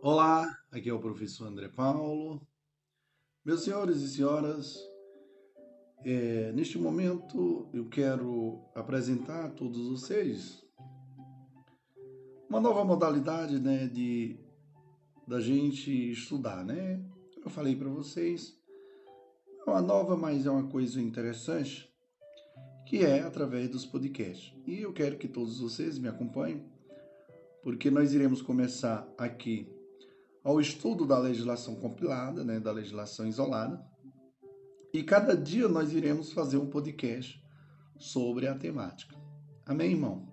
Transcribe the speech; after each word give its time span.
Olá, 0.00 0.56
aqui 0.70 0.88
é 0.88 0.92
o 0.92 1.00
professor 1.00 1.48
André 1.48 1.68
Paulo. 1.68 2.40
Meus 3.44 3.64
senhores 3.64 3.96
e 3.96 4.08
senhoras, 4.08 4.78
é, 6.04 6.52
neste 6.52 6.78
momento 6.78 7.68
eu 7.74 7.88
quero 7.88 8.62
apresentar 8.76 9.46
a 9.46 9.50
todos 9.50 9.88
vocês 9.88 10.64
uma 12.48 12.60
nova 12.60 12.84
modalidade 12.84 13.58
né, 13.58 13.88
de 13.88 14.38
da 15.26 15.40
gente 15.40 15.90
estudar, 16.12 16.64
né? 16.64 17.04
Eu 17.44 17.50
falei 17.50 17.74
para 17.74 17.88
vocês, 17.88 18.56
é 19.66 19.68
uma 19.68 19.82
nova, 19.82 20.16
mas 20.16 20.46
é 20.46 20.50
uma 20.50 20.68
coisa 20.68 21.02
interessante, 21.02 21.92
que 22.86 23.04
é 23.04 23.22
através 23.22 23.68
dos 23.68 23.84
podcasts. 23.84 24.54
E 24.64 24.78
eu 24.80 24.92
quero 24.92 25.18
que 25.18 25.26
todos 25.26 25.58
vocês 25.58 25.98
me 25.98 26.06
acompanhem, 26.06 26.64
porque 27.64 27.90
nós 27.90 28.14
iremos 28.14 28.40
começar 28.40 29.12
aqui 29.18 29.76
ao 30.42 30.60
estudo 30.60 31.06
da 31.06 31.18
legislação 31.18 31.74
compilada, 31.76 32.44
né, 32.44 32.60
da 32.60 32.72
legislação 32.72 33.26
isolada. 33.26 33.84
E 34.92 35.02
cada 35.02 35.36
dia 35.36 35.68
nós 35.68 35.92
iremos 35.92 36.32
fazer 36.32 36.56
um 36.56 36.70
podcast 36.70 37.42
sobre 37.98 38.46
a 38.46 38.54
temática. 38.54 39.16
Amém, 39.66 39.92
irmão? 39.92 40.32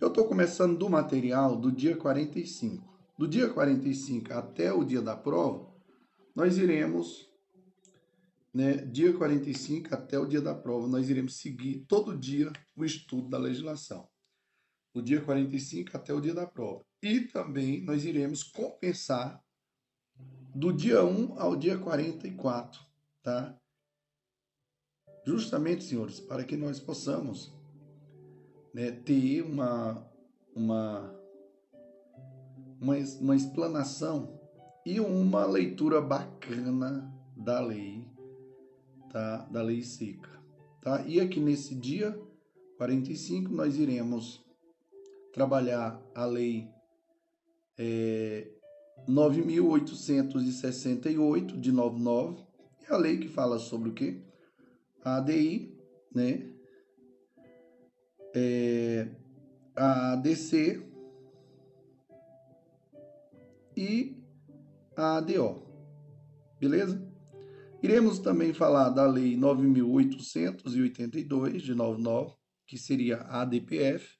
Eu 0.00 0.08
estou 0.08 0.26
começando 0.26 0.76
do 0.76 0.90
material 0.90 1.56
do 1.56 1.70
dia 1.70 1.96
45. 1.96 2.84
Do 3.18 3.26
dia 3.26 3.48
45 3.48 4.32
até 4.34 4.72
o 4.72 4.84
dia 4.84 5.00
da 5.00 5.16
prova, 5.16 5.72
nós 6.34 6.58
iremos, 6.58 7.30
né, 8.52 8.76
dia 8.76 9.16
45 9.16 9.94
até 9.94 10.18
o 10.18 10.26
dia 10.26 10.42
da 10.42 10.54
prova, 10.54 10.86
nós 10.86 11.08
iremos 11.08 11.36
seguir 11.36 11.86
todo 11.88 12.16
dia 12.16 12.52
o 12.76 12.84
estudo 12.84 13.28
da 13.28 13.38
legislação. 13.38 14.06
Do 14.94 15.02
dia 15.02 15.20
45 15.22 15.96
até 15.96 16.12
o 16.12 16.20
dia 16.20 16.34
da 16.34 16.46
prova. 16.46 16.84
E 17.06 17.20
também 17.20 17.82
nós 17.82 18.04
iremos 18.04 18.42
compensar 18.42 19.40
do 20.52 20.72
dia 20.72 21.04
1 21.04 21.38
ao 21.38 21.54
dia 21.54 21.78
44, 21.78 22.80
tá? 23.22 23.56
Justamente, 25.24 25.84
senhores, 25.84 26.18
para 26.18 26.42
que 26.42 26.56
nós 26.56 26.80
possamos 26.80 27.54
né, 28.74 28.90
ter 28.90 29.42
uma, 29.42 30.04
uma, 30.52 31.16
uma, 32.80 32.96
uma 33.20 33.36
explanação 33.36 34.40
e 34.84 34.98
uma 34.98 35.46
leitura 35.46 36.00
bacana 36.00 37.08
da 37.36 37.60
lei, 37.60 38.04
tá? 39.12 39.44
Da 39.44 39.62
lei 39.62 39.80
seca, 39.80 40.42
tá? 40.82 41.06
E 41.06 41.20
aqui 41.20 41.38
nesse 41.38 41.72
dia 41.76 42.20
45 42.78 43.52
nós 43.52 43.76
iremos 43.76 44.44
trabalhar 45.32 46.02
a 46.12 46.24
lei 46.24 46.74
é, 47.78 48.48
9.868 49.08 51.60
de 51.60 51.72
99 51.72 52.44
e 52.82 52.86
a 52.92 52.96
lei 52.96 53.18
que 53.18 53.28
fala 53.28 53.58
sobre 53.58 53.90
o 53.90 53.92
quê? 53.92 54.22
A 55.04 55.16
ADI, 55.16 55.76
né? 56.14 56.56
é, 58.36 59.08
a 59.74 60.12
ADC 60.12 60.86
e 63.74 64.22
a 64.94 65.16
ADO. 65.16 65.64
Beleza? 66.60 67.02
Iremos 67.82 68.18
também 68.18 68.52
falar 68.52 68.90
da 68.90 69.06
Lei 69.06 69.34
9.882 69.38 71.60
de 71.60 71.74
99, 71.74 72.34
que 72.66 72.76
seria 72.76 73.22
a 73.22 73.40
ADPF, 73.42 74.18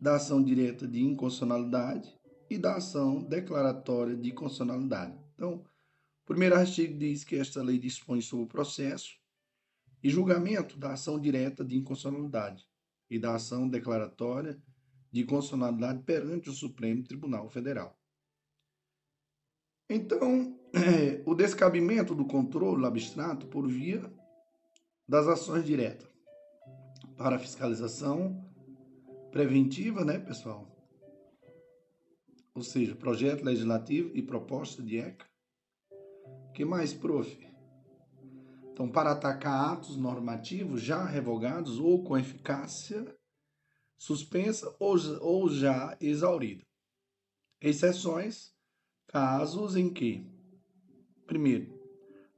da 0.00 0.16
ação 0.16 0.42
direta 0.42 0.86
de 0.86 1.02
inconstitucionalidade 1.02 2.16
e 2.48 2.56
da 2.56 2.76
ação 2.76 3.22
declaratória 3.22 4.16
de 4.16 4.32
constitucionalidade. 4.32 5.18
Então, 5.34 5.54
o 5.54 6.26
primeiro 6.26 6.54
artigo 6.54 6.96
diz 6.96 7.24
que 7.24 7.36
esta 7.36 7.62
lei 7.62 7.78
dispõe 7.78 8.20
sobre 8.20 8.44
o 8.44 8.48
processo 8.48 9.18
e 10.02 10.08
julgamento 10.08 10.78
da 10.78 10.92
ação 10.92 11.18
direta 11.18 11.64
de 11.64 11.76
inconstitucionalidade 11.76 12.64
e 13.10 13.18
da 13.18 13.34
ação 13.34 13.68
declaratória 13.68 14.60
de 15.10 15.24
constitucionalidade 15.24 16.02
perante 16.02 16.50
o 16.50 16.52
Supremo 16.52 17.02
Tribunal 17.02 17.48
Federal. 17.48 17.98
Então, 19.88 20.58
é, 20.74 21.22
o 21.24 21.34
descabimento 21.34 22.14
do 22.14 22.26
controle 22.26 22.84
abstrato 22.84 23.46
por 23.46 23.66
via 23.66 24.12
das 25.08 25.26
ações 25.26 25.64
diretas 25.64 26.08
para 27.16 27.38
fiscalização 27.38 28.44
preventiva, 29.32 30.04
né, 30.04 30.18
pessoal? 30.18 30.66
Ou 32.54 32.62
seja, 32.62 32.94
projeto 32.94 33.44
legislativo 33.44 34.10
e 34.14 34.22
proposta 34.22 34.82
de 34.82 34.98
ECA. 34.98 35.26
que 36.54 36.64
mais, 36.64 36.92
prof? 36.92 37.47
Então, 38.78 38.88
para 38.88 39.10
atacar 39.10 39.72
atos 39.72 39.96
normativos 39.96 40.80
já 40.80 41.04
revogados 41.04 41.80
ou 41.80 42.04
com 42.04 42.16
eficácia 42.16 43.12
suspensa 43.98 44.72
ou, 44.78 44.96
ou 45.20 45.50
já 45.50 45.96
exaurida. 46.00 46.62
Exceções, 47.60 48.54
casos 49.08 49.74
em 49.74 49.92
que, 49.92 50.24
primeiro, 51.26 51.76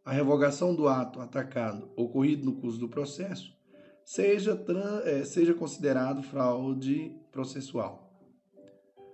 a 0.03 0.13
revogação 0.13 0.75
do 0.75 0.89
ato 0.89 1.21
atacado 1.21 1.93
ocorrido 1.95 2.47
no 2.47 2.59
curso 2.59 2.79
do 2.79 2.89
processo 2.89 3.55
seja, 4.03 4.59
é, 5.05 5.25
seja 5.27 5.53
considerado 5.53 6.23
fraude 6.23 7.15
processual. 7.31 8.19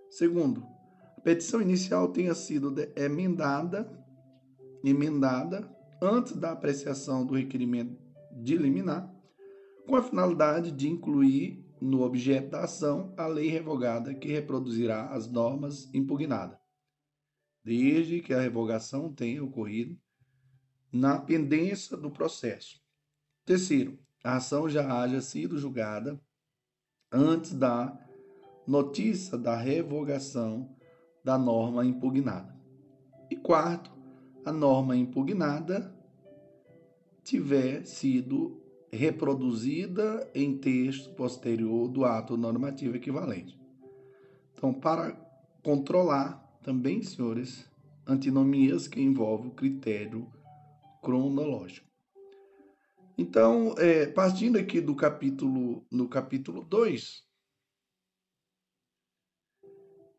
Segundo, 0.09 0.65
a 1.17 1.21
petição 1.23 1.61
inicial 1.61 2.07
tenha 2.07 2.37
sido 2.37 2.73
emendada, 2.95 3.91
emendada 4.85 5.76
antes 6.01 6.37
da 6.37 6.53
apreciação 6.53 7.25
do 7.25 7.35
requerimento 7.35 7.97
de 8.33 8.57
liminar, 8.57 9.13
com 9.87 9.97
a 9.97 10.03
finalidade 10.03 10.71
de 10.71 10.89
incluir 10.89 11.65
no 11.81 12.03
objeto 12.03 12.51
da 12.51 12.65
ação 12.65 13.15
a 13.17 13.27
lei 13.27 13.49
revogada 13.49 14.15
que 14.15 14.29
reproduzirá 14.29 15.09
as 15.09 15.31
normas 15.31 15.93
impugnadas, 15.95 16.59
desde 17.65 18.21
que 18.21 18.35
a 18.35 18.41
revogação 18.41 19.13
tenha 19.13 19.45
ocorrido 19.45 19.99
na 20.93 21.19
pendência 21.19 21.97
do 21.97 22.11
processo. 22.11 22.81
Terceiro, 23.45 23.99
a 24.25 24.37
ação 24.37 24.69
já 24.69 25.01
haja 25.01 25.21
sido 25.21 25.59
julgada 25.59 26.21
antes 27.13 27.53
da 27.53 27.97
notícia 28.67 29.39
da 29.39 29.57
revogação 29.57 30.75
da 31.23 31.39
norma 31.39 31.85
impugnada. 31.85 32.57
E 33.31 33.37
quarto, 33.37 33.96
a 34.47 34.53
norma 34.53 34.97
impugnada 34.97 35.93
tiver 37.25 37.85
sido 37.85 38.63
reproduzida 38.93 40.31
em 40.33 40.57
texto 40.57 41.13
posterior 41.17 41.89
do 41.89 42.05
ato 42.05 42.37
normativo 42.37 42.97
equivalente. 42.97 43.59
Então, 44.55 44.73
para 44.73 45.13
controlar 45.65 46.39
também, 46.63 47.03
senhores, 47.03 47.69
antinomias 48.07 48.87
que 48.87 49.03
envolvem 49.03 49.49
o 49.49 49.55
critério 49.55 50.31
cronológico. 51.03 51.91
Então, 53.19 53.75
é, 53.79 54.07
partindo 54.07 54.57
aqui 54.57 54.81
do 54.81 54.95
capítulo, 54.95 55.85
no 55.91 56.09
capítulo 56.09 56.63
2, 56.63 57.25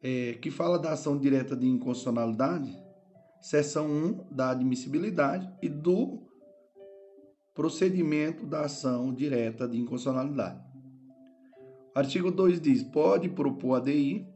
é, 0.01 0.33
que 0.33 0.51
fala 0.51 0.77
da 0.77 0.91
ação 0.91 1.17
direta 1.17 1.55
de 1.55 1.65
inconstitucionalidade, 1.65 2.86
seção 3.41 3.87
1 3.87 4.27
da 4.31 4.51
admissibilidade 4.51 5.49
e 5.61 5.69
do 5.69 6.27
procedimento 7.53 8.45
da 8.45 8.61
ação 8.61 9.13
direta 9.13 9.67
de 9.67 9.77
inconstitucionalidade. 9.77 10.61
Artigo 11.95 12.29
2 12.29 12.61
diz: 12.61 12.83
pode 12.83 13.27
propor 13.27 13.77
ADI. 13.77 14.27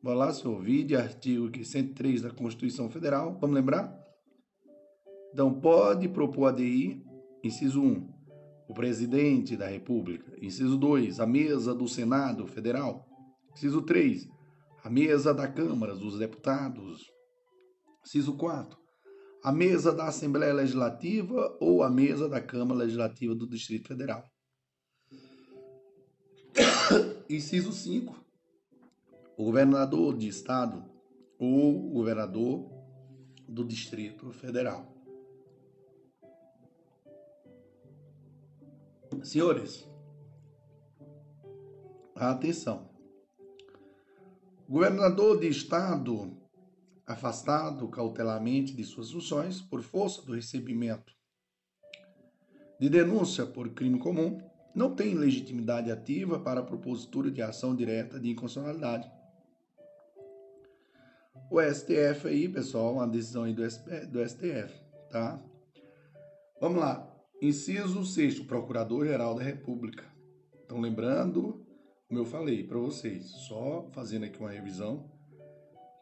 Vai 0.00 0.14
lá, 0.14 0.32
senhor, 0.32 0.62
vide 0.62 0.94
artigo 0.94 1.50
103 1.52 2.22
da 2.22 2.30
Constituição 2.30 2.88
Federal. 2.88 3.36
Vamos 3.40 3.56
lembrar? 3.56 3.92
Então, 5.32 5.52
pode 5.52 6.08
propor 6.08 6.46
ADI, 6.46 7.04
inciso 7.42 7.82
1, 7.82 8.08
o 8.68 8.74
presidente 8.74 9.56
da 9.56 9.66
República. 9.66 10.32
Inciso 10.40 10.78
2, 10.78 11.18
a 11.18 11.26
mesa 11.26 11.74
do 11.74 11.88
Senado 11.88 12.46
Federal. 12.46 13.06
Inciso 13.52 13.82
3, 13.82 14.28
a 14.84 14.88
mesa 14.88 15.34
da 15.34 15.48
Câmara 15.48 15.96
dos 15.96 16.16
Deputados. 16.16 17.10
Inciso 18.04 18.36
4, 18.36 18.78
a 19.42 19.52
mesa 19.52 19.92
da 19.92 20.08
Assembleia 20.08 20.52
Legislativa 20.52 21.56
ou 21.60 21.82
a 21.82 21.90
mesa 21.90 22.28
da 22.28 22.40
Câmara 22.40 22.80
Legislativa 22.80 23.34
do 23.34 23.46
Distrito 23.46 23.88
Federal. 23.88 24.30
Inciso 27.28 27.72
5. 27.72 28.14
O 29.36 29.44
governador 29.44 30.16
de 30.16 30.28
estado 30.28 30.84
ou 31.38 31.86
o 31.86 31.90
governador 31.90 32.68
do 33.48 33.64
Distrito 33.64 34.30
Federal. 34.32 34.86
Senhores, 39.22 39.86
atenção. 42.14 42.90
Governador 44.68 45.40
de 45.40 45.48
estado 45.48 46.39
afastado 47.10 47.88
cautelarmente 47.88 48.72
de 48.72 48.84
suas 48.84 49.10
funções 49.10 49.60
por 49.60 49.82
força 49.82 50.22
do 50.22 50.32
recebimento 50.32 51.12
de 52.78 52.88
denúncia 52.88 53.44
por 53.44 53.68
crime 53.70 53.98
comum, 53.98 54.40
não 54.74 54.94
tem 54.94 55.14
legitimidade 55.14 55.90
ativa 55.90 56.38
para 56.38 56.60
a 56.60 56.62
propositura 56.62 57.30
de 57.30 57.42
ação 57.42 57.74
direta 57.74 58.18
de 58.18 58.30
inconstitucionalidade. 58.30 59.10
O 61.50 61.60
STF 61.60 62.28
aí, 62.28 62.48
pessoal, 62.48 62.94
uma 62.94 63.08
decisão 63.08 63.42
aí 63.42 63.52
do, 63.52 63.62
do 63.62 64.28
STF, 64.28 64.72
tá? 65.10 65.42
Vamos 66.60 66.78
lá. 66.78 67.06
Inciso 67.42 68.04
6 68.06 68.40
Procurador-Geral 68.40 69.34
da 69.34 69.42
República. 69.42 70.04
Então, 70.64 70.80
lembrando, 70.80 71.66
como 72.06 72.20
eu 72.20 72.24
falei 72.24 72.62
para 72.62 72.78
vocês, 72.78 73.26
só 73.48 73.90
fazendo 73.92 74.26
aqui 74.26 74.38
uma 74.38 74.50
revisão, 74.50 75.09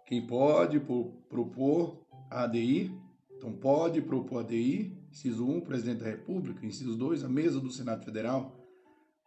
quem 0.08 0.26
pode 0.26 0.81
propor 1.28 2.05
ADI, 2.28 2.93
então 3.37 3.52
pode 3.52 4.02
propor 4.02 4.40
ADI, 4.40 4.99
inciso 5.12 5.46
1, 5.46 5.60
Presidente 5.60 6.00
da 6.00 6.06
República, 6.06 6.66
inciso 6.66 6.96
2, 6.96 7.22
a 7.22 7.28
mesa 7.28 7.60
do 7.60 7.70
Senado 7.70 8.05
Federal, 8.05 8.58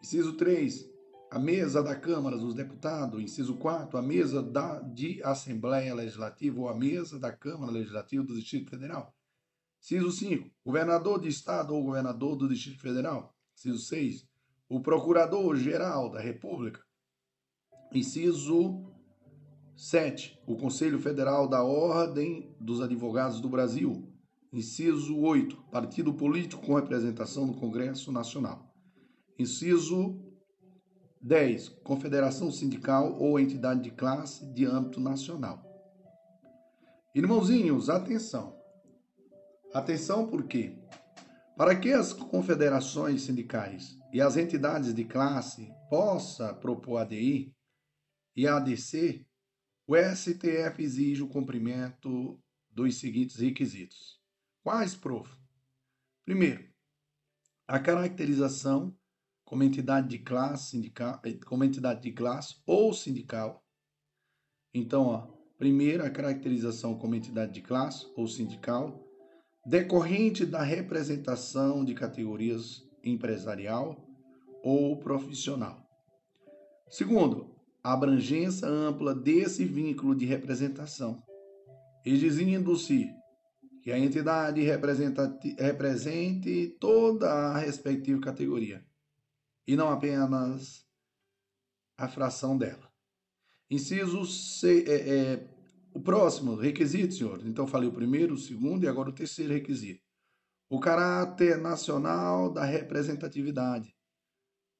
Inciso 0.01 0.33
3, 0.33 0.89
a 1.29 1.37
mesa 1.37 1.83
da 1.83 1.95
Câmara 1.95 2.35
dos 2.35 2.55
Deputados. 2.55 3.21
Inciso 3.21 3.55
4, 3.55 3.97
a 3.97 4.01
mesa 4.01 4.41
da, 4.41 4.79
de 4.79 5.21
Assembleia 5.23 5.93
Legislativa 5.93 6.59
ou 6.59 6.67
a 6.67 6.75
mesa 6.75 7.19
da 7.19 7.31
Câmara 7.31 7.71
Legislativa 7.71 8.23
do 8.23 8.33
Distrito 8.33 8.71
Federal. 8.71 9.15
Inciso 9.79 10.11
5, 10.11 10.49
governador 10.65 11.21
de 11.21 11.27
Estado 11.27 11.75
ou 11.75 11.83
governador 11.83 12.35
do 12.35 12.49
Distrito 12.49 12.81
Federal. 12.81 13.35
Inciso 13.55 13.77
6, 13.77 14.27
o 14.67 14.81
Procurador-Geral 14.81 16.09
da 16.09 16.19
República. 16.19 16.81
Inciso 17.93 18.90
7, 19.75 20.39
o 20.45 20.55
Conselho 20.55 20.99
Federal 20.99 21.47
da 21.47 21.63
Ordem 21.63 22.55
dos 22.59 22.81
Advogados 22.81 23.39
do 23.39 23.49
Brasil. 23.49 24.07
Inciso 24.53 25.17
8, 25.17 25.55
partido 25.71 26.13
político 26.13 26.65
com 26.65 26.75
representação 26.75 27.45
no 27.45 27.53
Congresso 27.53 28.11
Nacional. 28.11 28.71
Inciso 29.39 30.19
10. 31.21 31.69
Confederação 31.83 32.51
sindical 32.51 33.17
ou 33.19 33.39
entidade 33.39 33.81
de 33.81 33.91
classe 33.91 34.45
de 34.53 34.65
âmbito 34.65 34.99
nacional. 34.99 35.63
Irmãozinhos, 37.13 37.89
atenção. 37.89 38.57
Atenção 39.73 40.27
por 40.27 40.43
quê? 40.45 40.77
Para 41.55 41.75
que 41.75 41.91
as 41.91 42.11
confederações 42.11 43.21
sindicais 43.21 43.97
e 44.11 44.19
as 44.19 44.35
entidades 44.35 44.93
de 44.93 45.05
classe 45.05 45.71
possam 45.89 46.53
propor 46.55 46.97
ADI 46.97 47.53
e 48.35 48.47
ADC, 48.47 49.25
o 49.91 49.97
STF 49.97 50.81
exige 50.81 51.21
o 51.21 51.27
cumprimento 51.27 52.39
dos 52.69 52.95
seguintes 52.95 53.35
requisitos. 53.35 54.21
Quais, 54.63 54.95
prof? 54.95 55.29
Primeiro, 56.23 56.63
a 57.67 57.77
caracterização 57.77 58.97
como 59.43 59.63
entidade 59.63 60.07
de 60.07 60.19
classe 60.19 60.69
sindical, 60.69 61.19
eh, 61.25 61.33
como 61.45 61.65
entidade 61.65 62.01
de 62.01 62.13
classe 62.13 62.55
ou 62.65 62.93
sindical. 62.93 63.65
Então, 64.73 65.07
ó, 65.07 65.27
primeiro 65.57 66.05
a 66.05 66.09
caracterização 66.09 66.97
como 66.97 67.15
entidade 67.15 67.51
de 67.51 67.61
classe 67.61 68.09
ou 68.15 68.29
sindical, 68.29 69.05
decorrente 69.65 70.45
da 70.45 70.63
representação 70.63 71.83
de 71.83 71.93
categorias 71.93 72.81
empresarial 73.03 74.07
ou 74.63 74.95
profissional. 74.95 75.85
Segundo, 76.89 77.60
a 77.83 77.93
abrangência 77.93 78.67
ampla 78.67 79.15
desse 79.15 79.65
vínculo 79.65 80.15
de 80.15 80.25
representação, 80.25 81.23
exigindo-se 82.05 83.09
que 83.81 83.91
a 83.91 83.97
entidade 83.97 84.61
represente 84.61 86.67
toda 86.79 87.31
a 87.31 87.57
respectiva 87.57 88.21
categoria 88.21 88.85
e 89.65 89.75
não 89.75 89.89
apenas 89.89 90.85
a 91.97 92.07
fração 92.07 92.57
dela. 92.57 92.91
Inciso 93.69 94.25
C, 94.25 94.83
é, 94.87 95.09
é, 95.09 95.49
o 95.93 95.99
próximo 95.99 96.55
requisito, 96.55 97.13
senhor. 97.13 97.45
Então, 97.45 97.65
falei 97.65 97.87
o 97.87 97.93
primeiro, 97.93 98.33
o 98.33 98.37
segundo 98.37 98.83
e 98.83 98.87
agora 98.87 99.09
o 99.09 99.15
terceiro 99.15 99.53
requisito. 99.53 100.03
O 100.69 100.79
caráter 100.79 101.57
nacional 101.57 102.51
da 102.51 102.63
representatividade, 102.63 103.95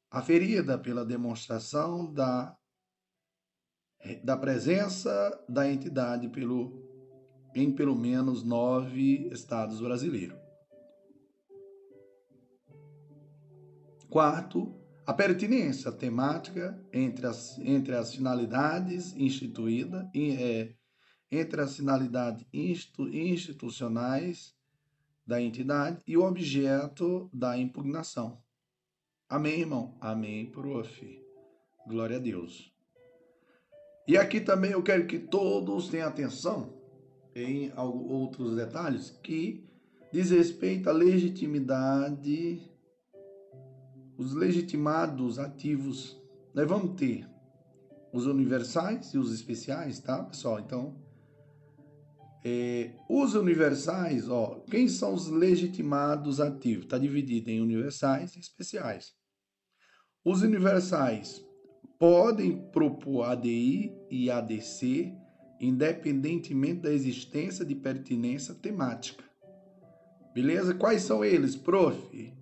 aferida 0.09 0.77
pela 0.77 1.06
demonstração 1.06 2.12
da, 2.12 2.56
da 4.24 4.36
presença 4.36 5.44
da 5.48 5.71
entidade 5.71 6.27
pelo, 6.30 6.81
em 7.56 7.71
pelo 7.71 7.95
menos 7.95 8.44
nove 8.44 9.30
estados 9.31 9.80
brasileiros. 9.80 10.38
Quarto, 14.09 14.75
a 15.06 15.13
pertinência 15.13 15.92
temática 15.92 16.80
entre 16.92 17.25
as, 17.25 17.57
entre 17.59 17.95
as 17.95 18.13
finalidades 18.13 19.15
instituídas, 19.15 20.05
é, 20.13 20.74
entre 21.31 21.62
as 21.62 21.77
finalidades 21.77 22.46
institu, 22.53 23.08
institucionais 23.08 24.53
da 25.25 25.41
entidade 25.41 26.01
e 26.05 26.17
o 26.17 26.24
objeto 26.24 27.29
da 27.31 27.58
impugnação. 27.58 28.41
Amém, 29.29 29.62
irmão? 29.62 29.98
Amém, 30.01 30.51
prof. 30.51 31.24
Glória 31.88 32.17
a 32.17 32.20
Deus. 32.20 32.71
E 34.08 34.17
aqui 34.17 34.41
também 34.41 34.72
eu 34.72 34.84
quero 34.84 35.05
que 35.05 35.20
todos 35.20 35.89
tenham 35.89 36.08
atenção 36.08 36.74
em 37.36 37.72
outros 37.75 38.55
detalhes 38.55 39.12
que 39.24 39.63
diz 40.12 40.31
respeito 40.31 40.89
à 40.89 40.93
legitimidade 40.93 42.72
os 44.22 44.34
legitimados 44.34 45.39
ativos, 45.39 46.22
nós 46.53 46.67
vamos 46.67 46.96
ter 46.96 47.27
os 48.13 48.27
universais 48.27 49.13
e 49.13 49.17
os 49.17 49.34
especiais, 49.34 50.00
tá, 50.00 50.24
pessoal? 50.24 50.60
Então, 50.60 50.96
é, 52.43 52.91
os 53.10 53.34
universais, 53.34 54.29
ó, 54.29 54.60
quem 54.70 54.88
são 54.88 55.13
os 55.13 55.27
legitimados 55.27 56.39
ativos? 56.39 56.86
Está 56.86 57.00
dividido 57.00 57.50
em 57.50 57.62
universais 57.62 58.36
e 58.36 58.39
especiais. 58.39 59.13
Os 60.24 60.43
universais 60.43 61.43
podem 62.01 62.58
propor 62.72 63.25
ADI 63.25 63.96
e 64.10 64.31
ADC 64.31 65.15
independentemente 65.60 66.81
da 66.81 66.91
existência 66.91 67.63
de 67.63 67.75
pertinência 67.75 68.55
temática. 68.55 69.24
Beleza? 70.34 70.74
Quais 70.74 71.03
são 71.03 71.24
eles, 71.24 71.55
prof? 71.55 72.34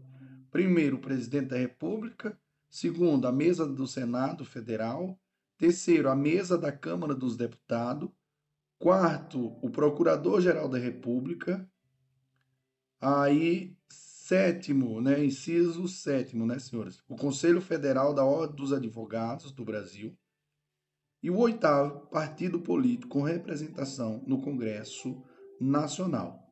Primeiro, 0.50 0.96
o 0.96 1.02
presidente 1.02 1.48
da 1.48 1.58
República. 1.58 2.40
Segundo, 2.70 3.28
a 3.28 3.34
mesa 3.34 3.68
do 3.68 3.86
Senado 3.86 4.46
Federal. 4.46 5.20
Terceiro, 5.58 6.10
a 6.10 6.16
mesa 6.16 6.58
da 6.58 6.72
Câmara 6.72 7.14
dos 7.14 7.36
Deputados. 7.36 8.10
Quarto, 8.78 9.58
o 9.62 9.70
Procurador-Geral 9.70 10.70
da 10.70 10.78
República. 10.78 11.70
Aí, 13.02 13.76
sétimo, 14.30 15.02
né, 15.02 15.26
inciso 15.26 15.88
sétimo, 15.88 16.46
né, 16.46 16.60
senhores? 16.60 17.02
O 17.10 17.16
Conselho 17.16 17.60
Federal 17.60 18.14
da 18.14 18.24
Ordem 18.24 18.56
dos 18.56 18.72
Advogados 18.72 19.52
do 19.52 19.66
Brasil. 19.66 20.16
E 21.24 21.32
o 21.32 21.38
oitavo, 21.40 22.08
partido 22.10 22.62
político 22.62 23.10
com 23.10 23.24
representação 23.24 24.24
no 24.28 24.40
Congresso 24.40 25.20
Nacional. 25.60 26.48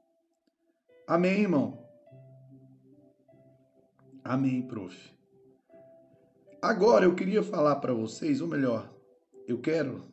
Amém, 1.08 1.42
irmão? 1.42 1.88
Amém, 4.24 4.68
prof. 4.68 5.16
Agora 6.60 7.06
eu 7.06 7.14
queria 7.14 7.44
falar 7.44 7.76
para 7.76 7.94
vocês, 7.94 8.42
ou 8.42 8.48
melhor, 8.48 8.92
eu 9.48 9.62
quero 9.62 10.12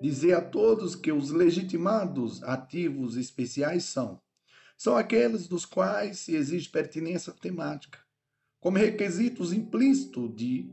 dizer 0.00 0.34
a 0.34 0.42
todos 0.42 0.96
que 0.96 1.12
os 1.12 1.30
legitimados 1.30 2.42
ativos 2.42 3.16
especiais 3.16 3.84
são 3.84 4.20
são 4.82 4.96
aqueles 4.96 5.46
dos 5.46 5.64
quais 5.64 6.18
se 6.18 6.34
exige 6.34 6.68
pertinência 6.68 7.32
temática, 7.32 8.00
como 8.58 8.78
requisitos 8.78 9.52
implícitos 9.52 10.34
de 10.34 10.68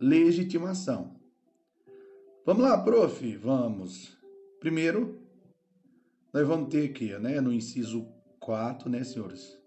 legitimação. 0.00 1.16
Vamos 2.44 2.62
lá, 2.62 2.80
prof, 2.80 3.36
vamos. 3.38 4.16
Primeiro, 4.60 5.20
nós 6.32 6.46
vamos 6.46 6.68
ter 6.68 6.88
aqui, 6.88 7.18
né, 7.18 7.40
no 7.40 7.52
inciso 7.52 8.06
4, 8.38 8.88
né, 8.88 9.02
senhores? 9.02 9.58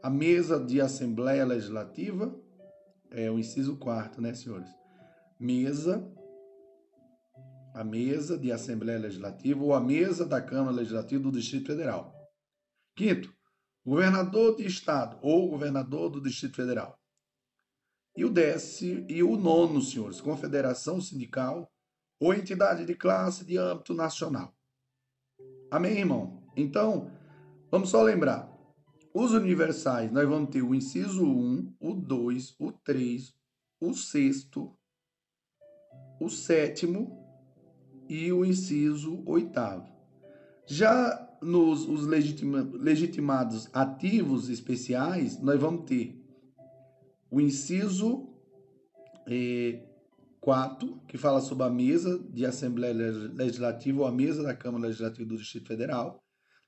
A 0.00 0.08
mesa 0.08 0.64
de 0.64 0.80
Assembleia 0.80 1.44
Legislativa, 1.44 2.32
é 3.10 3.28
o 3.28 3.36
inciso 3.36 3.78
4, 3.78 4.22
né, 4.22 4.32
senhores? 4.32 4.70
Mesa, 5.40 6.08
a 7.74 7.82
mesa 7.82 8.38
de 8.38 8.52
Assembleia 8.52 9.00
Legislativa 9.00 9.60
ou 9.60 9.74
a 9.74 9.80
mesa 9.80 10.24
da 10.24 10.40
Câmara 10.40 10.76
Legislativa 10.76 11.20
do 11.20 11.32
Distrito 11.32 11.66
Federal. 11.66 12.16
Quinto, 12.98 13.32
governador 13.86 14.56
de 14.56 14.66
estado 14.66 15.20
ou 15.22 15.48
governador 15.48 16.10
do 16.10 16.20
Distrito 16.20 16.56
Federal. 16.56 17.00
E 18.16 18.24
o 18.24 18.28
décimo 18.28 19.06
e 19.08 19.22
o 19.22 19.36
nono, 19.36 19.80
senhores, 19.80 20.20
confederação 20.20 21.00
sindical 21.00 21.70
ou 22.18 22.34
entidade 22.34 22.84
de 22.84 22.96
classe 22.96 23.44
de 23.44 23.56
âmbito 23.56 23.94
nacional. 23.94 24.52
Amém, 25.70 25.98
irmão? 25.98 26.42
Então, 26.56 27.08
vamos 27.70 27.90
só 27.90 28.02
lembrar. 28.02 28.52
Os 29.14 29.30
universais, 29.30 30.10
nós 30.10 30.28
vamos 30.28 30.50
ter 30.50 30.62
o 30.62 30.74
inciso 30.74 31.24
1, 31.24 31.76
o 31.78 31.94
2, 31.94 32.56
o 32.58 32.72
3, 32.72 33.32
o 33.80 33.94
sexto, 33.94 34.76
o 36.20 36.28
sétimo 36.28 37.16
e 38.08 38.32
o 38.32 38.44
inciso 38.44 39.22
oitavo. 39.24 39.86
Já 40.66 41.27
nos 41.40 41.88
os 41.88 42.06
legitima, 42.06 42.68
legitimados 42.72 43.68
ativos 43.72 44.48
especiais, 44.48 45.40
nós 45.40 45.60
vamos 45.60 45.84
ter 45.84 46.18
o 47.30 47.40
inciso 47.40 48.28
eh, 49.26 49.84
4, 50.40 51.02
que 51.06 51.18
fala 51.18 51.40
sobre 51.40 51.64
a 51.64 51.70
mesa 51.70 52.18
de 52.30 52.46
Assembleia 52.46 52.94
Legislativa 52.94 54.00
ou 54.00 54.06
a 54.06 54.12
mesa 54.12 54.42
da 54.42 54.54
Câmara 54.54 54.86
Legislativa 54.86 55.28
do 55.28 55.36
Distrito 55.36 55.68
Federal. 55.68 56.22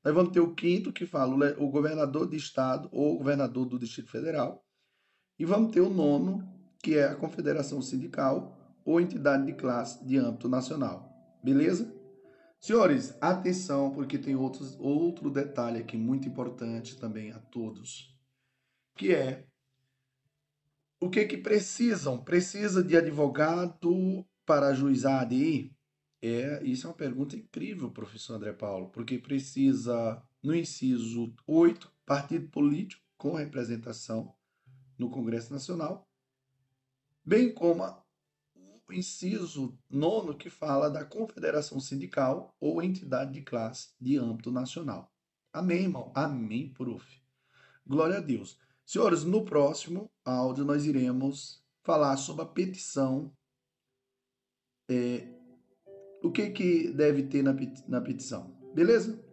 Nós 0.05 0.15
vamos 0.15 0.33
ter 0.33 0.41
o 0.41 0.55
quinto, 0.55 0.93
que 0.93 1.07
fala 1.07 1.55
o 1.59 1.69
governador 1.69 2.29
de 2.29 2.37
estado 2.37 2.89
ou 2.93 3.17
governador 3.19 3.67
do 3.67 3.79
Distrito 3.79 4.11
Federal. 4.11 4.63
E 5.39 5.45
vamos 5.45 5.73
ter 5.73 5.81
o 5.81 5.91
nono, 5.91 6.47
que 6.83 6.97
é 6.97 7.05
a 7.05 7.15
Confederação 7.15 7.81
Sindical 7.81 8.57
ou 8.85 9.01
entidade 9.01 9.47
de 9.47 9.53
classe 9.53 10.05
de 10.05 10.17
âmbito 10.17 10.49
nacional. 10.49 11.09
Beleza? 11.43 12.00
Senhores, 12.61 13.17
atenção, 13.23 13.91
porque 13.91 14.19
tem 14.19 14.37
outros, 14.37 14.77
outro 14.79 15.31
detalhe 15.31 15.79
aqui 15.79 15.97
muito 15.97 16.29
importante 16.29 16.99
também 16.99 17.33
a 17.33 17.39
todos, 17.39 18.15
que 18.95 19.15
é 19.15 19.47
o 21.01 21.09
que 21.09 21.25
que 21.25 21.39
precisam? 21.39 22.23
Precisa 22.23 22.85
de 22.85 22.95
advogado 22.95 24.27
para 24.45 24.69
ajuizar 24.69 25.21
a 25.21 25.21
ADI? 25.23 25.75
É, 26.21 26.63
isso 26.63 26.87
é 26.87 26.91
uma 26.91 26.97
pergunta 26.97 27.35
incrível, 27.35 27.91
professor 27.91 28.35
André 28.35 28.53
Paulo, 28.53 28.91
porque 28.91 29.19
precisa, 29.19 30.23
no 30.43 30.55
inciso 30.55 31.35
8, 31.47 31.91
partido 32.05 32.47
político 32.51 33.03
com 33.17 33.33
representação 33.37 34.35
no 34.99 35.09
Congresso 35.09 35.51
Nacional, 35.51 36.07
bem 37.25 37.55
como 37.55 37.83
o 38.91 38.93
inciso 38.93 39.79
9, 39.89 40.35
que 40.35 40.51
fala 40.51 40.91
da 40.91 41.05
confederação 41.05 41.79
sindical 41.79 42.57
ou 42.61 42.83
entidade 42.83 43.33
de 43.33 43.43
classe 43.43 43.91
de 44.01 44.17
âmbito 44.17 44.51
nacional. 44.51 45.11
Amém, 45.53 45.85
irmão? 45.85 46.13
Amém, 46.15 46.73
prof. 46.73 47.05
Glória 47.87 48.19
a 48.19 48.21
Deus. 48.21 48.59
Senhores, 48.85 49.25
no 49.25 49.45
próximo 49.45 50.11
áudio 50.25 50.65
nós 50.65 50.85
iremos 50.85 51.65
falar 51.83 52.17
sobre 52.17 52.43
a 52.43 52.47
petição. 52.47 53.33
É, 54.89 55.29
o 56.23 56.31
que, 56.31 56.51
que 56.51 56.93
deve 56.93 57.23
ter 57.23 57.43
na, 57.43 57.55
na 57.87 58.01
petição? 58.01 58.57
Beleza? 58.75 59.25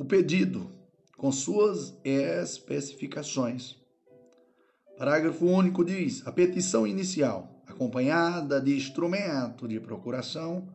O 0.00 0.04
pedido, 0.06 0.66
com 1.18 1.30
suas 1.30 1.94
especificações. 2.02 3.76
Parágrafo 4.96 5.44
único 5.44 5.84
diz: 5.84 6.26
a 6.26 6.32
petição 6.32 6.86
inicial 6.86 7.62
acompanhada 7.66 8.62
de 8.62 8.74
instrumento 8.74 9.68
de 9.68 9.78
procuração, 9.78 10.66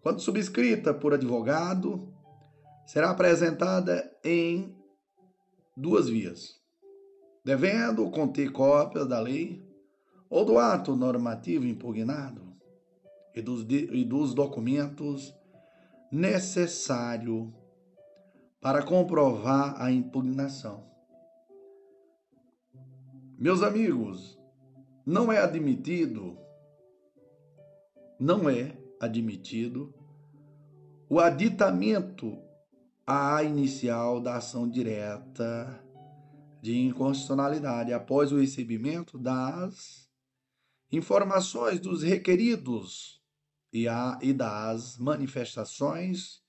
quando 0.00 0.22
subscrita 0.22 0.94
por 0.94 1.12
advogado, 1.12 2.10
será 2.86 3.10
apresentada 3.10 4.10
em 4.24 4.74
duas 5.76 6.08
vias, 6.08 6.58
devendo 7.44 8.10
conter 8.10 8.50
cópia 8.50 9.04
da 9.04 9.20
lei 9.20 9.62
ou 10.30 10.42
do 10.42 10.58
ato 10.58 10.96
normativo 10.96 11.66
impugnado 11.66 12.56
e 13.34 13.42
dos, 13.42 13.66
e 13.68 14.02
dos 14.06 14.32
documentos 14.32 15.34
necessários 16.10 17.60
para 18.62 18.80
comprovar 18.80 19.74
a 19.82 19.90
impugnação. 19.90 20.88
Meus 23.36 23.60
amigos, 23.60 24.38
não 25.04 25.32
é 25.32 25.38
admitido, 25.38 26.38
não 28.20 28.48
é 28.48 28.78
admitido 29.00 29.92
o 31.08 31.18
aditamento 31.18 32.38
à 33.04 33.42
inicial 33.42 34.20
da 34.20 34.36
ação 34.36 34.70
direta 34.70 35.84
de 36.62 36.78
inconstitucionalidade 36.78 37.92
após 37.92 38.30
o 38.30 38.38
recebimento 38.38 39.18
das 39.18 40.08
informações 40.92 41.80
dos 41.80 42.04
requeridos 42.04 43.20
e, 43.72 43.88
a, 43.88 44.20
e 44.22 44.32
das 44.32 44.96
manifestações 44.98 46.41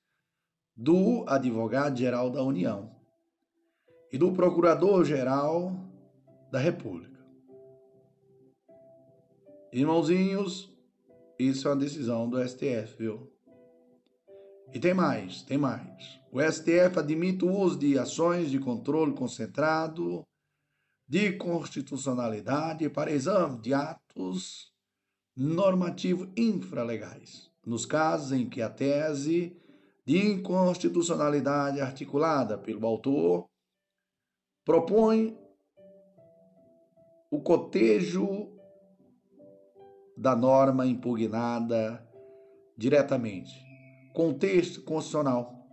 do 0.76 1.24
advogado-geral 1.28 2.30
da 2.30 2.42
União 2.44 2.96
e 4.12 4.18
do 4.18 4.32
procurador-geral 4.32 5.76
da 6.52 6.60
República. 6.60 7.14
Irmãozinhos, 9.72 10.72
isso 11.38 11.68
é 11.68 11.72
uma 11.72 11.78
decisão 11.78 12.30
do 12.30 12.42
STF, 12.48 12.96
viu? 12.98 13.32
E 14.74 14.80
tem 14.80 14.94
mais, 14.94 15.44
tem 15.44 15.58
mais. 15.58 16.20
O 16.32 16.42
STF 16.42 16.98
admite 16.98 17.46
o 17.46 17.52
uso 17.52 17.78
de 17.78 17.98
ações 17.98 18.50
de 18.50 18.60
controle 18.60 19.14
concentrado 19.14 20.24
de 21.08 21.34
constitucionalidade 21.34 22.90
para 22.90 23.12
exame 23.12 23.62
de 23.62 23.74
atos 23.74 24.72
normativo 25.36 26.32
infralegais, 26.36 27.52
nos 27.66 27.86
casos 27.86 28.32
em 28.32 28.50
que 28.50 28.62
a 28.62 28.70
tese 28.70 29.56
de 30.06 30.18
inconstitucionalidade 30.18 31.80
articulada 31.80 32.58
pelo 32.58 32.86
autor 32.86 33.48
propõe 34.66 35.38
o 37.32 37.42
cotejo 37.42 38.52
da 40.16 40.36
norma 40.36 40.86
impugnada 40.86 42.06
diretamente, 42.78 43.52
contexto 44.14 44.84
constitucional. 44.84 45.68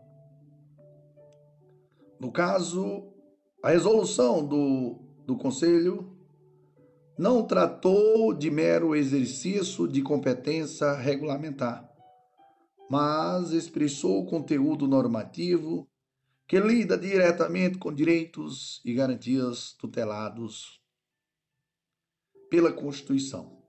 No 2.19 2.31
caso, 2.31 3.13
a 3.63 3.71
resolução 3.71 4.47
do, 4.47 4.99
do 5.27 5.37
Conselho 5.37 6.17
não 7.19 7.47
tratou 7.47 8.33
de 8.33 8.51
mero 8.51 8.97
exercício 8.97 9.87
de 9.87 10.01
competência 10.01 10.93
regulamentar, 10.93 11.90
mas 12.91 13.53
expressou 13.53 14.27
conteúdo 14.27 14.89
normativo 14.89 15.89
que 16.49 16.59
lida 16.59 16.99
diretamente 16.99 17.79
com 17.79 17.95
direitos 17.95 18.83
e 18.85 18.93
garantias 18.93 19.73
tutelados 19.75 20.83
pela 22.51 22.73
Constituição. 22.73 23.63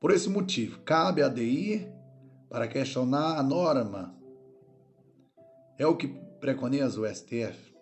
Por 0.00 0.10
esse 0.10 0.30
motivo, 0.30 0.80
cabe 0.80 1.22
à 1.22 1.28
DI 1.28 1.86
para 2.48 2.66
questionar 2.66 3.38
a 3.38 3.42
norma. 3.42 4.18
É 5.78 5.86
o 5.86 5.94
que 5.94 6.08
preconiza 6.40 6.98
o 6.98 7.06
STF. 7.06 7.76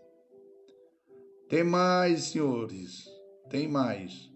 Tem 1.48 1.62
mais, 1.62 2.24
senhores, 2.24 3.04
tem 3.48 3.68
mais. 3.68 4.28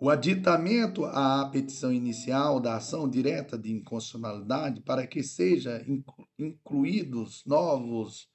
O 0.00 0.08
aditamento 0.08 1.04
à 1.06 1.48
petição 1.50 1.92
inicial 1.92 2.60
da 2.60 2.76
ação 2.76 3.08
direta 3.08 3.58
de 3.58 3.72
inconstitucionalidade 3.72 4.80
para 4.82 5.04
que 5.04 5.24
sejam 5.24 5.72
incluídos 6.38 7.42
novos 7.44 8.28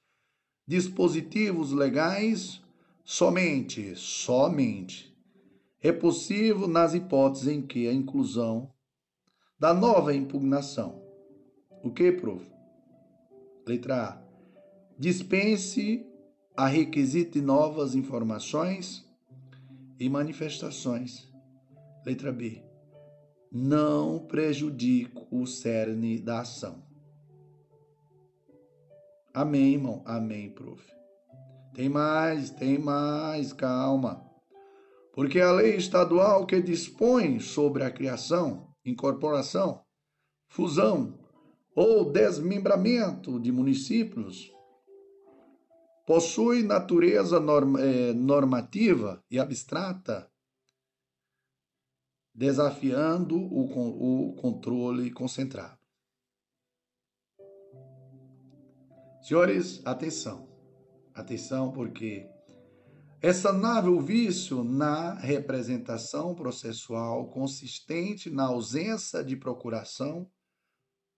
dispositivos 0.66 1.72
legais 1.72 2.60
somente, 3.02 3.96
somente 3.96 5.16
é 5.80 5.90
possível 5.90 6.68
nas 6.68 6.92
hipóteses 6.92 7.48
em 7.48 7.62
que 7.62 7.88
a 7.88 7.92
inclusão 7.94 8.70
da 9.58 9.72
nova 9.72 10.14
impugnação. 10.14 11.02
O 11.82 11.90
que, 11.90 12.12
prof? 12.12 12.44
Letra 13.66 14.04
A. 14.04 14.22
Dispense 14.98 16.06
a 16.54 16.66
requisito 16.66 17.38
de 17.38 17.42
novas 17.42 17.94
informações 17.94 19.02
e 19.98 20.10
manifestações 20.10 21.33
Letra 22.04 22.30
B. 22.30 22.62
Não 23.50 24.18
prejudico 24.26 25.26
o 25.30 25.46
cerne 25.46 26.18
da 26.18 26.40
ação. 26.40 26.84
Amém, 29.32 29.74
irmão? 29.74 30.02
Amém, 30.04 30.50
prof. 30.50 30.84
Tem 31.72 31.88
mais, 31.88 32.50
tem 32.50 32.78
mais, 32.78 33.52
calma. 33.52 34.22
Porque 35.14 35.40
a 35.40 35.50
lei 35.50 35.76
estadual 35.76 36.44
que 36.44 36.60
dispõe 36.60 37.40
sobre 37.40 37.84
a 37.84 37.90
criação, 37.90 38.68
incorporação, 38.84 39.80
fusão 40.46 41.18
ou 41.74 42.12
desmembramento 42.12 43.40
de 43.40 43.50
municípios 43.50 44.52
possui 46.06 46.62
natureza 46.62 47.38
eh, 47.38 48.12
normativa 48.12 49.24
e 49.30 49.38
abstrata 49.38 50.30
desafiando 52.34 53.36
o, 53.36 54.28
o 54.28 54.34
controle 54.34 55.10
concentrado. 55.10 55.78
Senhores, 59.22 59.80
atenção. 59.86 60.52
Atenção, 61.14 61.70
porque 61.72 62.28
essa 63.22 63.52
nave 63.52 63.88
o 63.88 64.00
vício 64.00 64.64
na 64.64 65.14
representação 65.14 66.34
processual 66.34 67.30
consistente 67.30 68.28
na 68.28 68.46
ausência 68.46 69.24
de 69.24 69.36
procuração 69.36 70.30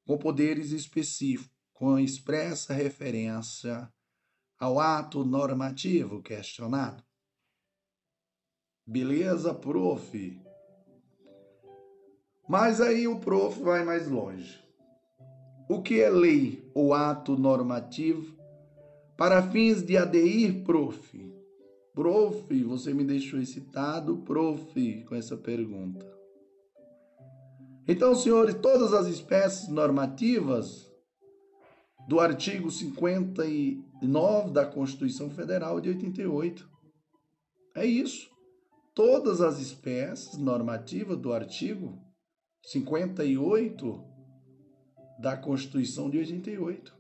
com 0.07 0.17
poderes 0.17 0.71
específicos, 0.71 1.51
com 1.73 1.99
expressa 1.99 2.73
referência 2.73 3.93
ao 4.59 4.79
ato 4.79 5.25
normativo 5.25 6.23
questionado. 6.23 7.03
Beleza, 8.87 9.53
prof? 9.53 10.46
Mas 12.49 12.81
aí 12.81 13.09
o 13.09 13.19
prof 13.19 13.61
vai 13.61 13.85
mais 13.85 14.09
longe. 14.09 14.61
O 15.69 15.83
que 15.83 16.01
é 16.01 16.09
lei 16.09 16.71
ou 16.75 16.95
ato 16.95 17.37
normativo 17.37 18.37
para 19.17 19.43
fins 19.43 19.83
de 19.83 19.97
aderir, 19.97 20.63
prof? 20.63 21.35
Prof, 21.93 22.63
você 22.63 22.95
me 22.95 23.03
deixou 23.03 23.41
excitado, 23.41 24.19
prof, 24.19 25.05
com 25.09 25.15
essa 25.15 25.37
pergunta. 25.37 26.07
Então, 27.89 28.15
senhores, 28.15 28.55
todas 28.55 28.93
as 28.93 29.07
espécies 29.07 29.69
normativas 29.69 30.93
do 32.07 32.21
artigo 32.21 32.71
59 32.71 34.51
da 34.51 34.65
Constituição 34.65 35.31
Federal 35.31 35.81
de 35.81 35.89
88. 35.89 36.69
É 37.75 37.85
isso. 37.85 38.31
Todas 38.95 39.41
as 39.41 39.59
espécies 39.59 40.39
normativas 40.39 41.19
do 41.19 41.33
artigo 41.33 42.06
58 42.67 44.05
da 45.21 45.37
Constituição 45.37 46.11
de 46.11 46.19
88. 46.19 46.97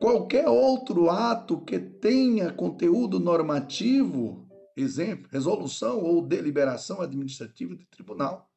Qualquer 0.00 0.48
outro 0.48 1.08
ato 1.08 1.60
que 1.60 1.78
tenha 1.78 2.52
conteúdo 2.52 3.20
normativo, 3.20 4.44
exemplo, 4.76 5.28
resolução 5.30 6.00
ou 6.00 6.20
deliberação 6.20 7.00
administrativa 7.00 7.76
de 7.76 7.86
tribunal. 7.86 8.50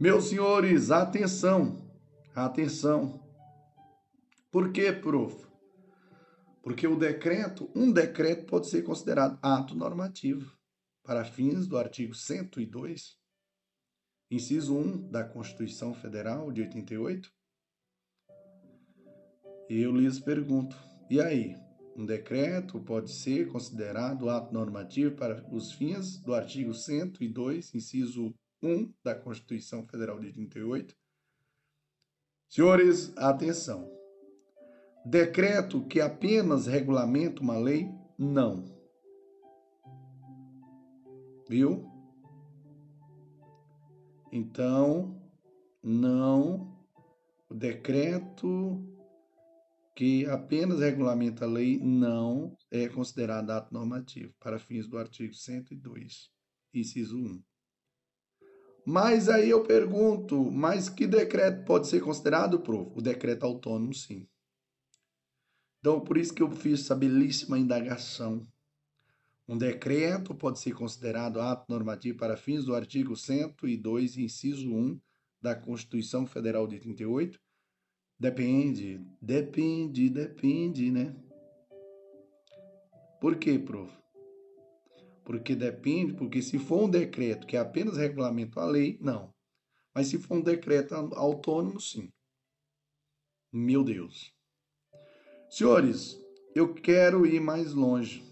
Meus 0.00 0.30
senhores, 0.30 0.90
atenção, 0.90 1.76
atenção. 2.34 3.22
Por 4.50 4.72
quê, 4.72 4.90
prof? 4.90 5.44
Porque 6.62 6.86
o 6.86 6.96
decreto, 6.96 7.70
um 7.74 7.92
decreto 7.92 8.46
pode 8.46 8.68
ser 8.68 8.82
considerado 8.82 9.38
ato 9.42 9.74
normativo 9.74 10.50
para 11.04 11.24
fins 11.26 11.66
do 11.66 11.76
artigo 11.76 12.14
102 12.14 13.16
inciso 14.30 14.76
1 14.76 15.10
da 15.10 15.24
Constituição 15.24 15.94
Federal 15.94 16.50
de 16.52 16.62
88. 16.62 17.32
E 19.68 19.80
eu 19.80 19.94
lhes 19.94 20.18
pergunto: 20.18 20.76
e 21.10 21.20
aí? 21.20 21.56
Um 21.96 22.04
decreto 22.04 22.78
pode 22.78 23.10
ser 23.10 23.48
considerado 23.48 24.28
ato 24.28 24.52
normativo 24.52 25.16
para 25.16 25.42
os 25.50 25.72
fins 25.72 26.18
do 26.18 26.34
artigo 26.34 26.74
102, 26.74 27.74
inciso 27.74 28.34
1 28.62 28.92
da 29.02 29.14
Constituição 29.14 29.86
Federal 29.86 30.20
de 30.20 30.26
88? 30.26 30.94
Senhores, 32.50 33.16
atenção. 33.16 33.90
Decreto 35.06 35.86
que 35.86 35.98
apenas 36.00 36.66
regulamenta 36.66 37.40
uma 37.40 37.58
lei, 37.58 37.88
não. 38.18 38.64
Viu? 41.48 41.95
Então, 44.36 45.18
não, 45.82 46.78
o 47.48 47.54
decreto 47.54 48.86
que 49.94 50.26
apenas 50.26 50.80
regulamenta 50.80 51.46
a 51.46 51.48
lei 51.48 51.78
não 51.78 52.54
é 52.70 52.86
considerado 52.86 53.50
ato 53.50 53.72
normativo 53.72 54.34
para 54.38 54.58
fins 54.58 54.86
do 54.86 54.98
artigo 54.98 55.32
102, 55.32 56.30
inciso 56.74 57.16
1. 57.16 57.42
Mas 58.84 59.30
aí 59.30 59.48
eu 59.48 59.62
pergunto, 59.62 60.50
mas 60.50 60.90
que 60.90 61.06
decreto 61.06 61.64
pode 61.64 61.86
ser 61.86 62.02
considerado, 62.02 62.60
prof? 62.60 62.92
O 62.94 63.00
decreto 63.00 63.44
autônomo, 63.44 63.94
sim. 63.94 64.28
Então, 65.80 65.98
por 65.98 66.18
isso 66.18 66.34
que 66.34 66.42
eu 66.42 66.50
fiz 66.50 66.80
essa 66.82 66.94
belíssima 66.94 67.58
indagação 67.58 68.46
um 69.48 69.56
decreto 69.56 70.34
pode 70.34 70.58
ser 70.58 70.72
considerado 70.72 71.40
ato 71.40 71.70
normativo 71.70 72.18
para 72.18 72.36
fins 72.36 72.64
do 72.64 72.74
artigo 72.74 73.14
102, 73.14 74.18
inciso 74.18 74.68
1 74.68 75.00
da 75.40 75.54
Constituição 75.54 76.26
Federal 76.26 76.66
de 76.66 76.80
38? 76.80 77.40
Depende, 78.18 79.00
depende, 79.22 80.10
depende, 80.10 80.90
né? 80.90 81.14
Por 83.20 83.36
quê, 83.36 83.58
prof? 83.58 83.92
Porque 85.24 85.54
depende, 85.54 86.14
porque 86.14 86.42
se 86.42 86.58
for 86.58 86.84
um 86.84 86.90
decreto 86.90 87.46
que 87.46 87.56
apenas 87.56 87.96
regulamenta 87.96 88.60
a 88.60 88.66
lei, 88.66 88.98
não. 89.00 89.32
Mas 89.94 90.08
se 90.08 90.18
for 90.18 90.38
um 90.38 90.42
decreto 90.42 90.94
autônomo, 90.94 91.80
sim. 91.80 92.12
Meu 93.52 93.84
Deus. 93.84 94.34
Senhores, 95.48 96.20
eu 96.54 96.74
quero 96.74 97.24
ir 97.24 97.40
mais 97.40 97.72
longe 97.72 98.25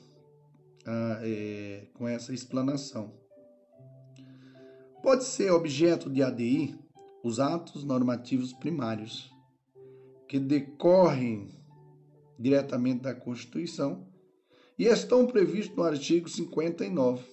é, 0.86 1.86
com 1.94 2.06
essa 2.06 2.32
explanação. 2.32 3.12
Pode 5.02 5.24
ser 5.24 5.50
objeto 5.50 6.10
de 6.10 6.22
ADI 6.22 6.78
os 7.22 7.40
atos 7.40 7.84
normativos 7.84 8.52
primários, 8.52 9.30
que 10.28 10.38
decorrem 10.38 11.50
diretamente 12.38 13.02
da 13.02 13.14
Constituição 13.14 14.06
e 14.78 14.84
estão 14.84 15.26
previstos 15.26 15.76
no 15.76 15.82
artigo 15.84 16.28
59. 16.28 17.24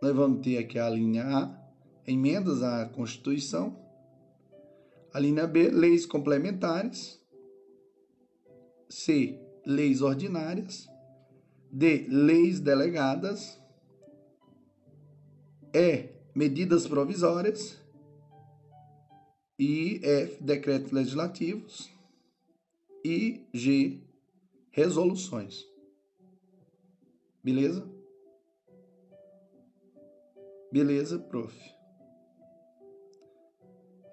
Nós 0.00 0.14
vamos 0.14 0.42
ter 0.42 0.58
aqui 0.58 0.78
a 0.78 0.88
linha 0.88 1.24
A, 1.24 1.62
emendas 2.06 2.62
à 2.62 2.86
Constituição. 2.86 3.78
A 5.12 5.20
linha 5.20 5.46
B, 5.46 5.68
leis 5.70 6.06
complementares. 6.06 7.20
C, 8.88 9.41
leis 9.66 10.02
ordinárias. 10.02 10.88
D, 11.70 12.06
leis 12.08 12.60
delegadas. 12.60 13.60
E, 15.74 16.08
medidas 16.34 16.86
provisórias. 16.86 17.78
E 19.58 20.00
F, 20.02 20.42
decretos 20.42 20.92
legislativos. 20.92 21.90
E 23.04 23.46
G, 23.52 24.00
resoluções. 24.70 25.64
Beleza? 27.42 27.88
Beleza, 30.70 31.18
prof. 31.18 31.54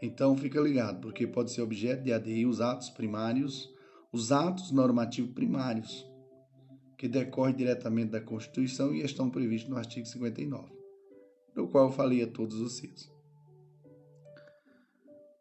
Então 0.01 0.38
fica 0.38 0.59
ligado, 0.59 1.01
porque 1.01 1.27
pode 1.27 1.51
ser 1.51 1.62
objeto 1.62 2.03
de 2.03 2.13
ADI 2.13 2.45
os 2.45 2.62
atos 2.62 2.89
primários, 2.89 3.73
os 4.12 4.32
atos 4.32 4.72
normativos 4.72 5.32
primários, 5.32 6.06
que 6.98 7.08
decorrem 7.08 7.56
diretamente 7.56 8.12
da 8.12 8.22
Constituição 8.22 8.93
e 8.93 9.02
estão 9.02 9.30
previstos 9.30 9.69
no 9.69 9.78
artigo 9.78 10.06
59, 10.06 10.69
do 11.56 11.67
qual 11.67 11.86
eu 11.86 11.91
falei 11.91 12.24
a 12.24 12.28
todos 12.28 12.60
vocês. 12.60 13.12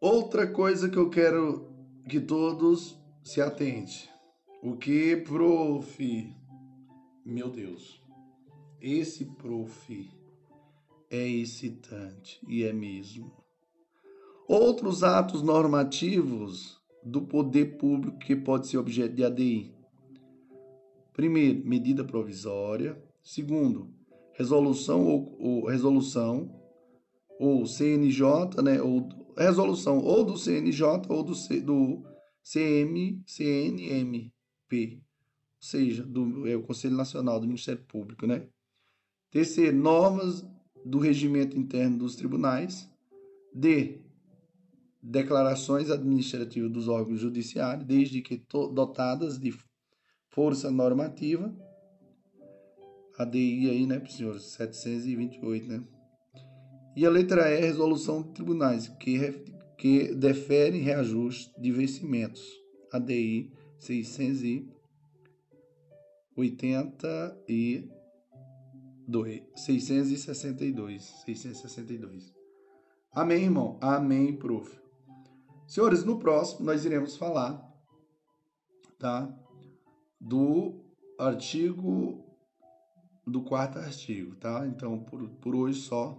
Outra 0.00 0.46
coisa 0.46 0.88
que 0.88 0.96
eu 0.96 1.11
quero 1.11 1.68
que 2.09 2.20
todos 2.20 2.96
se 3.22 3.40
atentem. 3.40 4.09
O 4.62 4.76
que, 4.76 5.16
prof? 5.16 6.37
Meu 7.24 7.50
Deus, 7.50 8.00
esse 8.81 9.24
prof 9.24 10.11
é 11.11 11.28
excitante 11.28 12.40
e 12.46 12.62
é 12.64 12.72
mesmo. 12.72 13.33
Outros 14.46 15.02
atos 15.02 15.42
normativos 15.42 16.77
do 17.04 17.22
poder 17.22 17.76
público 17.78 18.18
que 18.18 18.37
pode 18.37 18.68
ser 18.68 18.78
objeto 18.78 19.14
de 19.14 19.24
ADI. 19.24 19.74
Primeiro, 21.12 21.66
medida 21.66 22.04
provisória. 22.04 23.02
Segundo, 23.22 23.92
resolução 24.32 25.06
ou, 25.06 25.37
ou 25.38 25.66
resolução 25.66 26.54
ou 27.38 27.66
CNJ, 27.66 28.62
né, 28.62 28.80
ou 28.82 29.08
resolução 29.37 29.98
ou 29.98 30.24
do 30.24 30.37
CNJ 30.37 31.02
ou 31.08 31.22
do, 31.22 31.32
do 31.62 32.04
CM, 32.42 33.22
CNM 33.26 34.32
ou 34.70 34.98
seja, 35.61 36.04
do 36.04 36.46
é 36.46 36.56
Conselho 36.58 36.96
Nacional 36.96 37.40
do 37.40 37.46
Ministério 37.46 37.82
Público, 37.88 38.26
né? 38.26 38.46
Terceiro, 39.30 39.76
normas 39.76 40.46
do 40.84 40.98
regimento 40.98 41.58
interno 41.58 41.98
dos 41.98 42.14
tribunais. 42.14 42.88
D, 43.52 44.00
declarações 45.02 45.90
administrativas 45.90 46.70
dos 46.70 46.88
órgãos 46.88 47.20
judiciários, 47.20 47.87
desde 47.87 48.20
que 48.20 48.42
dotadas 48.50 49.38
de 49.38 49.54
força 50.30 50.70
normativa. 50.70 51.54
A 53.16 53.24
DI 53.24 53.70
aí, 53.70 53.87
né, 53.87 54.04
senhores? 54.06 54.42
728, 54.44 55.66
né? 55.66 55.82
E 56.94 57.06
a 57.06 57.11
letra 57.11 57.50
E, 57.50 57.61
resolução 57.61 58.22
de 58.22 58.30
tribunais, 58.30 58.88
que, 58.88 59.18
que 59.76 60.14
deferem 60.14 60.80
reajuste 60.80 61.52
de 61.61 61.72
vencimentos. 61.72 62.42
ADI 62.92 63.52
682. 63.78 64.78
662. 69.54 71.22
662. 71.24 72.32
Amém, 73.12 73.44
irmão? 73.44 73.78
Amém, 73.80 74.37
prof. 74.37 74.88
Senhores, 75.68 76.02
no 76.02 76.18
próximo 76.18 76.64
nós 76.64 76.87
iremos 76.87 77.14
falar, 77.14 77.62
tá? 78.98 79.28
Do 80.18 80.83
artigo, 81.18 82.24
do 83.26 83.42
quarto 83.42 83.78
artigo, 83.78 84.35
tá? 84.37 84.66
Então, 84.66 84.98
por, 85.04 85.28
por 85.28 85.54
hoje 85.54 85.83
só. 85.83 86.16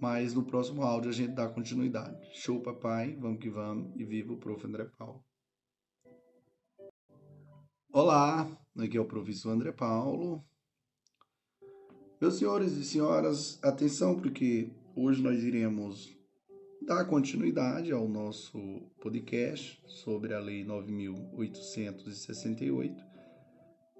Mas 0.00 0.34
no 0.34 0.42
próximo 0.42 0.82
áudio 0.82 1.10
a 1.10 1.12
gente 1.12 1.32
dá 1.32 1.48
continuidade. 1.48 2.18
Show, 2.34 2.60
papai. 2.60 3.14
Vamos 3.20 3.38
que 3.38 3.48
vamos. 3.48 3.94
E 3.94 4.04
viva 4.04 4.32
o 4.32 4.36
prof. 4.36 4.66
André 4.66 4.90
Paulo. 4.98 5.22
Olá, 7.92 8.50
aqui 8.76 8.96
é 8.96 9.00
o 9.00 9.06
professor 9.06 9.50
André 9.50 9.70
Paulo. 9.70 10.44
Meus 12.20 12.34
senhores 12.34 12.72
e 12.72 12.84
senhoras, 12.84 13.62
atenção, 13.62 14.18
porque 14.18 14.72
hoje 14.96 15.22
nós 15.22 15.44
iremos 15.44 16.19
dar 16.82 17.04
continuidade 17.04 17.92
ao 17.92 18.08
nosso 18.08 18.58
podcast 19.00 19.80
sobre 19.86 20.34
a 20.34 20.40
Lei 20.40 20.64
9.868, 20.64 22.96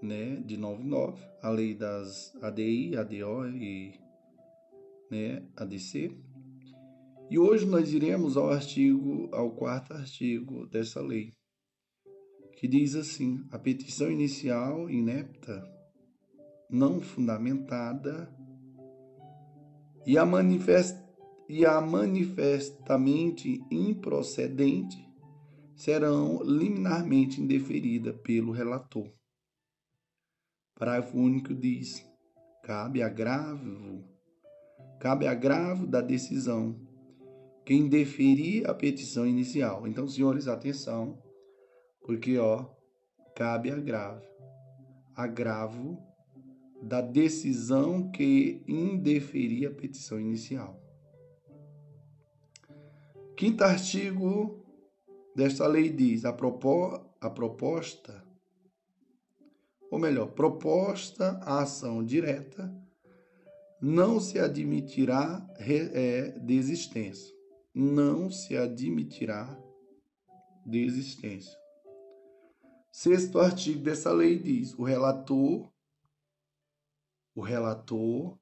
né, 0.02 0.36
de 0.36 0.56
99, 0.56 1.22
a 1.42 1.50
lei 1.50 1.74
das 1.74 2.34
ADI, 2.42 2.96
ADO 2.96 3.46
e 3.48 4.00
né, 5.10 5.46
ADC. 5.56 6.16
E 7.28 7.38
hoje 7.38 7.66
nós 7.66 7.92
iremos 7.92 8.34
ao 8.36 8.50
artigo, 8.50 9.28
ao 9.32 9.50
quarto 9.52 9.92
artigo 9.92 10.66
dessa 10.66 11.00
lei, 11.00 11.32
que 12.56 12.66
diz 12.66 12.96
assim: 12.96 13.46
a 13.50 13.58
petição 13.58 14.10
inicial 14.10 14.90
inepta, 14.90 15.62
não 16.68 17.00
fundamentada 17.00 18.28
e 20.06 20.16
a, 20.16 20.24
manifest, 20.24 20.96
e 21.50 21.66
a 21.66 21.80
manifestamente 21.80 23.60
improcedente 23.68 25.04
serão 25.74 26.40
liminarmente 26.44 27.40
indeferida 27.40 28.12
pelo 28.12 28.52
relator. 28.52 29.12
Parágrafo 30.78 31.18
único 31.18 31.52
diz: 31.52 32.06
cabe 32.62 33.02
agravo, 33.02 34.04
cabe 35.00 35.26
agravo 35.26 35.88
da 35.88 36.00
decisão 36.00 36.78
quem 37.66 37.88
deferir 37.88 38.70
a 38.70 38.74
petição 38.74 39.26
inicial. 39.26 39.88
Então, 39.88 40.06
senhores, 40.06 40.46
atenção 40.46 41.20
porque, 42.02 42.38
ó, 42.38 42.64
cabe 43.34 43.72
agravo. 43.72 44.24
Agravo 45.16 45.98
da 46.80 47.00
decisão 47.00 48.08
que 48.12 48.62
indeferia 48.68 49.68
a 49.68 49.74
petição 49.74 50.20
inicial. 50.20 50.79
Quinto 53.40 53.64
artigo 53.64 54.62
desta 55.34 55.66
lei 55.66 55.88
diz: 55.88 56.26
a, 56.26 56.32
propó 56.34 57.10
a 57.18 57.30
proposta, 57.30 58.22
ou 59.90 59.98
melhor, 59.98 60.32
proposta 60.32 61.40
a 61.42 61.62
ação 61.62 62.04
direta, 62.04 62.70
não 63.80 64.20
se 64.20 64.38
admitirá 64.38 65.42
é, 65.58 66.32
desistência. 66.32 67.34
Não 67.74 68.30
se 68.30 68.58
admitirá 68.58 69.58
desistência. 70.66 71.58
Sexto 72.92 73.38
artigo 73.38 73.82
dessa 73.82 74.12
lei 74.12 74.38
diz: 74.38 74.74
o 74.74 74.82
relator, 74.82 75.66
o 77.34 77.40
relator 77.40 78.38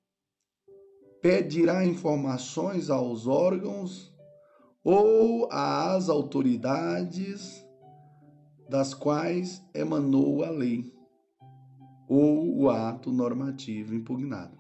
pedirá 1.23 1.87
informações 1.87 2.91
aos 2.91 3.29
órgãos 3.29 4.18
ou 4.85 5.49
às 5.51 6.09
autoridades 6.09 7.65
das 8.69 8.95
quais 8.95 9.63
emanou 9.75 10.45
a 10.45 10.51
lei 10.51 10.93
ou 12.09 12.57
o 12.59 12.71
ato 12.71 13.11
normativo 13.11 13.95
impugnado. 13.95 14.59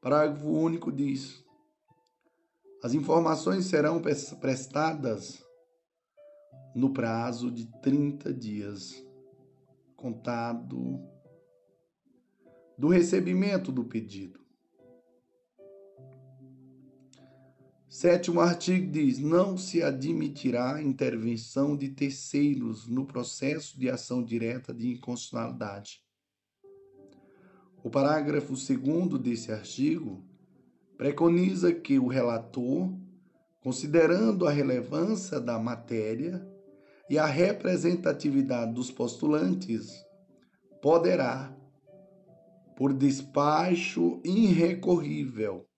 Parágrafo 0.00 0.48
único 0.48 0.90
diz: 0.90 1.44
as 2.82 2.94
informações 2.94 3.66
serão 3.66 4.02
prestadas 4.40 5.44
no 6.74 6.92
prazo 6.92 7.50
de 7.50 7.66
30 7.80 8.32
dias, 8.32 8.92
contado 9.96 11.00
do 12.76 12.88
recebimento 12.88 13.70
do 13.70 13.84
pedido. 13.84 14.41
Sétimo 17.92 18.40
artigo 18.40 18.90
diz: 18.90 19.18
não 19.18 19.58
se 19.58 19.82
admitirá 19.82 20.80
intervenção 20.80 21.76
de 21.76 21.90
terceiros 21.90 22.88
no 22.88 23.04
processo 23.04 23.78
de 23.78 23.90
ação 23.90 24.24
direta 24.24 24.72
de 24.72 24.92
inconstitucionalidade. 24.92 26.02
O 27.84 27.90
parágrafo 27.90 28.54
2 28.54 29.20
desse 29.20 29.52
artigo 29.52 30.24
preconiza 30.96 31.70
que 31.70 31.98
o 31.98 32.06
relator, 32.06 32.90
considerando 33.60 34.48
a 34.48 34.50
relevância 34.50 35.38
da 35.38 35.58
matéria 35.58 36.42
e 37.10 37.18
a 37.18 37.26
representatividade 37.26 38.72
dos 38.72 38.90
postulantes, 38.90 40.02
poderá, 40.80 41.54
por 42.74 42.94
despacho 42.94 44.18
irrecorrível, 44.24 45.68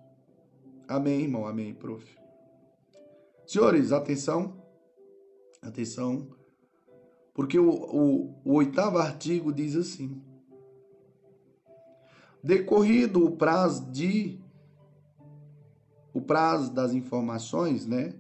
Amém, 0.88 1.22
irmão. 1.22 1.46
Amém, 1.46 1.74
prof. 1.74 2.06
Senhores, 3.46 3.92
atenção. 3.92 4.62
Atenção. 5.62 6.28
Porque 7.34 7.60
o, 7.60 7.70
o, 7.70 8.42
o 8.46 8.54
oitavo 8.54 8.98
artigo 8.98 9.52
diz 9.52 9.76
assim: 9.76 10.22
decorrido 12.42 13.26
o 13.26 13.36
prazo 13.36 13.92
de 13.92 14.40
o 16.14 16.22
prazo 16.22 16.74
das 16.74 16.94
informações, 16.94 17.86
né? 17.86 18.14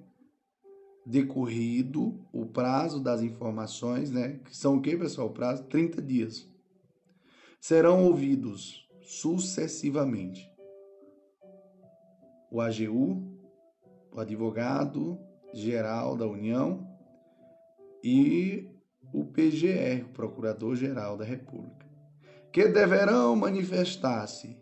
Decorrido 1.06 2.20
o 2.34 2.46
prazo 2.46 3.00
das 3.00 3.22
informações, 3.22 4.10
né? 4.10 4.40
Que 4.44 4.56
são 4.56 4.78
o 4.78 4.82
que, 4.82 4.98
pessoal? 4.98 5.28
O 5.28 5.34
prazo 5.34 5.64
30 5.66 6.02
dias. 6.02 6.48
Serão 7.60 8.06
ouvidos 8.06 8.88
sucessivamente 9.02 10.52
o 12.52 12.62
AGU, 12.62 13.22
o 14.12 14.20
advogado 14.20 15.20
geral 15.54 16.16
da 16.16 16.26
União 16.26 16.88
e 18.04 18.70
o 19.14 19.26
PGR, 19.26 20.06
o 20.06 20.14
Procurador-Geral 20.14 21.18
da 21.18 21.26
República, 21.26 21.86
que 22.52 22.68
deverão 22.68 23.36
manifestar-se, 23.36 24.58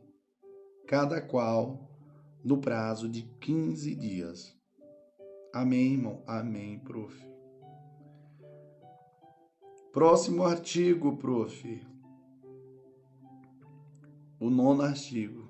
cada 0.88 1.22
qual, 1.22 1.90
no 2.44 2.58
prazo 2.58 3.08
de 3.08 3.24
15 3.40 3.96
dias. 3.96 4.56
Amém, 5.54 5.94
irmão? 5.94 6.24
Amém, 6.26 6.80
prof. 6.80 7.16
Próximo 9.92 10.44
artigo, 10.44 11.16
prof. 11.16 11.80
O 14.40 14.50
nono 14.50 14.82
artigo 14.82 15.48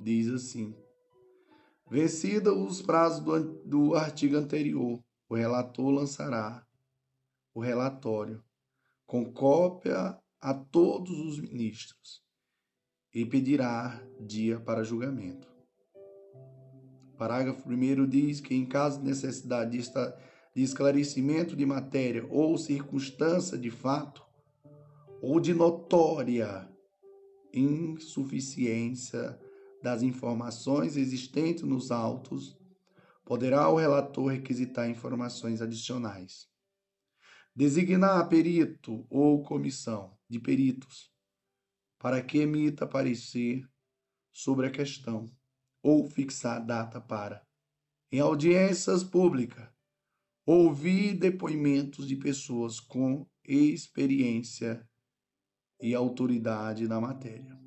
diz 0.00 0.28
assim: 0.28 0.74
Vencida 1.90 2.54
os 2.54 2.80
prazos 2.80 3.20
do, 3.20 3.62
do 3.64 3.94
artigo 3.94 4.38
anterior, 4.38 4.98
o 5.28 5.34
relator 5.34 5.90
lançará 5.90 6.66
o 7.52 7.60
relatório 7.60 8.42
com 9.06 9.30
cópia 9.30 10.18
a 10.40 10.54
todos 10.54 11.18
os 11.20 11.38
ministros 11.38 12.24
e 13.14 13.26
pedirá 13.26 14.02
dia 14.18 14.58
para 14.58 14.82
julgamento. 14.82 15.53
Parágrafo 17.16 17.68
1 17.68 18.06
diz 18.06 18.40
que, 18.40 18.54
em 18.54 18.66
caso 18.66 18.98
de 18.98 19.06
necessidade 19.06 19.78
de 20.54 20.62
esclarecimento 20.62 21.54
de 21.56 21.64
matéria 21.64 22.26
ou 22.28 22.58
circunstância 22.58 23.56
de 23.56 23.70
fato, 23.70 24.24
ou 25.20 25.40
de 25.40 25.54
notória 25.54 26.68
insuficiência 27.52 29.38
das 29.82 30.02
informações 30.02 30.96
existentes 30.96 31.62
nos 31.62 31.90
autos, 31.90 32.58
poderá 33.24 33.68
o 33.68 33.76
relator 33.76 34.32
requisitar 34.32 34.88
informações 34.88 35.62
adicionais. 35.62 36.48
Designar 37.54 38.28
perito 38.28 39.06
ou 39.08 39.42
comissão 39.42 40.16
de 40.28 40.40
peritos 40.40 41.12
para 41.98 42.20
que 42.20 42.38
emita 42.38 42.86
parecer 42.86 43.66
sobre 44.32 44.66
a 44.66 44.70
questão 44.70 45.30
ou 45.84 46.08
fixar 46.08 46.64
data 46.64 46.98
para, 46.98 47.46
em 48.10 48.18
audiências 48.18 49.04
públicas, 49.04 49.68
ouvir 50.46 51.12
depoimentos 51.12 52.08
de 52.08 52.16
pessoas 52.16 52.80
com 52.80 53.26
experiência 53.46 54.88
e 55.78 55.94
autoridade 55.94 56.88
na 56.88 56.98
matéria. 56.98 57.60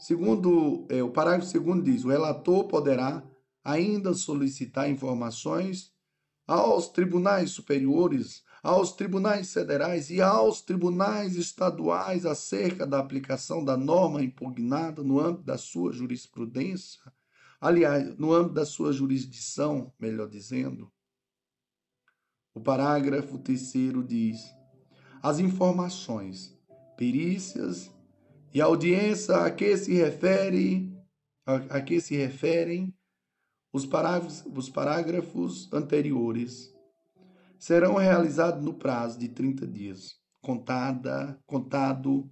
Segundo 0.00 0.84
é, 0.90 1.00
o 1.00 1.12
parágrafo 1.12 1.46
segundo 1.46 1.84
diz, 1.84 2.04
o 2.04 2.08
relator 2.08 2.66
poderá 2.66 3.24
ainda 3.62 4.12
solicitar 4.14 4.90
informações 4.90 5.94
aos 6.44 6.88
tribunais 6.88 7.52
superiores, 7.52 8.42
aos 8.64 8.92
tribunais 8.92 9.52
federais 9.52 10.08
e 10.08 10.22
aos 10.22 10.62
tribunais 10.62 11.36
estaduais 11.36 12.24
acerca 12.24 12.86
da 12.86 12.98
aplicação 12.98 13.62
da 13.62 13.76
norma 13.76 14.22
impugnada 14.22 15.02
no 15.02 15.20
âmbito 15.20 15.44
da 15.44 15.58
sua 15.58 15.92
jurisprudência, 15.92 17.02
aliás, 17.60 18.16
no 18.16 18.32
âmbito 18.32 18.54
da 18.54 18.64
sua 18.64 18.90
jurisdição, 18.90 19.92
melhor 20.00 20.30
dizendo. 20.30 20.90
O 22.54 22.60
parágrafo 22.60 23.38
terceiro 23.38 24.02
diz: 24.02 24.40
as 25.22 25.38
informações, 25.38 26.58
perícias 26.96 27.90
e 28.54 28.62
audiência 28.62 29.44
a 29.44 29.50
que 29.50 29.76
se 29.76 29.92
refere 29.92 30.90
a, 31.44 31.56
a 31.76 31.82
que 31.82 32.00
se 32.00 32.16
referem 32.16 32.96
os 33.70 33.84
parágrafos, 33.84 34.42
os 34.46 34.70
parágrafos 34.70 35.70
anteriores 35.70 36.73
serão 37.58 37.94
realizados 37.94 38.64
no 38.64 38.74
prazo 38.74 39.18
de 39.18 39.28
30 39.28 39.66
dias, 39.66 40.20
contada, 40.40 41.38
contado 41.46 42.30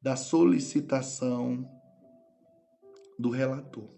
da 0.00 0.16
solicitação 0.16 1.68
do 3.18 3.30
relator. 3.30 3.88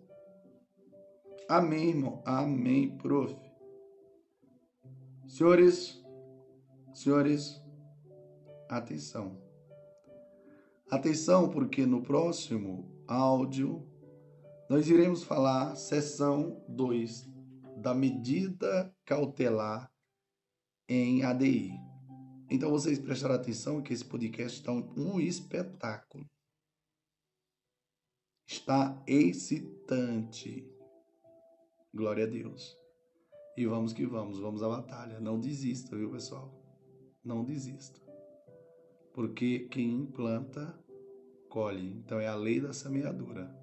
Amém, 1.48 1.90
irmão. 1.90 2.22
Amém, 2.25 2.96
prof. 2.96 3.37
Senhores, 5.29 6.03
senhores, 6.94 7.61
atenção. 8.68 9.40
Atenção, 10.90 11.48
porque 11.48 11.87
no 11.87 12.03
próximo 12.03 12.90
áudio 13.07 13.87
nós 14.68 14.88
iremos 14.88 15.22
falar 15.22 15.77
seção 15.77 16.64
2 16.68 17.31
da 17.77 17.94
medida 17.94 18.94
cautelar 19.05 19.91
em 20.88 21.23
ADI. 21.23 21.73
Então 22.51 22.71
vocês 22.71 22.99
prestaram 22.99 23.35
atenção 23.35 23.83
que 23.83 23.92
esse 23.92 24.05
podcast 24.05 24.59
está 24.59 24.73
um 24.73 25.18
espetáculo. 25.18 26.27
Está 28.47 29.03
excitante. 29.07 30.71
Glória 31.95 32.25
a 32.25 32.29
Deus. 32.29 32.77
E 33.57 33.66
vamos 33.66 33.92
que 33.92 34.05
vamos, 34.07 34.38
vamos 34.38 34.62
à 34.62 34.68
batalha. 34.68 35.21
Não 35.21 35.40
desista, 35.40 35.97
viu, 35.97 36.11
pessoal? 36.11 36.53
Não 37.25 37.45
desista. 37.45 38.01
Porque 39.14 39.61
quem 39.71 40.05
planta, 40.07 40.79
colhe. 41.49 41.95
Então 41.99 42.18
é 42.18 42.27
a 42.27 42.35
lei 42.35 42.61
da 42.61 42.73
semeadura. 42.73 43.55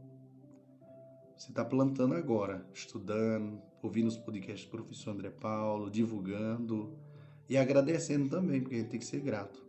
Você 1.35 1.49
está 1.49 1.63
plantando 1.63 2.15
agora, 2.15 2.67
estudando, 2.73 3.61
ouvindo 3.81 4.07
os 4.07 4.17
podcasts 4.17 4.65
do 4.65 4.71
professor 4.71 5.11
André 5.11 5.29
Paulo, 5.29 5.89
divulgando 5.89 6.97
e 7.49 7.57
agradecendo 7.57 8.29
também, 8.29 8.61
porque 8.61 8.75
a 8.75 8.77
gente 8.79 8.91
tem 8.91 8.99
que 8.99 9.05
ser 9.05 9.19
grato. 9.19 9.67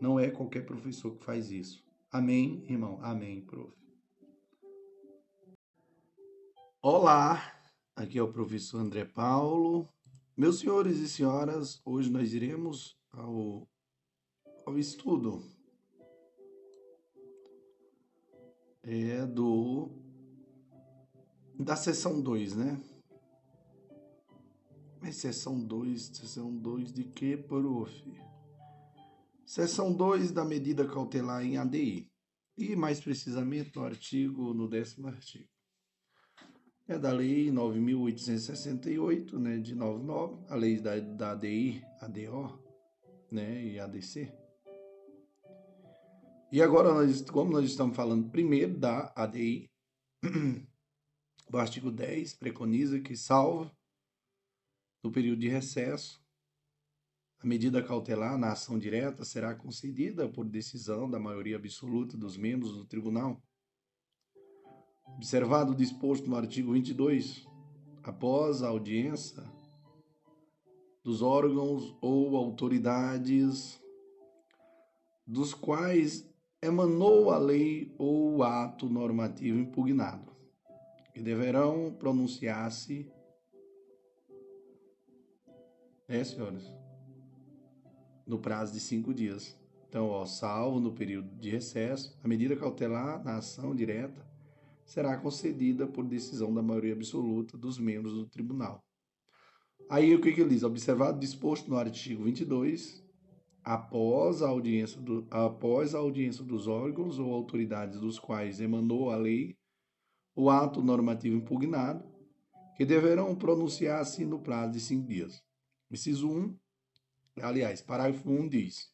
Não 0.00 0.18
é 0.18 0.28
qualquer 0.28 0.66
professor 0.66 1.16
que 1.16 1.24
faz 1.24 1.50
isso. 1.52 1.82
Amém, 2.10 2.64
irmão? 2.68 2.98
Amém, 3.00 3.40
prof. 3.40 3.72
Olá, 6.82 7.40
aqui 7.94 8.18
é 8.18 8.22
o 8.22 8.32
professor 8.32 8.80
André 8.80 9.04
Paulo. 9.04 9.88
Meus 10.36 10.58
senhores 10.58 10.98
e 10.98 11.08
senhoras, 11.08 11.80
hoje 11.84 12.10
nós 12.10 12.34
iremos 12.34 12.98
ao, 13.12 13.66
ao 14.66 14.78
estudo 14.78 15.42
é 18.86 19.26
do 19.26 19.90
da 21.58 21.74
sessão 21.74 22.20
2, 22.20 22.54
né? 22.54 22.80
Seção 25.12 25.64
2, 25.64 26.02
seção 26.14 26.56
2 26.56 26.92
de 26.92 27.04
que, 27.04 27.36
prof? 27.36 27.92
Seção 29.44 29.92
2 29.92 30.32
da 30.32 30.44
medida 30.44 30.86
cautelar 30.86 31.44
em 31.44 31.56
ADI. 31.56 32.10
E 32.58 32.74
mais 32.74 33.00
precisamente 33.00 33.74
no 33.76 33.84
artigo, 33.84 34.52
no 34.52 34.68
décimo 34.68 35.06
artigo. 35.08 35.48
É 36.88 36.98
da 36.98 37.12
lei 37.12 37.50
9.868, 37.50 39.38
né, 39.38 39.58
de 39.58 39.74
99, 39.74 40.44
a 40.48 40.54
lei 40.54 40.80
da, 40.80 40.98
da 40.98 41.32
ADI, 41.32 41.82
ADO, 42.00 42.58
né, 43.30 43.64
e 43.64 43.78
ADC. 43.78 44.32
E 46.50 46.62
agora, 46.62 46.94
nós, 46.94 47.22
como 47.22 47.52
nós 47.52 47.64
estamos 47.64 47.96
falando 47.96 48.30
primeiro 48.30 48.78
da 48.78 49.12
ADI, 49.16 49.70
o 51.52 51.58
artigo 51.58 51.90
10 51.90 52.34
preconiza 52.34 53.00
que, 53.00 53.16
salvo 53.16 53.70
no 55.06 55.12
período 55.12 55.38
de 55.38 55.48
recesso, 55.48 56.20
a 57.38 57.46
medida 57.46 57.80
cautelar 57.80 58.36
na 58.36 58.50
ação 58.50 58.76
direta 58.76 59.24
será 59.24 59.54
concedida 59.54 60.28
por 60.28 60.44
decisão 60.44 61.08
da 61.08 61.16
maioria 61.16 61.54
absoluta 61.54 62.16
dos 62.16 62.36
membros 62.36 62.72
do 62.72 62.84
tribunal. 62.84 63.40
Observado 65.14 65.70
o 65.70 65.76
disposto 65.76 66.28
no 66.28 66.34
artigo 66.34 66.72
22, 66.72 67.46
após 68.02 68.64
a 68.64 68.68
audiência 68.68 69.44
dos 71.04 71.22
órgãos 71.22 71.96
ou 72.00 72.36
autoridades 72.36 73.80
dos 75.24 75.54
quais 75.54 76.28
emanou 76.60 77.30
a 77.30 77.38
lei 77.38 77.94
ou 77.96 78.38
o 78.38 78.42
ato 78.42 78.88
normativo 78.88 79.56
impugnado, 79.56 80.32
que 81.14 81.22
deverão 81.22 81.94
pronunciar-se 81.96 83.08
é, 86.08 86.22
senhores? 86.22 86.72
No 88.26 88.38
prazo 88.38 88.72
de 88.72 88.80
cinco 88.80 89.12
dias. 89.12 89.58
Então, 89.88 90.08
ó, 90.08 90.24
salvo 90.24 90.80
no 90.80 90.92
período 90.92 91.28
de 91.38 91.50
recesso, 91.50 92.18
a 92.22 92.28
medida 92.28 92.56
cautelar 92.56 93.22
na 93.24 93.36
ação 93.36 93.74
direta 93.74 94.26
será 94.84 95.16
concedida 95.16 95.86
por 95.86 96.04
decisão 96.04 96.52
da 96.52 96.62
maioria 96.62 96.92
absoluta 96.92 97.56
dos 97.56 97.78
membros 97.78 98.14
do 98.14 98.26
tribunal. 98.26 98.84
Aí 99.88 100.14
o 100.14 100.20
que, 100.20 100.32
que 100.32 100.40
ele 100.40 100.50
diz? 100.50 100.62
Observado 100.62 101.18
disposto 101.18 101.68
no 101.68 101.76
artigo 101.76 102.24
22, 102.24 103.04
após 103.62 104.42
a 104.42 104.48
audiência, 104.48 105.00
do, 105.00 105.26
após 105.30 105.94
a 105.94 105.98
audiência 105.98 106.44
dos 106.44 106.66
órgãos 106.66 107.18
ou 107.18 107.32
autoridades 107.32 108.00
dos 108.00 108.18
quais 108.18 108.60
emanou 108.60 109.10
a 109.10 109.16
lei, 109.16 109.56
o 110.34 110.50
ato 110.50 110.82
normativo 110.82 111.36
impugnado, 111.36 112.04
que 112.76 112.84
deverão 112.84 113.34
pronunciar-se 113.34 114.24
no 114.24 114.38
prazo 114.38 114.72
de 114.72 114.80
cinco 114.80 115.06
dias. 115.06 115.45
Inciso 115.90 116.28
1, 116.28 116.58
aliás, 117.42 117.80
parágrafo 117.80 118.28
1 118.28 118.48
diz: 118.48 118.90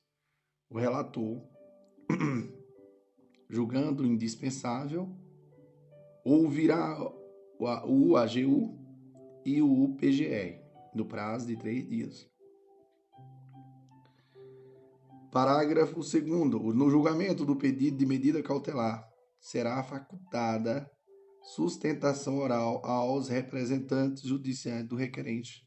o 0.68 0.78
relator, 0.78 1.42
julgando 3.48 4.06
indispensável, 4.06 5.14
ouvirá 6.24 6.98
o 7.58 8.16
AGU 8.16 8.78
e 9.44 9.62
o 9.62 9.94
PGE 9.96 10.60
no 10.94 11.06
prazo 11.06 11.46
de 11.46 11.56
três 11.56 11.88
dias. 11.88 12.30
Parágrafo 15.30 16.00
2. 16.00 16.12
No 16.74 16.90
julgamento 16.90 17.44
do 17.44 17.56
pedido 17.56 17.96
de 17.96 18.04
medida 18.04 18.42
cautelar, 18.42 19.06
será 19.40 19.82
facultada 19.82 20.90
sustentação 21.42 22.38
oral 22.38 22.84
aos 22.84 23.28
representantes 23.28 24.22
judiciais 24.22 24.86
do 24.86 24.94
requerente 24.94 25.66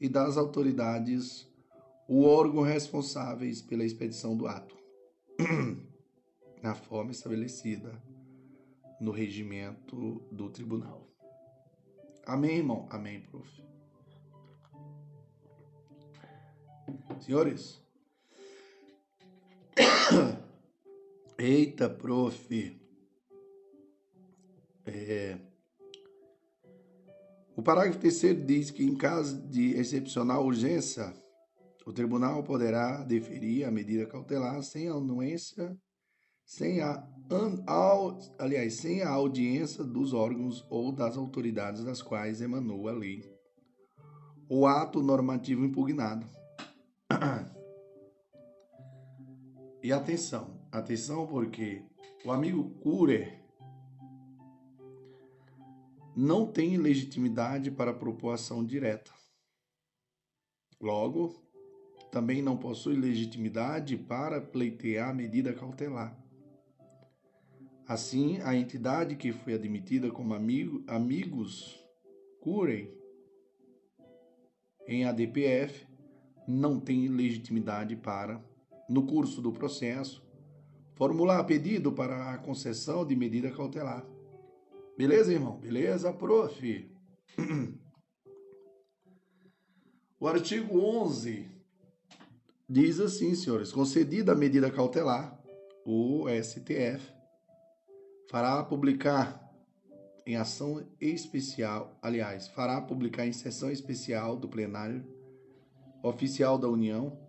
e 0.00 0.08
das 0.08 0.36
autoridades 0.36 1.46
o 2.08 2.24
órgão 2.24 2.62
responsáveis 2.62 3.60
pela 3.60 3.84
expedição 3.84 4.36
do 4.36 4.46
ato, 4.46 4.76
na 6.62 6.74
forma 6.74 7.10
estabelecida 7.10 8.00
no 9.00 9.10
regimento 9.10 10.20
do 10.30 10.48
tribunal. 10.50 11.06
Amém, 12.24 12.58
irmão? 12.58 12.86
Amém, 12.90 13.20
prof. 13.20 13.62
Senhores, 17.20 17.80
eita, 21.38 21.90
prof. 21.90 22.80
É, 24.86 25.38
o 27.56 27.62
parágrafo 27.62 27.98
terceiro 27.98 28.44
diz 28.44 28.70
que, 28.70 28.84
em 28.84 28.94
caso 28.94 29.40
de 29.48 29.74
excepcional 29.78 30.44
urgência, 30.44 31.10
o 31.86 31.92
tribunal 31.92 32.44
poderá 32.44 33.02
deferir 33.02 33.66
a 33.66 33.70
medida 33.70 34.04
cautelar 34.06 34.62
sem 34.62 34.88
anuência, 34.88 35.74
sem 36.44 36.82
a, 36.82 37.02
an, 37.30 37.64
aliás, 38.38 38.74
sem 38.74 39.02
a 39.02 39.08
audiência 39.08 39.82
dos 39.82 40.12
órgãos 40.12 40.66
ou 40.68 40.92
das 40.92 41.16
autoridades 41.16 41.82
das 41.82 42.02
quais 42.02 42.42
emanou 42.42 42.88
a 42.88 42.92
lei. 42.92 43.24
O 44.50 44.66
ato 44.66 45.02
normativo 45.02 45.64
impugnado. 45.64 46.26
E 49.82 49.92
atenção, 49.92 50.60
atenção 50.70 51.26
porque 51.26 51.82
o 52.24 52.32
amigo 52.32 52.70
Curer 52.80 53.45
não 56.16 56.46
tem 56.50 56.78
legitimidade 56.78 57.70
para 57.70 57.92
propor 57.92 58.30
ação 58.30 58.64
direta. 58.64 59.12
Logo, 60.80 61.34
também 62.10 62.40
não 62.40 62.56
possui 62.56 62.96
legitimidade 62.96 63.98
para 63.98 64.40
pleitear 64.40 65.14
medida 65.14 65.52
cautelar. 65.52 66.18
Assim, 67.86 68.40
a 68.40 68.56
entidade 68.56 69.14
que 69.14 69.30
foi 69.30 69.52
admitida 69.52 70.10
como 70.10 70.32
amigo, 70.32 70.82
amigos 70.86 71.84
curem 72.40 72.90
em 74.88 75.04
ADPF 75.04 75.86
não 76.48 76.80
tem 76.80 77.08
legitimidade 77.08 77.94
para, 77.94 78.42
no 78.88 79.06
curso 79.06 79.42
do 79.42 79.52
processo, 79.52 80.24
formular 80.94 81.44
pedido 81.44 81.92
para 81.92 82.32
a 82.32 82.38
concessão 82.38 83.06
de 83.06 83.14
medida 83.14 83.50
cautelar 83.50 84.15
Beleza, 84.96 85.30
irmão? 85.30 85.58
Beleza, 85.58 86.12
prof? 86.12 86.90
O 90.18 90.26
artigo 90.26 90.80
11 90.80 91.46
diz 92.66 92.98
assim, 92.98 93.34
senhores: 93.34 93.70
concedida 93.70 94.32
a 94.32 94.34
medida 94.34 94.70
cautelar, 94.70 95.38
o 95.84 96.24
STF 96.42 97.12
fará 98.30 98.64
publicar 98.64 99.38
em 100.24 100.36
ação 100.36 100.88
especial, 100.98 101.98
aliás, 102.00 102.48
fará 102.48 102.80
publicar 102.80 103.26
em 103.26 103.32
sessão 103.32 103.70
especial 103.70 104.38
do 104.38 104.48
plenário 104.48 105.06
oficial 106.02 106.58
da 106.58 106.68
União 106.68 107.20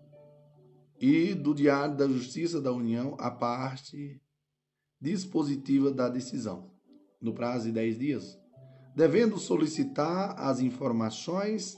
e 0.97 1.36
do 1.36 1.53
Diário 1.53 1.97
da 1.97 2.07
Justiça 2.07 2.61
da 2.61 2.72
União 2.72 3.18
a 3.20 3.30
parte 3.30 4.22
dispositiva 5.01 5.91
da 5.91 6.07
decisão 6.07 6.76
no 7.22 7.34
prazo 7.34 7.65
de 7.65 7.72
10 7.72 7.99
dias, 7.99 8.39
devendo 8.95 9.38
solicitar 9.38 10.36
as 10.39 10.59
informações 10.59 11.78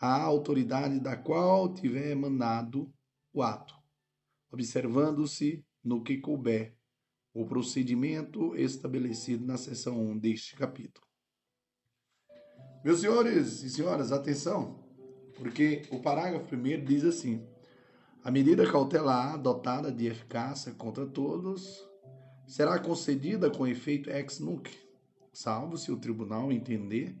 à 0.00 0.22
autoridade 0.22 1.00
da 1.00 1.16
qual 1.16 1.72
tiver 1.72 2.10
emanado 2.10 2.92
o 3.32 3.42
ato, 3.42 3.74
observando-se 4.50 5.64
no 5.82 6.02
que 6.02 6.18
couber 6.18 6.76
o 7.32 7.44
procedimento 7.44 8.54
estabelecido 8.56 9.44
na 9.44 9.56
seção 9.56 10.00
1 10.00 10.18
deste 10.18 10.54
capítulo. 10.54 11.04
Meus 12.84 13.00
senhores 13.00 13.62
e 13.62 13.70
senhoras, 13.70 14.12
atenção, 14.12 14.84
porque 15.36 15.82
o 15.90 16.00
parágrafo 16.00 16.46
primeiro 16.46 16.84
diz 16.84 17.04
assim: 17.04 17.44
a 18.22 18.30
medida 18.30 18.70
cautelar 18.70 19.40
dotada 19.40 19.90
de 19.90 20.06
eficácia 20.06 20.72
contra 20.74 21.06
todos 21.06 21.82
será 22.46 22.78
concedida 22.78 23.50
com 23.50 23.66
efeito 23.66 24.10
ex 24.10 24.38
nunc, 24.38 24.70
salvo 25.32 25.76
se 25.76 25.90
o 25.90 25.96
tribunal 25.96 26.52
entender 26.52 27.16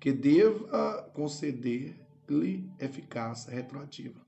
que 0.00 0.12
deva 0.12 1.10
conceder-lhe 1.14 2.70
eficácia 2.78 3.52
retroativa. 3.52 4.20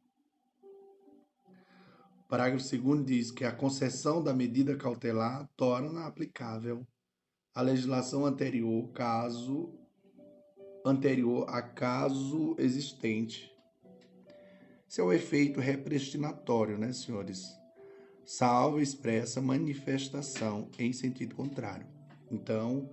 O 2.24 2.28
parágrafo 2.28 2.76
2 2.76 3.06
diz 3.06 3.30
que 3.30 3.44
a 3.44 3.52
concessão 3.52 4.22
da 4.22 4.34
medida 4.34 4.76
cautelar 4.76 5.48
torna 5.56 6.06
aplicável 6.06 6.86
a 7.54 7.62
legislação 7.62 8.26
anterior, 8.26 8.88
caso 8.92 9.72
anterior 10.84 11.46
a 11.48 11.62
caso 11.62 12.54
existente 12.58 13.56
esse 14.88 15.00
é 15.00 15.04
o 15.04 15.12
efeito 15.12 15.60
repristinatório, 15.60 16.78
né, 16.78 16.92
senhores? 16.92 17.55
Salvo 18.26 18.80
expressa 18.80 19.40
manifestação 19.40 20.68
em 20.80 20.92
sentido 20.92 21.36
contrário. 21.36 21.86
Então, 22.28 22.90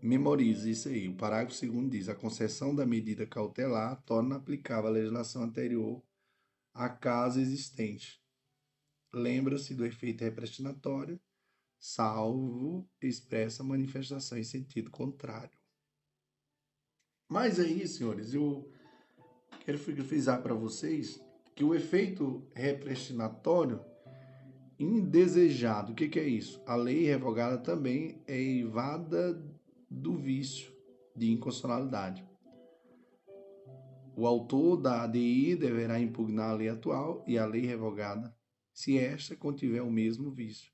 memorize 0.00 0.70
isso 0.70 0.88
aí. 0.88 1.06
O 1.06 1.14
parágrafo 1.14 1.66
2 1.66 1.90
diz: 1.90 2.08
a 2.08 2.14
concessão 2.14 2.74
da 2.74 2.86
medida 2.86 3.26
cautelar 3.26 4.02
torna 4.06 4.36
aplicável 4.36 4.88
a 4.88 4.92
legislação 4.92 5.42
anterior 5.42 6.02
a 6.72 6.88
caso 6.88 7.40
existente. 7.40 8.22
Lembra-se 9.12 9.74
do 9.74 9.84
efeito 9.84 10.24
repristinatório, 10.24 11.20
salvo 11.78 12.88
expressa 13.02 13.62
manifestação 13.62 14.38
em 14.38 14.44
sentido 14.44 14.90
contrário. 14.90 15.58
Mas 17.28 17.60
aí, 17.60 17.86
senhores, 17.86 18.32
eu 18.32 18.72
quero 19.66 19.78
frisar 19.78 20.42
para 20.42 20.54
vocês 20.54 21.20
que 21.54 21.62
o 21.62 21.74
efeito 21.74 22.48
repristinatório 22.54 23.84
indesejado, 24.78 25.92
o 25.92 25.94
que, 25.94 26.08
que 26.08 26.20
é 26.20 26.28
isso? 26.28 26.62
A 26.66 26.76
lei 26.76 27.04
revogada 27.04 27.58
também 27.58 28.22
é 28.26 28.40
evada 28.40 29.42
do 29.90 30.16
vício 30.16 30.72
de 31.16 31.32
inconstitucionalidade. 31.32 32.24
O 34.16 34.26
autor 34.26 34.76
da 34.76 35.02
ADI 35.02 35.56
deverá 35.56 36.00
impugnar 36.00 36.50
a 36.50 36.54
lei 36.54 36.68
atual 36.68 37.24
e 37.26 37.38
a 37.38 37.46
lei 37.46 37.64
revogada, 37.64 38.36
se 38.72 38.98
esta 38.98 39.36
contiver 39.36 39.80
o 39.80 39.90
mesmo 39.90 40.30
vício, 40.30 40.72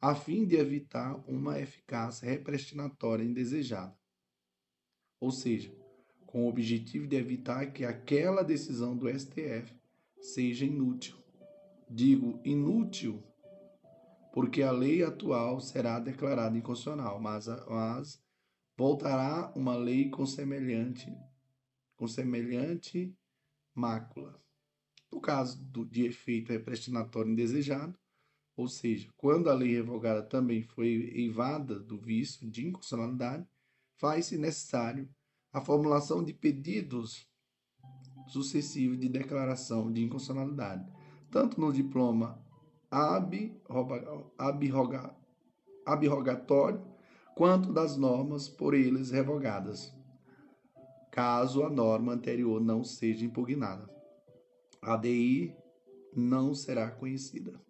a 0.00 0.14
fim 0.14 0.44
de 0.44 0.56
evitar 0.56 1.16
uma 1.28 1.60
eficácia 1.60 2.28
repristinatória 2.28 3.24
indesejada. 3.24 3.96
Ou 5.20 5.30
seja, 5.30 5.72
com 6.26 6.44
o 6.44 6.48
objetivo 6.48 7.06
de 7.06 7.16
evitar 7.16 7.72
que 7.72 7.84
aquela 7.84 8.42
decisão 8.42 8.96
do 8.96 9.08
STF 9.08 9.74
seja 10.20 10.64
inútil. 10.64 11.16
Digo 11.88 12.40
inútil 12.44 13.22
porque 14.36 14.62
a 14.62 14.70
lei 14.70 15.02
atual 15.02 15.62
será 15.62 15.98
declarada 15.98 16.58
inconstitucional, 16.58 17.18
mas, 17.18 17.46
mas 17.70 18.22
voltará 18.76 19.50
uma 19.56 19.74
lei 19.74 20.10
com 20.10 20.26
semelhante, 20.26 21.10
com 21.96 22.06
semelhante 22.06 23.16
mácula. 23.74 24.38
No 25.10 25.22
caso 25.22 25.58
do, 25.64 25.86
de 25.86 26.04
efeito 26.04 26.52
repristinatório 26.52 27.32
indesejado, 27.32 27.98
ou 28.54 28.68
seja, 28.68 29.08
quando 29.16 29.48
a 29.48 29.54
lei 29.54 29.72
revogada 29.72 30.22
também 30.22 30.62
foi 30.62 31.10
evada 31.14 31.80
do 31.80 31.98
vício 31.98 32.46
de 32.46 32.66
inconstitucionalidade, 32.66 33.48
faz-se 33.96 34.36
necessário 34.36 35.08
a 35.50 35.62
formulação 35.62 36.22
de 36.22 36.34
pedidos 36.34 37.26
sucessivos 38.28 38.98
de 38.98 39.08
declaração 39.08 39.90
de 39.90 40.02
inconstitucionalidade, 40.02 40.86
tanto 41.30 41.58
no 41.58 41.72
diploma 41.72 42.45
abrogatório 45.86 46.82
quanto 47.34 47.72
das 47.72 47.96
normas 47.96 48.48
por 48.48 48.74
eles 48.74 49.10
revogadas, 49.10 49.94
caso 51.10 51.64
a 51.64 51.70
norma 51.70 52.12
anterior 52.12 52.60
não 52.60 52.82
seja 52.82 53.24
impugnada. 53.24 53.88
A 54.80 54.94
ADI 54.94 55.54
não 56.14 56.54
será 56.54 56.90
conhecida. 56.90 57.60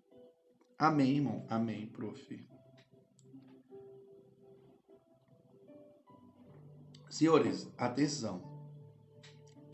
Amém, 0.79 1.17
irmão? 1.17 1.45
Amém, 1.49 1.87
prof. 1.87 2.47
Senhores, 7.09 7.73
atenção. 7.79 8.43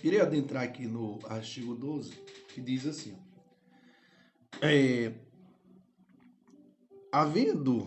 Irei 0.02 0.20
adentrar 0.20 0.62
aqui 0.62 0.86
no 0.86 1.18
artigo 1.26 1.74
12, 1.74 2.12
que 2.54 2.60
diz 2.60 2.86
assim: 2.86 3.16
é, 4.60 5.12
havendo 7.12 7.86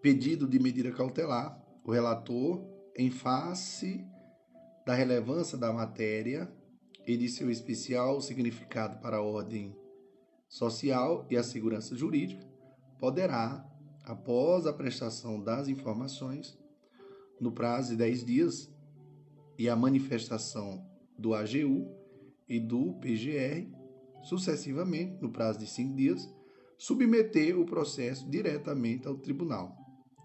pedido 0.00 0.46
de 0.46 0.60
medida 0.60 0.92
cautelar, 0.92 1.60
o 1.84 1.90
relator, 1.90 2.64
em 2.96 3.10
face 3.10 4.06
da 4.86 4.94
relevância 4.94 5.58
da 5.58 5.72
matéria 5.72 6.48
e 7.04 7.16
de 7.16 7.28
seu 7.28 7.50
especial 7.50 8.20
significado 8.20 9.00
para 9.00 9.16
a 9.16 9.22
ordem 9.22 9.76
social 10.48 11.26
e 11.28 11.36
a 11.36 11.42
segurança 11.42 11.96
jurídica, 11.96 12.46
poderá, 13.00 13.68
após 14.04 14.64
a 14.64 14.72
prestação 14.72 15.42
das 15.42 15.66
informações, 15.66 16.56
no 17.40 17.50
prazo 17.50 17.90
de 17.90 17.96
10 17.96 18.24
dias 18.24 18.72
e 19.58 19.68
a 19.68 19.74
manifestação 19.74 20.86
do 21.18 21.34
AGU 21.34 21.92
e 22.48 22.60
do 22.60 22.92
PGR, 23.00 23.66
sucessivamente, 24.22 25.20
no 25.20 25.32
prazo 25.32 25.58
de 25.58 25.66
5 25.66 25.96
dias, 25.96 26.32
submeter 26.82 27.56
o 27.56 27.64
processo 27.64 28.28
diretamente 28.28 29.06
ao 29.06 29.16
tribunal, 29.16 29.76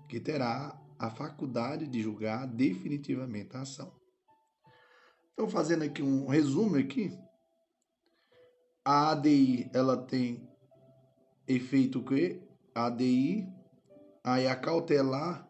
que 0.09 0.19
terá 0.19 0.75
a 0.97 1.07
faculdade 1.11 1.85
de 1.85 2.01
julgar 2.01 2.47
definitivamente 2.47 3.55
a 3.55 3.61
ação. 3.61 3.95
Então, 5.33 5.47
fazendo 5.47 5.83
aqui 5.83 6.01
um 6.01 6.25
resumo 6.25 6.77
aqui, 6.77 7.15
a 8.83 9.11
ADI 9.11 9.69
ela 9.71 9.97
tem 9.97 10.49
efeito 11.47 12.03
que 12.03 12.41
a 12.73 12.87
ADI 12.87 13.47
aí 14.23 14.47
a 14.47 14.55
cautelar 14.55 15.47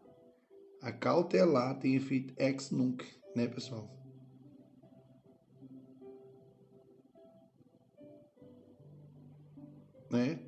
a 0.82 0.92
cautelar 0.92 1.78
tem 1.78 1.94
efeito 1.94 2.34
ex 2.36 2.70
nunc, 2.70 3.02
né, 3.34 3.48
pessoal? 3.48 3.88
Né? 10.10 10.47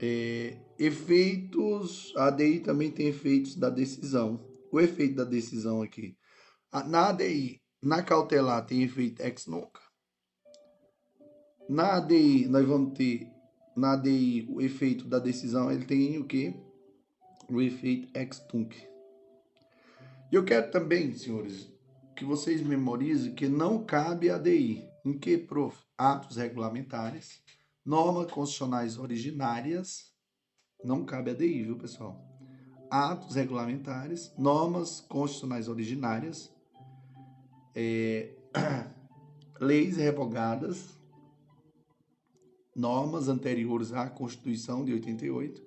É, 0.00 0.56
efeitos, 0.78 2.12
a 2.16 2.26
ADI 2.26 2.60
também 2.60 2.90
tem 2.90 3.08
efeitos 3.08 3.56
da 3.56 3.68
decisão. 3.68 4.46
O 4.70 4.80
efeito 4.80 5.16
da 5.16 5.24
decisão 5.24 5.82
aqui. 5.82 6.16
Na 6.86 7.08
ADI, 7.08 7.60
na 7.82 8.02
cautelar 8.02 8.64
tem 8.66 8.82
efeito 8.82 9.22
ex 9.22 9.46
nunc. 9.46 9.78
Na 11.68 11.96
ADI, 11.96 12.46
nós 12.48 12.66
vamos 12.66 12.96
ter, 12.96 13.28
na 13.76 13.92
ADI, 13.92 14.46
o 14.48 14.60
efeito 14.60 15.04
da 15.06 15.18
decisão, 15.18 15.70
ele 15.70 15.84
tem 15.84 16.18
o 16.18 16.24
quê? 16.24 16.54
o 17.50 17.62
efeito 17.62 18.08
ex-tunc. 18.16 18.76
E 20.30 20.34
eu 20.34 20.44
quero 20.44 20.70
também, 20.70 21.12
senhores, 21.14 21.72
que 22.14 22.24
vocês 22.24 22.60
memorizem 22.60 23.34
que 23.34 23.48
não 23.48 23.82
cabe 23.82 24.30
ADI. 24.30 24.86
Em 25.04 25.18
que, 25.18 25.38
prof? 25.38 25.78
Atos 25.96 26.36
regulamentares, 26.36 27.40
normas 27.88 28.30
constitucionais 28.30 28.98
originárias, 28.98 30.12
não 30.84 31.06
cabe 31.06 31.30
ADI, 31.30 31.62
viu, 31.62 31.78
pessoal? 31.78 32.22
Atos 32.90 33.34
regulamentares, 33.34 34.30
normas 34.36 35.00
constitucionais 35.00 35.68
originárias, 35.68 36.54
é, 37.74 38.34
leis 39.58 39.96
revogadas, 39.96 40.98
normas 42.76 43.26
anteriores 43.26 43.90
à 43.94 44.06
Constituição 44.10 44.84
de 44.84 44.92
88, 44.92 45.62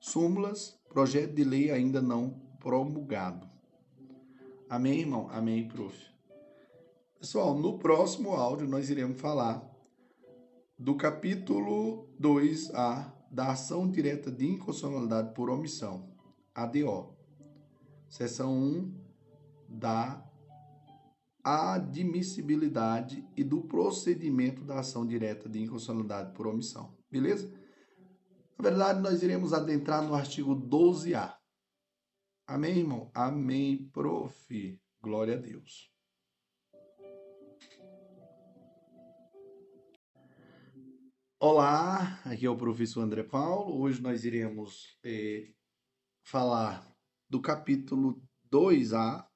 súmulas, 0.00 0.78
projeto 0.90 1.32
de 1.32 1.44
lei 1.44 1.70
ainda 1.70 2.02
não 2.02 2.42
promulgado. 2.60 3.48
Amém, 4.68 5.00
irmão? 5.00 5.30
Amém, 5.30 5.66
prof. 5.66 5.96
Pessoal, 7.18 7.54
no 7.54 7.78
próximo 7.78 8.32
áudio 8.32 8.68
nós 8.68 8.90
iremos 8.90 9.18
falar 9.18 9.71
do 10.82 10.96
capítulo 10.96 12.08
2A 12.20 13.14
da 13.30 13.52
ação 13.52 13.88
direta 13.88 14.32
de 14.32 14.48
inconstitucionalidade 14.48 15.32
por 15.32 15.48
omissão, 15.48 16.12
ADO. 16.52 17.16
Seção 18.08 18.52
1 18.52 18.92
da 19.68 20.28
admissibilidade 21.44 23.24
e 23.36 23.44
do 23.44 23.62
procedimento 23.62 24.64
da 24.64 24.80
ação 24.80 25.06
direta 25.06 25.48
de 25.48 25.60
inconstitucionalidade 25.60 26.34
por 26.34 26.48
omissão. 26.48 26.92
Beleza? 27.08 27.48
Na 28.58 28.68
verdade, 28.68 29.00
nós 29.00 29.22
iremos 29.22 29.52
adentrar 29.52 30.02
no 30.02 30.16
artigo 30.16 30.56
12A. 30.56 31.36
Amém, 32.44 32.78
irmão? 32.78 33.08
Amém, 33.14 33.88
prof. 33.92 34.80
Glória 35.00 35.34
a 35.34 35.40
Deus. 35.40 35.91
Olá, 41.44 42.20
aqui 42.24 42.46
é 42.46 42.50
o 42.50 42.56
professor 42.56 43.00
André 43.00 43.24
Paulo. 43.24 43.80
Hoje 43.80 44.00
nós 44.00 44.24
iremos 44.24 44.96
eh, 45.02 45.50
falar 46.22 46.88
do 47.28 47.42
capítulo 47.42 48.22
2A 48.48 49.26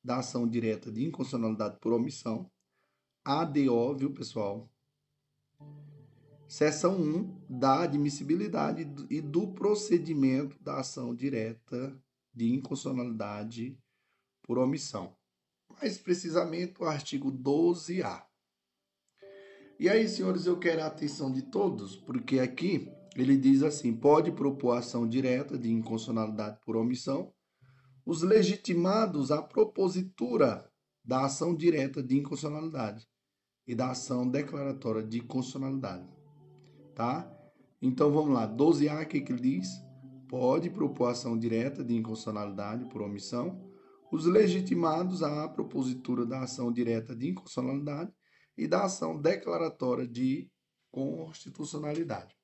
da 0.00 0.18
ação 0.18 0.48
direta 0.48 0.92
de 0.92 1.04
inconstitucionalidade 1.04 1.80
por 1.80 1.92
omissão, 1.92 2.48
ADO, 3.24 3.96
viu, 3.96 4.14
pessoal? 4.14 4.70
Seção 6.46 7.00
1 7.00 7.58
da 7.58 7.82
admissibilidade 7.82 8.82
e 9.10 9.20
do 9.20 9.52
procedimento 9.52 10.56
da 10.62 10.78
ação 10.78 11.12
direta 11.12 12.00
de 12.32 12.54
inconstitucionalidade 12.54 13.76
por 14.40 14.56
omissão. 14.56 15.16
Mais 15.68 15.98
precisamente 15.98 16.80
o 16.80 16.86
artigo 16.86 17.32
12A. 17.32 18.24
E 19.78 19.90
aí, 19.90 20.08
senhores, 20.08 20.46
eu 20.46 20.58
quero 20.58 20.82
a 20.82 20.86
atenção 20.86 21.30
de 21.30 21.42
todos, 21.42 21.96
porque 21.96 22.38
aqui 22.38 22.90
ele 23.14 23.36
diz 23.36 23.62
assim: 23.62 23.94
pode 23.94 24.32
propor 24.32 24.72
ação 24.72 25.06
direta 25.06 25.58
de 25.58 25.70
inconstitucionalidade 25.70 26.58
por 26.64 26.76
omissão 26.76 27.32
os 28.04 28.22
legitimados 28.22 29.32
à 29.32 29.42
propositura 29.42 30.70
da 31.04 31.24
ação 31.24 31.54
direta 31.54 32.02
de 32.02 32.16
inconstitucionalidade 32.16 33.06
e 33.66 33.74
da 33.74 33.90
ação 33.90 34.28
declaratória 34.28 35.02
de 35.02 35.20
constitucionalidade. 35.20 36.08
Tá? 36.94 37.30
Então 37.82 38.10
vamos 38.12 38.32
lá, 38.32 38.48
12A, 38.48 39.02
o 39.02 39.06
que, 39.06 39.20
que 39.20 39.32
ele 39.32 39.42
diz? 39.42 39.68
Pode 40.28 40.70
propor 40.70 41.10
ação 41.10 41.36
direta 41.36 41.84
de 41.84 41.94
inconstitucionalidade 41.94 42.84
por 42.86 43.02
omissão 43.02 43.60
os 44.12 44.24
legitimados 44.24 45.22
à 45.22 45.48
propositura 45.48 46.24
da 46.24 46.40
ação 46.40 46.72
direta 46.72 47.14
de 47.14 47.30
inconstitucionalidade 47.30 48.12
e 48.56 48.66
da 48.66 48.84
ação 48.84 49.20
declaratória 49.20 50.06
de 50.06 50.50
constitucionalidade. 50.90 52.34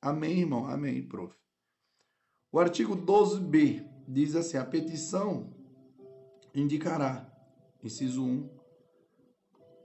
Amém, 0.00 0.40
irmão? 0.40 0.66
Amém, 0.66 1.06
prof. 1.06 1.36
O 2.50 2.58
artigo 2.58 2.96
12b 2.96 3.86
diz 4.08 4.34
assim: 4.34 4.56
a 4.56 4.64
petição 4.64 5.54
indicará, 6.54 7.30
inciso 7.82 8.24
1, 8.24 8.50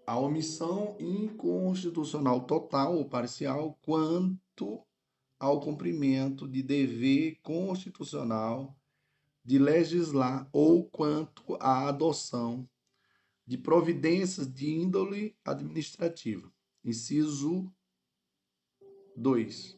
a 0.08 0.18
omissão 0.20 0.96
inconstitucional 1.00 2.42
total 2.42 2.96
ou 2.96 3.06
parcial 3.10 3.78
quanto 3.82 4.82
ao 5.40 5.60
cumprimento 5.60 6.48
de 6.48 6.64
dever 6.64 7.40
constitucional 7.42 8.76
de 9.46 9.60
legislar 9.60 10.50
ou 10.52 10.90
quanto 10.90 11.56
à 11.60 11.88
adoção 11.88 12.68
de 13.46 13.58
providências 13.58 14.52
de 14.52 14.70
índole 14.70 15.36
administrativa. 15.44 16.52
Inciso 16.84 17.72
2. 19.16 19.78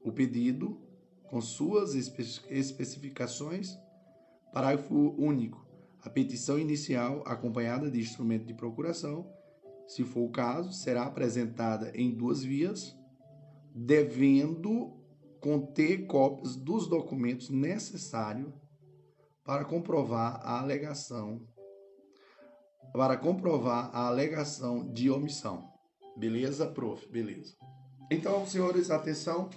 O 0.00 0.12
pedido 0.12 0.80
com 1.28 1.40
suas 1.40 1.94
especificações. 1.94 3.76
Parágrafo 4.52 5.14
único. 5.18 5.66
A 6.02 6.08
petição 6.08 6.58
inicial, 6.58 7.22
acompanhada 7.26 7.90
de 7.90 8.00
instrumento 8.00 8.46
de 8.46 8.54
procuração, 8.54 9.30
se 9.86 10.04
for 10.04 10.20
o 10.20 10.30
caso, 10.30 10.72
será 10.72 11.02
apresentada 11.02 11.90
em 11.94 12.10
duas 12.10 12.42
vias, 12.42 12.96
devendo 13.74 14.96
conter 15.40 16.06
cópias 16.06 16.56
dos 16.56 16.86
documentos 16.86 17.50
necessários 17.50 18.52
para 19.42 19.64
comprovar 19.64 20.40
a 20.42 20.60
alegação 20.60 21.46
para 22.92 23.16
comprovar 23.16 23.90
a 23.92 24.06
alegação 24.06 24.92
de 24.92 25.10
omissão. 25.10 25.70
Beleza, 26.16 26.66
prof? 26.66 27.06
Beleza. 27.08 27.54
Então, 28.10 28.44
senhores, 28.46 28.90
atenção. 28.90 29.48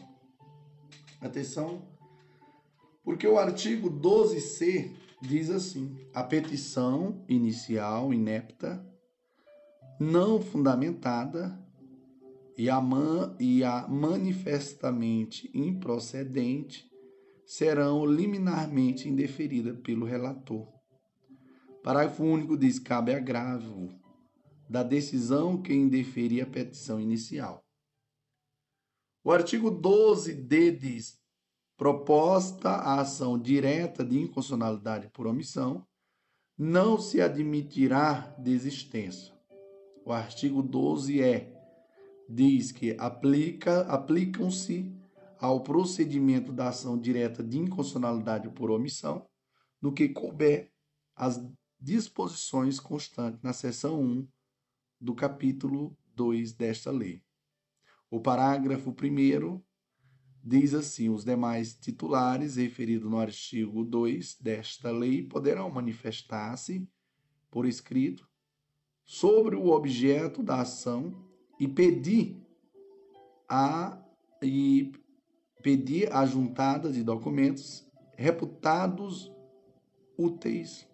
Atenção, 1.20 1.82
porque 3.04 3.28
o 3.28 3.38
artigo 3.38 3.90
12C 3.90 4.92
diz 5.22 5.50
assim: 5.50 5.98
a 6.14 6.24
petição 6.24 7.24
inicial 7.28 8.14
inepta, 8.14 8.86
não 10.00 10.42
fundamentada 10.42 11.60
e 12.58 12.70
a, 12.70 12.80
man, 12.80 13.36
e 13.40 13.64
a 13.64 13.88
manifestamente 13.88 15.50
improcedente 15.54 16.90
serão 17.46 18.06
liminarmente 18.06 19.10
indeferidas 19.10 19.78
pelo 19.80 20.06
relator. 20.06 20.73
Parágrafo 21.84 22.24
único 22.24 22.58
diz: 22.58 22.80
cabe 22.80 23.14
agravo 23.14 23.90
da 24.70 24.82
decisão 24.82 25.62
que 25.62 25.74
indeferir 25.74 26.42
a 26.42 26.48
petição 26.48 27.00
inicial. 27.00 27.62
O 29.22 29.32
artigo 29.32 29.70
12D 29.70 30.78
diz: 30.78 31.20
proposta 31.78 32.70
a 32.70 33.02
ação 33.02 33.38
direta 33.38 34.04
de 34.04 34.18
inconstitucionalidade 34.18 35.10
por 35.10 35.28
omissão, 35.28 35.86
não 36.58 36.98
se 36.98 37.22
admitirá 37.22 38.34
desistência. 38.40 39.34
O 40.06 40.14
artigo 40.14 40.64
12E 40.64 41.52
diz 42.30 42.72
que 42.72 42.96
aplica, 42.98 43.82
aplicam-se 43.82 44.90
ao 45.38 45.62
procedimento 45.62 46.54
da 46.54 46.70
ação 46.70 46.98
direta 46.98 47.44
de 47.44 47.60
inconstitucionalidade 47.60 48.50
por 48.50 48.72
omissão, 48.72 49.26
no 49.82 49.92
que 49.92 50.08
couber 50.08 50.72
as 51.16 51.38
disposições 51.84 52.80
constantes 52.80 53.42
na 53.42 53.52
seção 53.52 54.02
1 54.02 54.28
do 55.02 55.14
capítulo 55.14 55.98
2 56.16 56.54
desta 56.54 56.90
lei. 56.90 57.22
O 58.10 58.22
parágrafo 58.22 58.92
1 58.92 59.62
diz 60.42 60.74
assim: 60.74 61.10
os 61.10 61.26
demais 61.26 61.74
titulares 61.74 62.56
referidos 62.56 63.10
no 63.12 63.20
artigo 63.20 63.84
2 63.84 64.38
desta 64.40 64.92
lei 64.92 65.24
poderão 65.24 65.70
manifestar-se 65.70 66.88
por 67.52 67.66
escrito 67.66 68.30
sobre 69.04 69.58
o 69.58 69.68
objeto 69.68 70.42
da 70.42 70.62
ação 70.62 71.28
e 71.60 71.68
pedir 71.68 72.42
a 73.50 74.02
e 74.42 74.94
pedir 75.62 76.12
a 76.14 76.26
juntada 76.26 76.92
de 76.92 77.04
documentos 77.04 77.86
reputados 78.16 79.32
úteis 80.18 80.88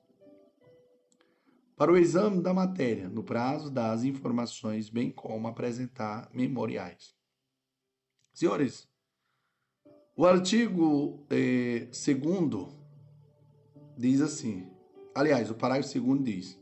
para 1.80 1.94
o 1.94 1.98
exame 1.98 2.42
da 2.42 2.54
matéria, 2.54 3.08
no 3.08 3.24
prazo 3.24 3.72
das 3.72 4.04
informações, 4.04 4.90
bem 4.90 5.10
como 5.10 5.48
apresentar 5.48 6.30
memoriais. 6.34 7.16
Senhores, 8.34 8.86
o 10.14 10.26
artigo 10.26 11.26
eh, 11.30 11.88
segundo 11.94 12.68
diz 13.98 14.20
assim, 14.20 14.70
aliás, 15.16 15.50
o 15.50 15.56
parágrafo 15.56 15.88
segundo 15.88 16.22
diz, 16.22 16.60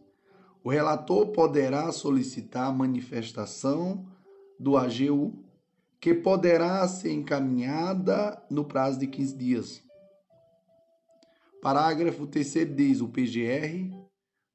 o 0.63 0.70
relator 0.70 1.30
poderá 1.30 1.91
solicitar 1.91 2.72
manifestação 2.72 4.05
do 4.59 4.78
AGU 4.78 5.34
que 5.99 6.13
poderá 6.13 6.88
ser 6.88 7.11
encaminhada 7.11 8.39
no 8.51 8.63
prazo 8.65 8.99
de 8.99 9.07
15 9.07 9.36
dias. 9.36 9.84
Parágrafo 11.59 12.28
terceiro 12.28 12.76
diz, 12.76 13.01
o 13.01 13.07
PGR 13.07 14.07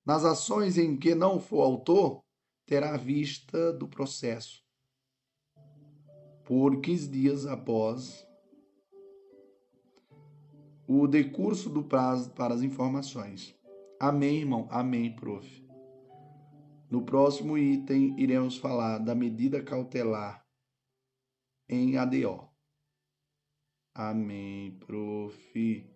nas 0.05 0.25
ações 0.25 0.79
em 0.79 0.97
que 0.97 1.15
não 1.15 1.39
for 1.41 1.63
autor, 1.63 2.23
terá 2.67 2.97
vista 2.97 3.73
do 3.73 3.89
processo 3.89 4.63
por 6.45 6.81
15 6.81 7.09
dias 7.09 7.47
após 7.47 8.27
o 10.87 11.07
decurso 11.07 11.71
do 11.71 11.83
prazo 11.83 12.31
para 12.33 12.53
as 12.53 12.63
informações. 12.63 13.57
Amém, 13.99 14.41
irmão? 14.41 14.67
Amém, 14.71 15.15
prof. 15.15 15.63
No 16.91 17.03
próximo 17.05 17.57
item, 17.57 18.19
iremos 18.19 18.59
falar 18.59 18.99
da 18.99 19.15
medida 19.15 19.63
cautelar 19.63 20.45
em 21.69 21.97
ADO. 21.97 22.49
Amém, 23.95 24.77
prof. 24.81 25.91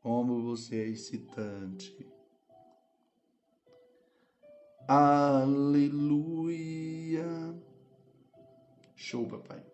Como 0.00 0.42
você 0.42 0.76
é 0.76 0.88
excitante. 0.88 2.13
Aleluia. 4.86 6.04
Show, 8.94 9.26
papai. 9.26 9.64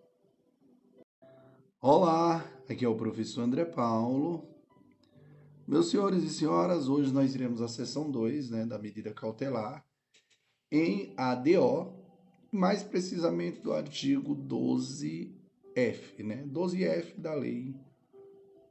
Olá, 1.81 2.49
aqui 2.69 2.85
é 2.85 2.89
o 2.89 2.95
professor 2.95 3.43
André 3.43 3.65
Paulo. 3.65 4.49
Meus 5.67 5.91
senhores 5.91 6.23
e 6.23 6.31
senhoras, 6.31 6.89
hoje 6.89 7.13
nós 7.13 7.35
iremos 7.35 7.61
à 7.61 7.67
sessão 7.67 8.09
2 8.09 8.51
né, 8.51 8.65
da 8.65 8.79
medida 8.79 9.13
cautelar 9.13 9.85
em 10.71 11.13
ADO, 11.17 11.93
mais 12.53 12.85
precisamente 12.85 13.61
do 13.61 13.73
artigo 13.73 14.37
12F, 14.37 16.25
né? 16.25 16.45
12F 16.47 17.19
da 17.19 17.35
lei 17.35 17.75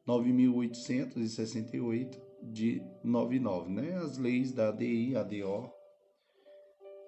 9.868 0.08 2.18
de 2.42 2.82
99, 3.04 3.70
né? 3.70 3.98
As 3.98 4.18
leis 4.18 4.54
da 4.54 4.70
ADI, 4.70 5.18
ADO, 5.18 5.78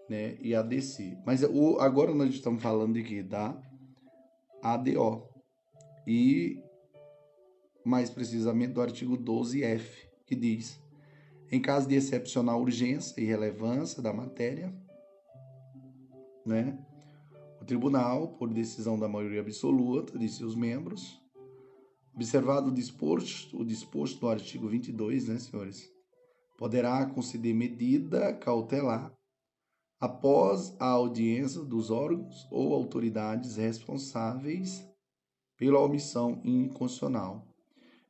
né? 0.10 0.38
E 0.41 0.54
ADC. 0.54 1.18
Mas 1.26 1.43
o, 1.43 1.80
agora 1.80 2.14
nós 2.14 2.30
estamos 2.30 2.62
falando 2.62 2.93
de 2.93 3.04
quê? 3.04 3.24
Da 3.24 3.60
ADO. 4.62 5.30
E 6.06 6.62
mais 7.86 8.10
precisamente 8.10 8.74
do 8.74 8.82
artigo 8.82 9.18
12F, 9.18 10.08
que 10.26 10.36
diz: 10.36 10.82
em 11.52 11.62
caso 11.62 11.88
de 11.88 11.95
excepcional 11.95 12.62
urgência 12.62 13.20
e 13.20 13.26
relevância 13.26 14.02
da 14.02 14.14
matéria, 14.14 14.74
né, 16.45 16.78
o 17.60 17.66
tribunal, 17.66 18.30
por 18.38 18.52
decisão 18.52 18.97
da 18.97 19.08
maioria 19.08 19.41
absoluta 19.41 20.18
de 20.18 20.28
seus 20.30 20.56
membros, 20.56 21.22
observado 22.14 22.70
o 22.70 22.74
disposto, 22.74 23.60
o 23.60 23.66
disposto 23.66 24.22
no 24.22 24.30
artigo 24.30 24.68
22, 24.68 25.28
né, 25.28 25.38
senhores, 25.38 25.91
poderá 26.58 27.06
conceder 27.06 27.54
medida 27.54 28.34
cautelar 28.34 29.14
após 30.02 30.76
a 30.80 30.88
audiência 30.88 31.62
dos 31.62 31.91
órgãos 31.91 32.47
ou 32.49 32.74
autoridades 32.74 33.58
responsáveis 33.58 34.84
pela 35.56 35.80
omissão 35.80 36.41
inconstitucional 36.43 37.47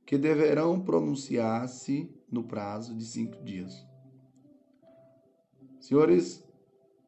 que 0.05 0.17
deverão 0.17 0.79
pronunciar-se 0.79 2.09
no 2.31 2.45
prazo 2.45 2.95
de 2.95 3.05
cinco 3.05 3.43
dias. 3.43 3.85
Senhores, 5.81 6.41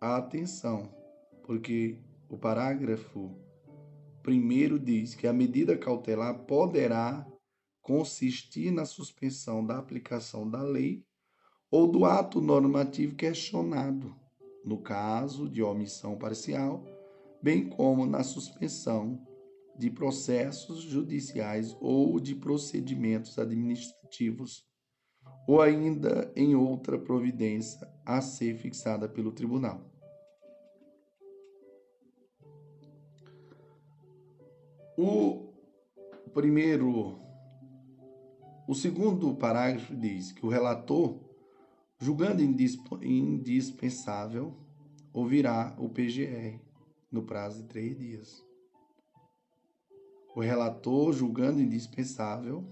atenção, 0.02 0.94
porque 1.44 1.98
o 2.30 2.38
parágrafo 2.38 3.34
primeiro 4.22 4.78
diz 4.78 5.16
que 5.16 5.28
a 5.28 5.34
medida 5.34 5.78
cautelar 5.78 6.46
poderá 6.46 7.26
consistir 7.82 8.72
na 8.72 8.86
suspensão 8.86 9.66
da 9.66 9.78
aplicação 9.78 10.50
da 10.50 10.62
lei 10.62 11.06
ou 11.72 11.88
do 11.88 12.06
ato 12.06 12.42
normativo 12.42 13.16
questionado, 13.16 14.23
no 14.64 14.78
caso 14.78 15.50
de 15.50 15.62
omissão 15.62 16.18
parcial, 16.18 16.84
bem 17.42 17.70
como 17.70 18.06
na 18.06 18.24
suspensão 18.24 19.22
de 19.78 19.90
processos 19.90 20.82
judiciais 20.82 21.76
ou 21.82 22.20
de 22.20 22.36
procedimentos 22.36 23.38
administrativos, 23.38 24.64
ou 25.48 25.62
ainda 25.62 26.32
em 26.36 26.56
outra 26.56 26.98
providência 26.98 27.88
a 28.06 28.22
ser 28.22 28.56
fixada 28.58 29.10
pelo 29.10 29.32
tribunal. 29.32 29.82
O 34.98 35.54
primeiro, 36.34 37.20
o 38.68 38.76
segundo 38.76 39.36
parágrafo 39.36 39.96
diz 39.96 40.32
que 40.32 40.46
o 40.46 40.50
relator, 40.50 41.20
julgando 42.04 42.42
indispensável, 43.02 44.54
ouvirá 45.14 45.76
o 45.80 45.90
PGR 45.90 46.60
no 47.12 47.24
prazo 47.24 47.64
de 47.64 47.70
três 47.70 47.98
dias 47.98 48.44
o 50.36 50.40
relator, 50.42 51.14
julgando 51.14 51.62
indispensável, 51.62 52.66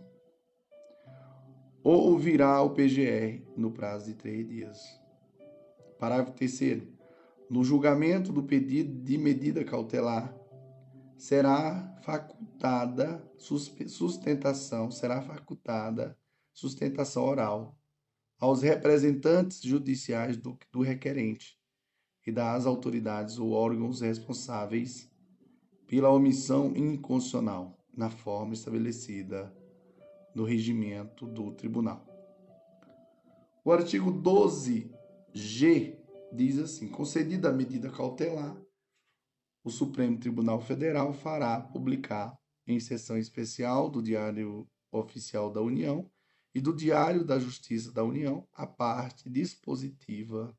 ouvirá 1.83 2.61
o 2.61 2.71
PGR 2.71 3.43
no 3.55 3.71
prazo 3.71 4.07
de 4.07 4.15
três 4.15 4.47
dias. 4.47 4.79
Parágrafo 5.99 6.31
3. 6.31 6.83
No 7.49 7.63
julgamento 7.63 8.31
do 8.31 8.43
pedido 8.43 9.03
de 9.03 9.17
medida 9.17 9.63
cautelar, 9.63 10.35
será 11.17 11.95
facultada 12.01 13.23
sustentação, 13.37 14.89
será 14.89 15.21
facultada 15.21 16.17
sustentação 16.53 17.23
oral 17.23 17.77
aos 18.41 18.63
representantes 18.63 19.61
judiciais 19.61 20.35
do, 20.35 20.57
do 20.71 20.81
requerente 20.81 21.59
e 22.25 22.31
das 22.31 22.65
autoridades 22.65 23.37
ou 23.37 23.51
órgãos 23.51 24.01
responsáveis 24.01 25.07
pela 25.85 26.09
omissão 26.09 26.75
inconstitucional 26.75 27.77
na 27.95 28.09
forma 28.09 28.55
estabelecida 28.55 29.55
no 30.33 30.43
regimento 30.43 31.27
do 31.27 31.51
tribunal. 31.51 32.03
O 33.63 33.71
artigo 33.71 34.11
12G 34.11 35.99
diz 36.33 36.57
assim: 36.57 36.87
concedida 36.87 37.49
a 37.49 37.53
medida 37.53 37.91
cautelar, 37.91 38.59
o 39.63 39.69
Supremo 39.69 40.17
Tribunal 40.17 40.59
Federal 40.59 41.13
fará 41.13 41.59
publicar 41.59 42.35
em 42.65 42.79
sessão 42.79 43.17
especial 43.17 43.87
do 43.87 44.01
Diário 44.01 44.67
Oficial 44.91 45.51
da 45.51 45.61
União 45.61 46.10
e 46.53 46.59
do 46.59 46.75
Diário 46.75 47.23
da 47.23 47.39
Justiça 47.39 47.91
da 47.91 48.03
União 48.03 48.47
a 48.53 48.67
parte 48.67 49.29
dispositiva 49.29 50.57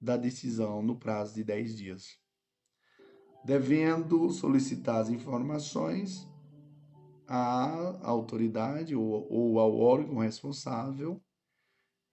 da 0.00 0.16
decisão 0.16 0.82
no 0.82 0.96
prazo 0.96 1.34
de 1.34 1.42
10 1.42 1.76
dias. 1.76 2.18
Devendo 3.44 4.30
solicitar 4.30 5.00
as 5.00 5.08
informações 5.08 6.28
à 7.26 8.06
autoridade 8.06 8.94
ou, 8.94 9.26
ou 9.30 9.58
ao 9.58 9.76
órgão 9.76 10.18
responsável 10.18 11.22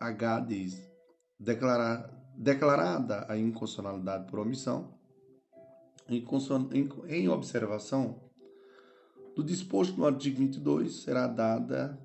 12H 0.00 0.46
diz: 0.46 0.90
declarar, 1.38 2.10
declarada 2.36 3.26
a 3.28 3.36
inconstitucionalidade 3.36 4.30
por 4.30 4.40
omissão, 4.40 4.98
em 6.08 7.28
observação 7.28 8.20
do 9.34 9.42
disposto 9.42 9.96
no 9.96 10.06
artigo 10.06 10.38
22, 10.38 11.02
será 11.02 11.26
dada 11.26 11.98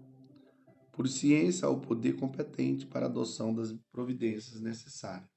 por 0.92 1.08
ciência 1.08 1.68
ao 1.68 1.80
poder 1.80 2.18
competente 2.18 2.86
para 2.86 3.06
adoção 3.06 3.54
das 3.54 3.74
providências 3.92 4.60
necessárias. 4.62 5.30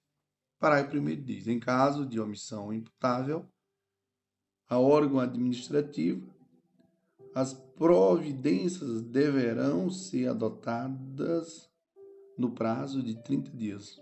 Parágrafo 0.58 0.96
1 0.96 1.22
diz: 1.22 1.46
em 1.48 1.58
caso 1.58 2.06
de 2.06 2.20
omissão 2.20 2.72
imputável 2.72 3.48
a 4.68 4.78
órgão 4.78 5.20
administrativo, 5.20 6.32
as 7.34 7.52
providências 7.52 9.02
deverão 9.02 9.90
ser 9.90 10.28
adotadas 10.28 11.71
no 12.36 12.52
prazo 12.52 13.02
de 13.02 13.14
30 13.22 13.50
dias 13.56 14.00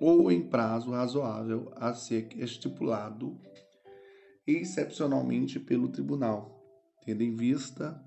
ou 0.00 0.30
em 0.30 0.48
prazo 0.48 0.90
razoável 0.90 1.72
a 1.76 1.94
ser 1.94 2.28
estipulado 2.38 3.40
excepcionalmente 4.46 5.58
pelo 5.58 5.88
tribunal, 5.88 6.62
tendo 7.04 7.22
em 7.22 7.34
vista 7.34 8.00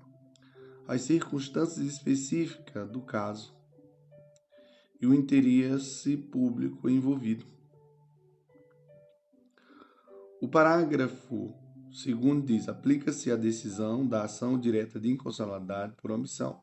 as 0.86 1.02
circunstâncias 1.02 1.84
específicas 1.84 2.88
do 2.90 3.00
caso 3.00 3.54
e 5.00 5.06
o 5.06 5.14
interesse 5.14 6.16
público 6.16 6.88
envolvido. 6.88 7.46
O 10.40 10.48
parágrafo 10.48 11.54
segundo 11.92 12.46
diz, 12.46 12.68
aplica-se 12.68 13.30
a 13.30 13.36
decisão 13.36 14.06
da 14.06 14.24
ação 14.24 14.58
direta 14.58 15.00
de 15.00 15.10
inconstitucionalidade 15.10 15.94
por 15.96 16.10
omissão, 16.10 16.62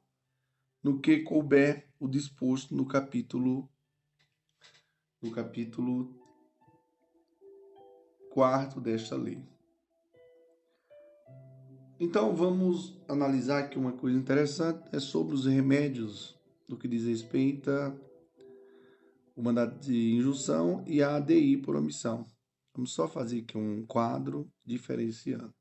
no 0.81 0.99
que 0.99 1.19
couber 1.19 1.86
o 1.99 2.07
disposto 2.07 2.75
no 2.75 2.85
capítulo 2.85 3.69
no 5.21 5.31
capítulo 5.31 6.15
4 8.31 8.79
desta 8.79 9.15
lei. 9.15 9.43
Então 11.99 12.35
vamos 12.35 12.95
analisar 13.07 13.63
aqui 13.63 13.79
uma 13.79 13.93
coisa 13.93 14.15
interessante, 14.15 14.87
é 14.95 14.99
sobre 14.99 15.33
os 15.33 15.47
remédios 15.47 16.37
no 16.67 16.77
que 16.77 16.87
diz 16.87 17.05
respeito 17.05 17.71
ao 17.71 19.43
mandato 19.43 19.79
de 19.79 20.13
injunção 20.13 20.83
e 20.85 21.01
a 21.01 21.15
ADI 21.15 21.57
por 21.57 21.75
omissão. 21.75 22.27
Vamos 22.75 22.93
só 22.93 23.07
fazer 23.07 23.39
aqui 23.39 23.57
um 23.57 23.83
quadro 23.87 24.47
diferenciando. 24.63 25.51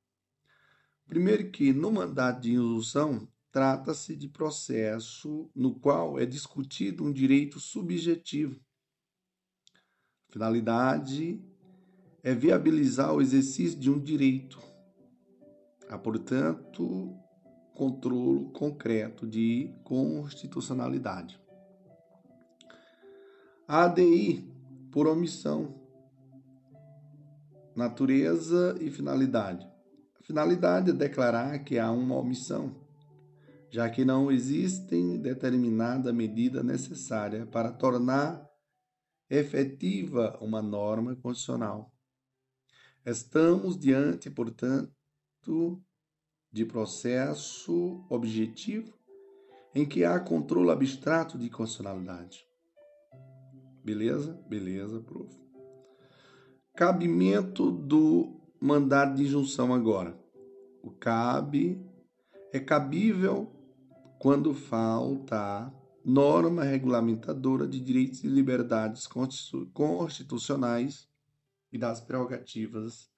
Primeiro 1.06 1.50
que 1.50 1.72
no 1.72 1.90
mandato 1.90 2.42
de 2.42 2.52
injunção 2.52 3.26
trata-se 3.56 4.14
de 4.14 4.28
processo 4.28 5.50
no 5.54 5.74
qual 5.74 6.18
é 6.20 6.26
discutido 6.26 7.02
um 7.02 7.10
direito 7.10 7.58
subjetivo. 7.58 8.60
A 10.28 10.32
finalidade 10.34 11.42
é 12.22 12.34
viabilizar 12.34 13.14
o 13.14 13.22
exercício 13.22 13.80
de 13.80 13.90
um 13.90 13.98
direito. 13.98 14.60
Há, 15.88 15.96
portanto, 15.96 17.16
controle 17.72 18.50
concreto 18.52 19.26
de 19.26 19.74
constitucionalidade. 19.82 21.40
A 23.66 23.84
ADI, 23.84 24.52
por 24.92 25.06
omissão, 25.06 25.80
natureza 27.74 28.76
e 28.82 28.90
finalidade. 28.90 29.66
A 30.20 30.22
finalidade 30.22 30.90
é 30.90 30.92
declarar 30.92 31.58
que 31.60 31.78
há 31.78 31.90
uma 31.90 32.16
omissão, 32.16 32.84
já 33.70 33.88
que 33.90 34.04
não 34.04 34.30
existe 34.30 35.18
determinada 35.18 36.12
medida 36.12 36.62
necessária 36.62 37.46
para 37.46 37.72
tornar 37.72 38.46
efetiva 39.28 40.38
uma 40.40 40.62
norma 40.62 41.16
constitucional. 41.16 41.92
Estamos 43.04 43.78
diante, 43.78 44.30
portanto, 44.30 45.82
de 46.52 46.64
processo 46.64 48.04
objetivo 48.08 48.96
em 49.74 49.86
que 49.86 50.04
há 50.04 50.18
controle 50.18 50.70
abstrato 50.70 51.36
de 51.38 51.50
constitucionalidade. 51.50 52.46
Beleza? 53.84 54.32
Beleza, 54.48 55.00
prof. 55.00 55.32
Cabimento 56.74 57.70
do 57.70 58.40
mandado 58.60 59.16
de 59.16 59.24
injunção 59.24 59.72
agora. 59.72 60.18
O 60.82 60.90
cabe 60.90 61.80
é 62.52 62.58
cabível 62.58 63.55
quando 64.18 64.54
falta 64.54 65.72
norma 66.04 66.62
regulamentadora 66.62 67.66
de 67.66 67.80
direitos 67.80 68.22
e 68.22 68.28
liberdades 68.28 69.08
constitucionais 69.72 71.08
e 71.72 71.78
das 71.78 72.00
prerrogativas 72.00 73.10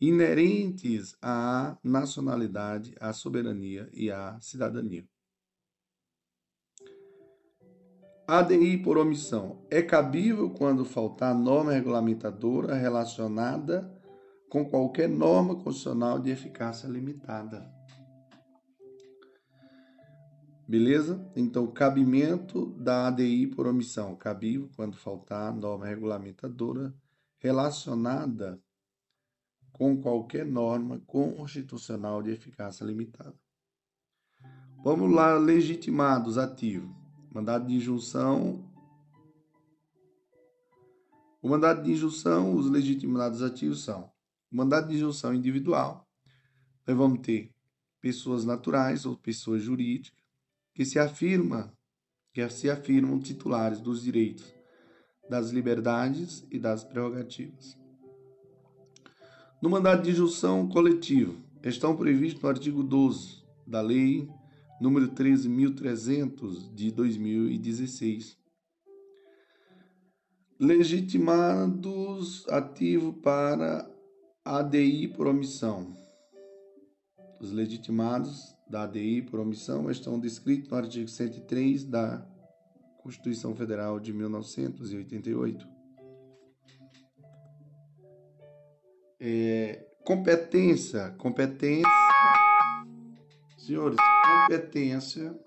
inerentes 0.00 1.16
à 1.20 1.76
nacionalidade, 1.82 2.94
à 3.00 3.12
soberania 3.12 3.88
e 3.92 4.10
à 4.10 4.38
cidadania. 4.40 5.04
ADI 8.26 8.76
por 8.76 8.98
omissão 8.98 9.66
é 9.70 9.80
cabível 9.80 10.50
quando 10.50 10.84
faltar 10.84 11.34
norma 11.34 11.72
regulamentadora 11.72 12.74
relacionada 12.74 13.90
com 14.50 14.68
qualquer 14.68 15.08
norma 15.08 15.54
constitucional 15.54 16.18
de 16.18 16.30
eficácia 16.30 16.86
limitada. 16.86 17.77
Beleza? 20.68 21.26
Então, 21.34 21.66
cabimento 21.66 22.66
da 22.72 23.06
ADI 23.06 23.46
por 23.46 23.66
omissão. 23.66 24.14
Cabível 24.14 24.68
quando 24.76 24.98
faltar 24.98 25.50
norma 25.56 25.86
regulamentadora 25.86 26.94
relacionada 27.38 28.62
com 29.72 29.98
qualquer 29.98 30.44
norma 30.44 31.00
constitucional 31.06 32.22
de 32.22 32.32
eficácia 32.32 32.84
limitada. 32.84 33.34
Vamos 34.84 35.10
lá, 35.10 35.38
legitimados, 35.38 36.36
ativo. 36.36 36.94
Mandado 37.32 37.66
de 37.66 37.74
injunção. 37.74 38.70
O 41.40 41.48
mandado 41.48 41.82
de 41.82 41.92
injunção, 41.92 42.54
os 42.54 42.68
legitimados 42.68 43.40
ativos 43.40 43.84
são 43.84 44.12
o 44.52 44.56
mandado 44.56 44.88
de 44.88 44.96
injunção 44.96 45.32
individual. 45.32 46.06
Nós 46.86 46.94
vamos 46.94 47.20
ter 47.20 47.54
pessoas 48.02 48.44
naturais 48.44 49.06
ou 49.06 49.16
pessoas 49.16 49.62
jurídicas 49.62 50.17
que 50.78 50.84
se 50.84 50.96
afirma 50.96 51.76
que 52.32 52.48
se 52.50 52.70
afirmam 52.70 53.18
titulares 53.18 53.80
dos 53.80 54.00
direitos, 54.00 54.44
das 55.28 55.50
liberdades 55.50 56.46
e 56.52 56.56
das 56.56 56.84
prerrogativas. 56.84 57.76
No 59.60 59.68
mandado 59.68 60.04
de 60.04 60.12
injunção 60.12 60.68
coletivo, 60.68 61.36
estão 61.64 61.96
previstos 61.96 62.40
no 62.40 62.48
artigo 62.48 62.84
12 62.84 63.42
da 63.66 63.80
Lei 63.80 64.28
número 64.80 65.08
13.300 65.08 66.72
de 66.72 66.92
2016. 66.92 68.38
Legitimados 70.60 72.46
ativo 72.48 73.14
para 73.14 73.84
ADI 74.44 75.08
por 75.08 75.26
omissão. 75.26 75.92
Os 77.40 77.50
legitimados 77.50 78.56
da 78.68 78.82
ADI 78.82 79.22
por 79.22 79.40
omissão 79.40 79.90
estão 79.90 80.18
descritos 80.18 80.68
no 80.68 80.76
artigo 80.76 81.08
103 81.08 81.84
da 81.84 82.26
Constituição 83.02 83.54
Federal 83.54 83.98
de 83.98 84.12
1988. 84.12 85.66
É, 89.20 89.86
competência, 90.04 91.10
competência, 91.18 91.88
senhores, 93.56 93.98
competência. 94.46 95.38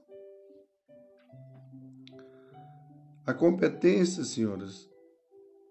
A 3.26 3.34
competência, 3.34 4.24
senhores, 4.24 4.90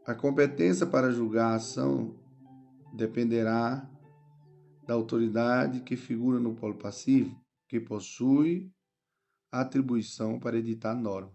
a 0.07 0.15
competência 0.15 0.87
para 0.87 1.11
julgar 1.11 1.53
a 1.53 1.55
ação 1.57 2.15
dependerá 2.93 3.89
da 4.87 4.95
autoridade 4.95 5.81
que 5.81 5.97
figura 5.97 6.41
no 6.41 6.55
polo 6.55 6.75
passivo, 6.75 7.39
que 7.71 7.79
possui 7.79 8.68
atribuição 9.53 10.41
para 10.41 10.59
editar 10.59 10.93
norma. 10.93 11.33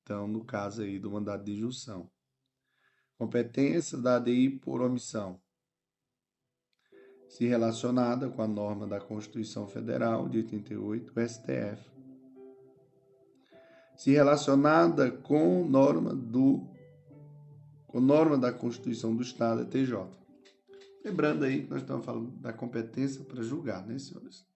Então, 0.00 0.26
no 0.26 0.42
caso 0.42 0.80
aí 0.80 0.98
do 0.98 1.10
mandado 1.10 1.44
de 1.44 1.52
injunção. 1.52 2.10
Competência 3.18 3.98
da 3.98 4.16
ADI 4.16 4.48
por 4.48 4.80
omissão 4.80 5.38
se 7.28 7.44
relacionada 7.44 8.30
com 8.30 8.40
a 8.40 8.48
norma 8.48 8.86
da 8.86 8.98
Constituição 8.98 9.68
Federal 9.68 10.26
de 10.26 10.38
88, 10.38 11.12
o 11.14 11.28
STF. 11.28 11.90
Se 13.94 14.10
relacionada 14.12 15.10
com 15.10 15.68
norma 15.68 16.14
do 16.14 16.66
com 17.86 18.00
norma 18.00 18.38
da 18.38 18.50
Constituição 18.50 19.14
do 19.14 19.22
Estado, 19.22 19.66
TJ. 19.66 20.08
Lembrando 21.04 21.44
aí 21.44 21.64
que 21.64 21.70
nós 21.70 21.82
estamos 21.82 22.06
falando 22.06 22.30
da 22.40 22.54
competência 22.54 23.22
para 23.22 23.42
julgar, 23.42 23.86
né, 23.86 23.98
senhores? 23.98 24.47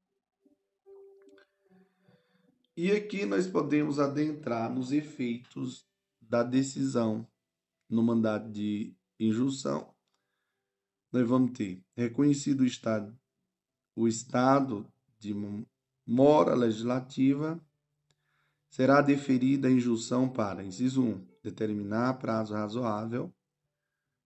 E 2.76 2.90
aqui 2.90 3.26
nós 3.26 3.46
podemos 3.46 3.98
adentrar 3.98 4.72
nos 4.72 4.92
efeitos 4.92 5.86
da 6.20 6.42
decisão 6.42 7.26
no 7.88 8.02
mandado 8.02 8.50
de 8.50 8.94
injunção 9.20 9.92
nós 11.12 11.28
vamos 11.28 11.52
ter 11.52 11.84
reconhecido 11.94 12.62
o 12.62 12.66
Estado, 12.66 13.14
o 13.94 14.08
Estado 14.08 14.90
de 15.18 15.34
mora 16.06 16.54
legislativa, 16.54 17.60
será 18.70 19.02
deferida 19.02 19.68
a 19.68 19.70
injunção 19.70 20.26
para, 20.26 20.64
inciso 20.64 21.02
1, 21.02 21.26
determinar 21.42 22.14
prazo 22.14 22.54
razoável 22.54 23.30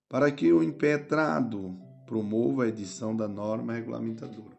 para 0.08 0.30
que 0.30 0.52
o 0.52 0.62
impetrado 0.62 1.76
promova 2.06 2.62
a 2.62 2.68
edição 2.68 3.16
da 3.16 3.26
norma 3.26 3.72
regulamentadora. 3.72 4.55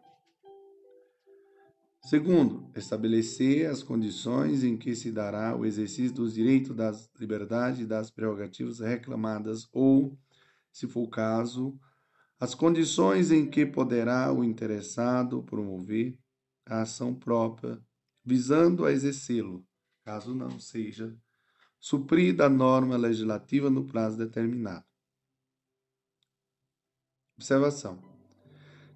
Segundo, 2.04 2.70
estabelecer 2.74 3.68
as 3.68 3.82
condições 3.82 4.64
em 4.64 4.76
que 4.76 4.94
se 4.94 5.12
dará 5.12 5.54
o 5.54 5.66
exercício 5.66 6.14
dos 6.14 6.34
direitos 6.34 6.74
das 6.74 7.10
liberdades 7.18 7.80
e 7.80 7.86
das 7.86 8.10
prerrogativas 8.10 8.78
reclamadas 8.78 9.68
ou, 9.72 10.18
se 10.72 10.86
for 10.86 11.02
o 11.02 11.10
caso, 11.10 11.78
as 12.40 12.54
condições 12.54 13.30
em 13.30 13.50
que 13.50 13.66
poderá 13.66 14.32
o 14.32 14.44
interessado 14.44 15.42
promover 15.42 16.18
a 16.64 16.82
ação 16.82 17.14
própria, 17.14 17.82
visando 18.24 18.86
a 18.86 18.92
exercê-lo, 18.92 19.66
caso 20.04 20.34
não 20.34 20.58
seja 20.60 21.16
suprida 21.80 22.46
a 22.46 22.50
norma 22.50 22.96
legislativa 22.96 23.68
no 23.68 23.84
prazo 23.84 24.16
determinado. 24.16 24.84
Observação. 27.36 28.02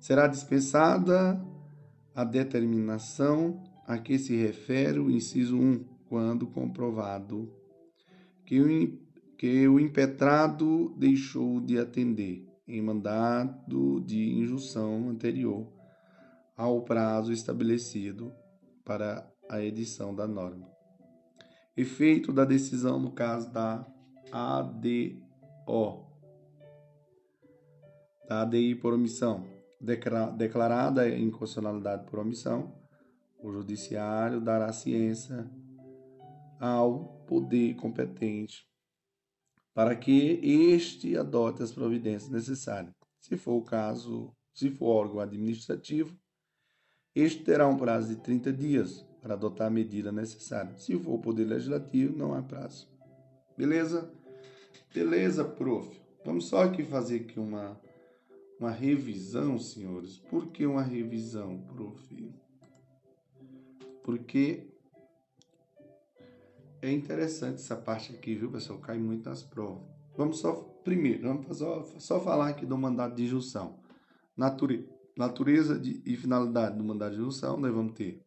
Será 0.01 0.27
dispensada 0.27 1.41
a 2.15 2.25
determinação 2.25 3.63
a 3.87 3.99
que 3.99 4.19
se 4.19 4.37
refere 4.37 4.99
o 4.99 5.11
inciso 5.11 5.59
1, 5.59 5.85
quando 6.09 6.47
comprovado 6.47 7.53
que 8.45 8.61
o, 8.61 8.67
que 9.37 9.67
o 9.67 9.81
impetrado 9.81 10.95
deixou 10.97 11.61
de 11.61 11.79
atender 11.79 12.47
em 12.67 12.81
mandado 12.83 14.01
de 14.01 14.31
injunção 14.35 15.09
anterior 15.09 15.67
ao 16.57 16.83
prazo 16.83 17.33
estabelecido 17.33 18.33
para 18.85 19.29
a 19.49 19.63
edição 19.63 20.15
da 20.15 20.27
norma. 20.27 20.71
Efeito 21.77 22.33
da 22.33 22.45
decisão 22.45 23.01
no 23.01 23.13
caso 23.13 23.51
da 23.51 23.87
ADO, 24.31 25.19
da 28.29 28.43
ADI 28.43 28.75
por 28.75 28.93
omissão, 28.93 29.45
declarada 29.83 31.09
inconstitucionalidade 31.09 32.05
por 32.09 32.21
omissão, 32.21 32.73
o 33.43 33.51
judiciário 33.53 34.41
dará 34.41 34.73
ciência 34.73 35.51
ao 36.61 37.25
poder 37.27 37.75
competente 37.75 38.65
para 39.75 39.97
que 39.97 40.39
este 40.43 41.17
adote 41.17 41.63
as 41.63 41.73
providências 41.73 42.31
necessárias. 42.31 42.95
Se 43.19 43.37
for 43.37 43.55
o 43.55 43.63
caso, 43.63 44.33
se 44.55 44.71
for 44.71 44.87
órgão 44.87 45.21
administrativo, 45.21 46.17
este 47.15 47.43
terá 47.43 47.67
um 47.67 47.77
prazo 47.77 48.09
de 48.09 48.17
30 48.17 48.53
dias 48.53 49.05
para 49.21 49.35
adotar 49.35 49.67
a 49.67 49.71
medida 49.71 50.13
necessária. 50.13 50.77
Se 50.77 50.97
for 50.99 51.15
o 51.15 51.21
poder 51.21 51.45
legislativo, 51.45 52.17
não 52.17 52.35
há 52.35 52.43
prazo. 52.43 52.89
Beleza? 53.57 54.13
Beleza, 54.95 55.45
prof. 55.45 56.01
Vamos 56.25 56.47
só 56.47 56.65
aqui 56.65 56.85
fazer 56.85 57.23
aqui 57.23 57.41
uma 57.41 57.81
uma 58.63 58.71
revisão, 58.71 59.59
senhores. 59.59 60.19
Por 60.19 60.53
que 60.53 60.65
uma 60.65 60.83
revisão, 60.83 61.61
prof? 61.63 62.33
Porque 64.05 64.69
é 66.81 66.93
interessante 66.93 67.57
essa 67.57 67.75
parte 67.75 68.15
aqui, 68.15 68.37
viu, 68.37 68.53
pessoal? 68.53 68.79
Cai 68.79 68.99
muito 68.99 69.29
nas 69.29 69.43
provas. 69.43 69.83
Vamos 70.17 70.39
só, 70.39 70.55
primeiro, 70.85 71.25
vamos 71.25 71.59
só, 71.59 71.83
só 71.99 72.21
falar 72.21 72.51
aqui 72.51 72.65
do 72.65 72.79
mandato 72.79 73.17
de 73.17 73.25
injunção. 73.25 73.81
Nature, 74.37 74.89
natureza 75.17 75.77
de, 75.77 76.01
e 76.07 76.17
finalidade 76.17 76.79
do 76.79 76.85
mandato 76.85 77.15
de 77.15 77.21
injunção, 77.21 77.57
nós 77.57 77.75
vamos 77.75 77.95
ter 77.95 78.25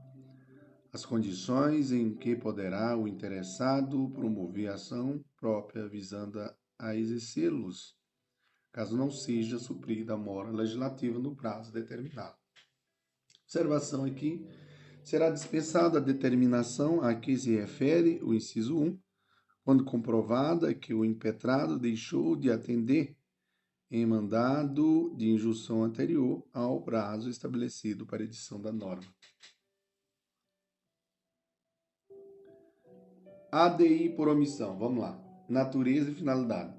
as 0.92 1.04
condições 1.04 1.90
em 1.90 2.14
que 2.14 2.36
poderá 2.36 2.96
o 2.96 3.08
interessado 3.08 4.10
promover 4.10 4.70
ação 4.70 5.24
própria 5.36 5.88
visando 5.88 6.38
a 6.78 6.94
exercê-los, 6.94 7.96
caso 8.70 8.96
não 8.96 9.10
seja 9.10 9.58
suprida 9.58 10.14
a 10.14 10.18
mora 10.18 10.50
legislativa 10.50 11.18
no 11.18 11.34
prazo 11.34 11.72
determinado. 11.72 12.36
Observação 13.42 14.04
aqui: 14.04 14.46
será 15.02 15.30
dispensada 15.30 15.98
a 15.98 16.02
determinação 16.02 17.02
a 17.02 17.14
que 17.14 17.36
se 17.36 17.56
refere 17.56 18.20
o 18.22 18.32
inciso 18.32 18.78
1, 18.78 18.98
quando 19.64 19.84
comprovada 19.84 20.74
que 20.74 20.94
o 20.94 21.04
impetrado 21.04 21.78
deixou 21.78 22.36
de 22.36 22.50
atender 22.50 23.16
em 23.92 24.06
mandado 24.06 25.14
de 25.18 25.28
injunção 25.28 25.84
anterior 25.84 26.42
ao 26.50 26.80
prazo 26.80 27.28
estabelecido 27.28 28.06
para 28.06 28.22
edição 28.24 28.58
da 28.58 28.72
norma. 28.72 29.04
ADI 33.52 34.08
por 34.16 34.28
omissão, 34.28 34.78
vamos 34.78 35.02
lá. 35.02 35.22
Natureza 35.46 36.10
e 36.10 36.14
finalidade. 36.14 36.74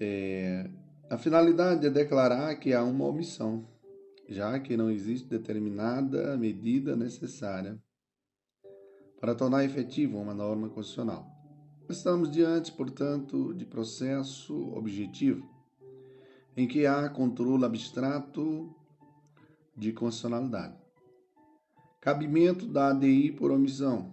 É, 0.00 0.70
a 1.10 1.18
finalidade 1.18 1.86
é 1.86 1.90
declarar 1.90 2.56
que 2.56 2.72
há 2.72 2.82
uma 2.82 3.04
omissão, 3.04 3.68
já 4.26 4.58
que 4.58 4.74
não 4.74 4.90
existe 4.90 5.28
determinada 5.28 6.34
medida 6.38 6.96
necessária 6.96 7.78
para 9.20 9.34
tornar 9.34 9.66
efetiva 9.66 10.16
uma 10.16 10.32
norma 10.32 10.70
constitucional. 10.70 11.35
Estamos 11.88 12.32
diante, 12.32 12.72
portanto, 12.72 13.54
de 13.54 13.64
processo 13.64 14.74
objetivo, 14.74 15.48
em 16.56 16.66
que 16.66 16.84
há 16.84 17.08
controle 17.08 17.64
abstrato 17.64 18.74
de 19.76 19.92
constitucionalidade. 19.92 20.76
Cabimento 22.00 22.66
da 22.66 22.88
ADI 22.88 23.30
por 23.30 23.52
omissão. 23.52 24.12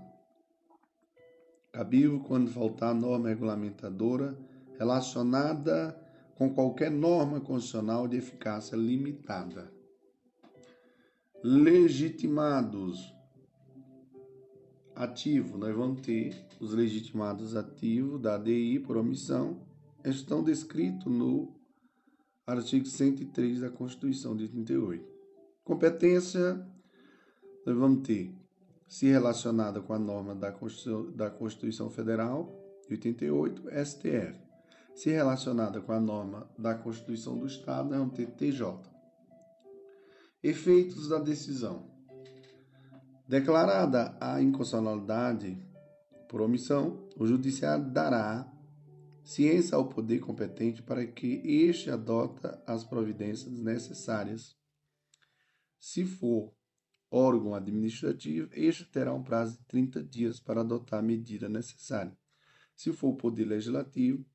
Cabível 1.72 2.20
quando 2.20 2.52
faltar 2.52 2.94
norma 2.94 3.30
regulamentadora 3.30 4.38
relacionada 4.78 6.00
com 6.36 6.54
qualquer 6.54 6.92
norma 6.92 7.42
constitucional 7.42 8.08
de 8.08 8.18
eficácia 8.18 8.76
limitada. 8.76 9.74
Legitimados 11.44 13.12
ativo, 14.96 15.58
nós 15.58 15.76
vamos 15.76 16.02
ter 16.02 16.36
os 16.64 16.74
legitimados 16.74 17.56
ativos 17.56 18.22
da 18.22 18.36
ADI 18.36 18.80
por 18.80 18.96
omissão, 18.96 19.62
estão 20.04 20.42
descritos 20.42 21.12
no 21.12 21.54
artigo 22.48 22.86
103 22.86 23.60
da 23.60 23.70
Constituição 23.70 24.36
de 24.36 24.44
88. 24.44 25.06
Competência, 25.64 26.66
nós 27.66 27.78
vamos 27.78 28.08
ter 28.08 28.34
se 28.88 29.08
relacionada 29.08 29.82
com 29.82 29.94
a 29.94 30.00
norma 30.00 30.36
da 30.36 30.52
Constituição, 30.52 31.12
da 31.12 31.30
Constituição 31.30 31.90
Federal 31.90 32.54
de 32.88 32.94
88, 32.94 33.64
STF. 33.86 34.36
Se 34.96 35.10
relacionada 35.10 35.82
com 35.82 35.92
a 35.92 36.00
norma 36.00 36.48
da 36.58 36.76
Constituição 36.76 37.38
do 37.38 37.48
Estado, 37.48 37.90
nós 37.90 38.00
vamos 38.00 38.16
ter 38.16 38.28
TJ. 38.28 38.78
Efeitos 40.44 41.10
da 41.10 41.18
decisão. 41.18 41.92
Declarada 43.28 44.16
a 44.20 44.42
inconstitucionalidade 44.42 45.73
por 46.34 46.42
omissão, 46.42 47.08
o 47.16 47.28
judiciário 47.28 47.92
dará 47.92 48.52
ciência 49.24 49.76
ao 49.76 49.88
poder 49.88 50.20
competente 50.20 50.82
para 50.82 51.06
que 51.06 51.40
este 51.46 51.92
adota 51.92 52.60
as 52.66 52.84
providências 52.84 53.60
necessárias. 53.60 54.58
Se 55.80 56.04
for 56.04 56.52
órgão 57.12 57.54
administrativo, 57.54 58.50
este 58.52 58.84
terá 58.84 59.14
um 59.14 59.22
prazo 59.22 59.60
de 59.60 59.66
30 59.66 60.04
dias 60.04 60.40
para 60.40 60.62
adotar 60.62 61.02
a 61.02 61.04
medida 61.04 61.48
necessária. 61.48 62.18
Se 62.76 62.92
for 62.92 63.10
o 63.10 63.16
poder 63.16 63.46
legislativo, 63.46 64.26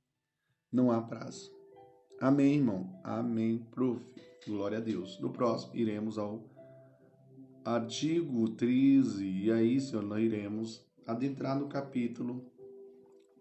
não 0.70 0.92
há 0.92 1.02
prazo. 1.02 1.50
Amém, 2.20 2.58
irmão? 2.58 3.00
Amém, 3.02 3.58
prof. 3.72 4.00
Glória 4.46 4.78
a 4.78 4.80
Deus. 4.80 5.18
No 5.18 5.32
próximo, 5.32 5.74
iremos 5.74 6.16
ao 6.16 6.48
artigo 7.64 8.50
13, 8.50 9.26
e 9.26 9.50
aí, 9.50 9.80
senhor, 9.80 10.04
nós 10.04 10.22
iremos 10.22 10.87
adentrar 11.08 11.58
no 11.58 11.68
capítulo 11.68 12.44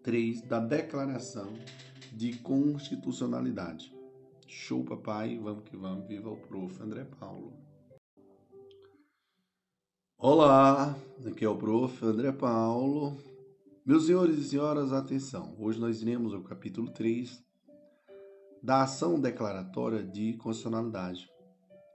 3 0.02 0.40
da 0.40 0.58
Declaração 0.58 1.52
de 2.10 2.38
Constitucionalidade. 2.38 3.94
Show, 4.46 4.82
papai, 4.82 5.38
vamos 5.38 5.64
que 5.64 5.76
vamos, 5.76 6.08
viva 6.08 6.30
o 6.30 6.36
prof. 6.38 6.82
André 6.82 7.04
Paulo. 7.04 7.52
Olá, 10.16 10.96
aqui 11.26 11.44
é 11.44 11.48
o 11.48 11.58
prof. 11.58 12.02
André 12.02 12.32
Paulo. 12.32 13.14
Meus 13.84 14.06
senhores 14.06 14.38
e 14.38 14.44
senhoras, 14.44 14.90
atenção. 14.90 15.54
Hoje 15.58 15.78
nós 15.78 16.00
iremos 16.00 16.32
ao 16.32 16.42
capítulo 16.42 16.90
3 16.90 17.44
da 18.62 18.84
ação 18.84 19.20
declaratória 19.20 20.02
de 20.02 20.32
constitucionalidade, 20.38 21.30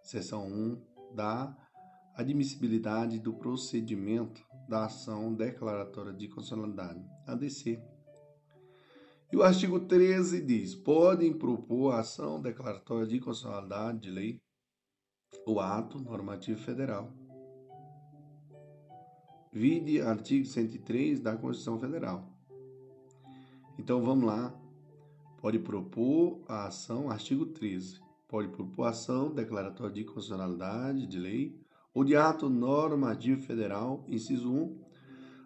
seção 0.04 0.48
1 0.48 1.16
da 1.16 1.58
admissibilidade 2.16 3.18
do 3.18 3.34
procedimento 3.34 4.53
da 4.68 4.86
ação 4.86 5.34
declaratória 5.34 6.14
de 6.14 6.28
constitucionalidade, 6.28 7.04
ADC. 7.28 7.82
E 9.32 9.36
o 9.36 9.44
artigo 9.44 9.80
13 9.80 10.42
diz: 10.42 10.76
podem 10.76 11.34
propor 11.34 11.94
ação 11.94 12.42
declaratória 12.42 13.08
de 13.08 13.20
constitucionalidade 13.20 14.00
de 14.00 14.12
lei 14.12 14.42
ou 15.46 15.60
ato 15.60 16.00
normativo 16.00 16.60
federal. 16.62 17.12
Vide 19.52 20.02
artigo 20.02 20.46
103 20.46 21.20
da 21.20 21.36
Constituição 21.36 21.80
Federal. 21.80 22.28
Então 23.78 24.04
vamos 24.04 24.26
lá. 24.26 24.52
Pode 25.40 25.60
propor 25.60 26.42
a 26.48 26.68
ação, 26.68 27.10
artigo 27.10 27.46
13. 27.46 28.00
Pode 28.28 28.48
propor 28.48 28.86
ação 28.86 29.34
declaratória 29.34 29.94
de 29.94 30.04
constitucionalidade 30.06 31.06
de 31.06 31.20
lei 31.20 31.63
ou 31.94 32.04
de 32.04 32.16
ato 32.16 32.50
normativo 32.50 33.42
federal, 33.42 34.06
inciso 34.08 34.52
1. 34.52 34.82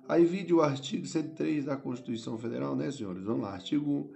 Aí 0.08 0.26
vide 0.26 0.54
o 0.54 0.62
artigo 0.62 1.06
103 1.06 1.66
da 1.66 1.76
Constituição 1.76 2.38
Federal, 2.38 2.76
né, 2.76 2.90
senhores? 2.90 3.24
Vamos 3.24 3.42
lá, 3.42 3.54
artigo 3.54 4.10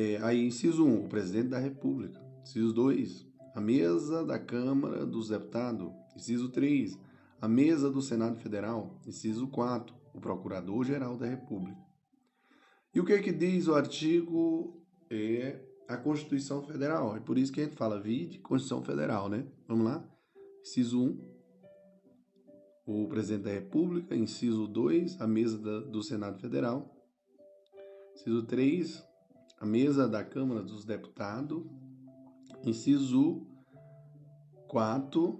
é, 0.00 0.16
aí, 0.22 0.46
inciso 0.46 0.84
1, 0.84 1.06
o 1.06 1.08
presidente 1.08 1.48
da 1.48 1.58
República. 1.58 2.20
Inciso 2.44 2.72
2, 2.72 3.26
a 3.52 3.60
mesa 3.60 4.24
da 4.24 4.38
Câmara 4.38 5.04
dos 5.04 5.28
Deputados. 5.28 5.90
Inciso 6.14 6.50
3, 6.50 6.96
a 7.40 7.48
mesa 7.48 7.90
do 7.90 8.00
Senado 8.00 8.36
Federal. 8.38 9.00
Inciso 9.04 9.48
4, 9.48 9.92
o 10.14 10.20
Procurador-Geral 10.20 11.16
da 11.16 11.26
República. 11.26 11.80
E 12.94 13.00
o 13.00 13.04
que 13.04 13.12
é 13.12 13.20
que 13.20 13.32
diz 13.32 13.66
o 13.66 13.74
artigo 13.74 14.80
é 15.10 15.58
a 15.88 15.96
Constituição 15.96 16.62
Federal? 16.62 17.16
É 17.16 17.20
por 17.20 17.36
isso 17.36 17.52
que 17.52 17.60
a 17.60 17.64
gente 17.64 17.76
fala 17.76 18.00
vide 18.00 18.38
Constituição 18.38 18.82
Federal, 18.84 19.28
né? 19.28 19.46
Vamos 19.66 19.84
lá? 19.84 20.08
Inciso 20.62 21.02
1, 21.02 21.27
o 22.90 23.06
presidente 23.06 23.42
da 23.42 23.50
República, 23.50 24.16
inciso 24.16 24.66
2, 24.66 25.20
a 25.20 25.26
mesa 25.26 25.58
da, 25.58 25.80
do 25.80 26.02
Senado 26.02 26.40
Federal, 26.40 26.90
inciso 28.14 28.42
3, 28.46 29.06
a 29.60 29.66
mesa 29.66 30.08
da 30.08 30.24
Câmara 30.24 30.62
dos 30.62 30.86
Deputados, 30.86 31.66
inciso 32.64 33.46
4, 34.68 35.38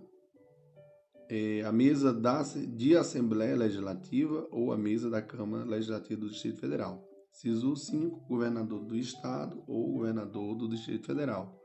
é, 1.30 1.62
a 1.62 1.72
mesa 1.72 2.12
da, 2.12 2.42
de 2.42 2.94
Assembleia 2.94 3.56
Legislativa 3.56 4.46
ou 4.50 4.70
a 4.70 4.76
mesa 4.76 5.08
da 5.08 5.22
Câmara 5.22 5.64
Legislativa 5.64 6.20
do 6.20 6.28
Distrito 6.28 6.60
Federal. 6.60 7.02
Inciso 7.32 7.74
5, 7.74 8.26
governador 8.28 8.84
do 8.84 8.94
Estado 8.94 9.64
ou 9.66 9.90
governador 9.90 10.54
do 10.54 10.68
Distrito 10.68 11.06
Federal. 11.06 11.57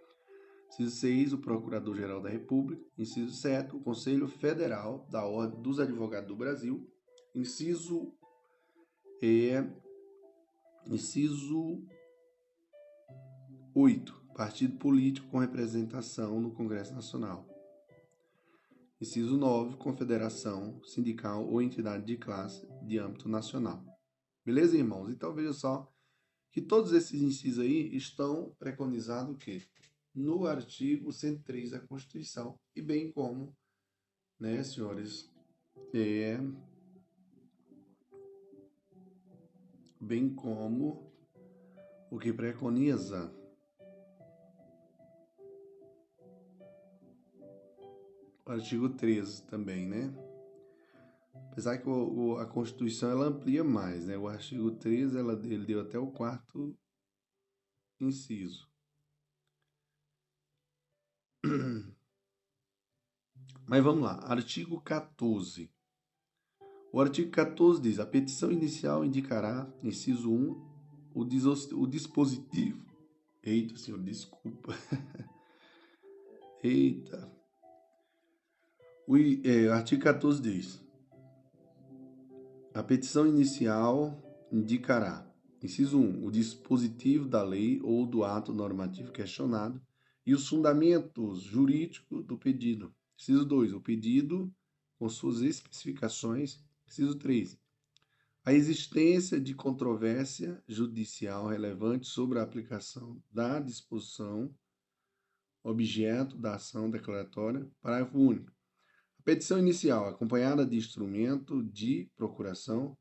Inciso 0.73 0.95
6, 0.95 1.33
o 1.33 1.37
Procurador-Geral 1.37 2.19
da 2.19 2.29
República. 2.29 2.83
Inciso 2.97 3.31
7, 3.31 3.75
o 3.75 3.79
Conselho 3.79 4.27
Federal 4.27 5.07
da 5.07 5.23
Ordem 5.23 5.61
dos 5.61 5.79
Advogados 5.79 6.27
do 6.27 6.35
Brasil. 6.35 6.89
Inciso 7.35 8.11
é, 9.21 9.63
inciso 10.87 11.79
8, 13.75 14.21
partido 14.35 14.75
político 14.79 15.27
com 15.29 15.37
representação 15.37 16.41
no 16.41 16.51
Congresso 16.51 16.95
Nacional. 16.95 17.47
Inciso 18.99 19.37
9, 19.37 19.77
confederação 19.77 20.81
sindical 20.85 21.47
ou 21.47 21.61
entidade 21.61 22.03
de 22.03 22.17
classe 22.17 22.67
de 22.81 22.97
âmbito 22.97 23.29
nacional. 23.29 23.85
Beleza, 24.43 24.75
irmãos? 24.75 25.11
Então 25.11 25.35
veja 25.35 25.53
só 25.53 25.87
que 26.51 26.61
todos 26.61 26.93
esses 26.93 27.21
incisos 27.21 27.63
aí 27.63 27.95
estão 27.95 28.55
preconizados 28.57 29.35
o 29.35 29.37
quê? 29.37 29.61
No 30.13 30.45
artigo 30.45 31.11
103 31.11 31.71
da 31.71 31.79
Constituição, 31.79 32.59
e 32.75 32.81
bem 32.81 33.11
como, 33.11 33.55
né, 34.39 34.63
senhores, 34.63 35.31
é, 35.93 36.37
bem 39.99 40.33
como 40.33 41.11
o 42.11 42.19
que 42.19 42.31
preconiza 42.31 43.33
o 48.45 48.51
artigo 48.51 48.89
13 48.89 49.43
também, 49.47 49.87
né? 49.87 50.13
Apesar 51.51 51.77
que 51.77 51.87
o, 51.87 52.33
o, 52.33 52.37
a 52.37 52.45
Constituição 52.45 53.09
ela 53.09 53.27
amplia 53.27 53.63
mais, 53.63 54.05
né? 54.05 54.17
O 54.17 54.27
artigo 54.27 54.71
13 54.71 55.17
ela, 55.17 55.33
ele 55.33 55.65
deu 55.65 55.81
até 55.81 55.97
o 55.97 56.11
quarto 56.11 56.77
inciso. 57.99 58.72
Mas 63.67 63.83
vamos 63.83 64.03
lá, 64.03 64.19
artigo 64.23 64.79
14. 64.79 65.69
O 66.91 67.01
artigo 67.01 67.29
14 67.31 67.81
diz: 67.81 67.99
a 67.99 68.05
petição 68.05 68.51
inicial 68.51 69.03
indicará, 69.03 69.67
inciso 69.83 70.31
1, 70.31 70.51
o, 71.13 71.21
o 71.21 71.87
dispositivo. 71.87 72.85
Eita, 73.41 73.77
senhor, 73.77 74.01
desculpa. 74.01 74.73
Eita. 76.63 77.29
O 79.05 79.17
é, 79.17 79.67
artigo 79.69 80.01
14 80.01 80.41
diz: 80.41 80.81
a 82.73 82.81
petição 82.81 83.27
inicial 83.27 84.17
indicará, 84.49 85.29
inciso 85.61 85.99
1, 85.99 86.25
o 86.25 86.31
dispositivo 86.31 87.27
da 87.27 87.43
lei 87.43 87.81
ou 87.83 88.05
do 88.05 88.23
ato 88.23 88.53
normativo 88.53 89.11
questionado 89.11 89.81
e 90.25 90.33
os 90.33 90.47
fundamentos 90.47 91.41
jurídicos 91.41 92.23
do 92.25 92.37
pedido. 92.37 92.93
Inciso 93.19 93.45
2, 93.45 93.73
o 93.73 93.81
pedido 93.81 94.53
com 94.97 95.09
suas 95.09 95.41
especificações. 95.41 96.63
Inciso 96.87 97.15
3, 97.15 97.57
a 98.45 98.53
existência 98.53 99.39
de 99.39 99.53
controvérsia 99.53 100.61
judicial 100.67 101.47
relevante 101.47 102.07
sobre 102.07 102.39
a 102.39 102.43
aplicação 102.43 103.21
da 103.31 103.59
disposição 103.59 104.53
objeto 105.63 106.37
da 106.37 106.55
ação 106.55 106.89
declaratória. 106.89 107.65
Parágrafo 107.81 108.17
único. 108.17 108.51
A 109.17 109.23
petição 109.23 109.57
inicial, 109.57 110.09
acompanhada 110.09 110.65
de 110.65 110.75
instrumento 110.75 111.63
de 111.63 112.11
procuração, 112.17 112.97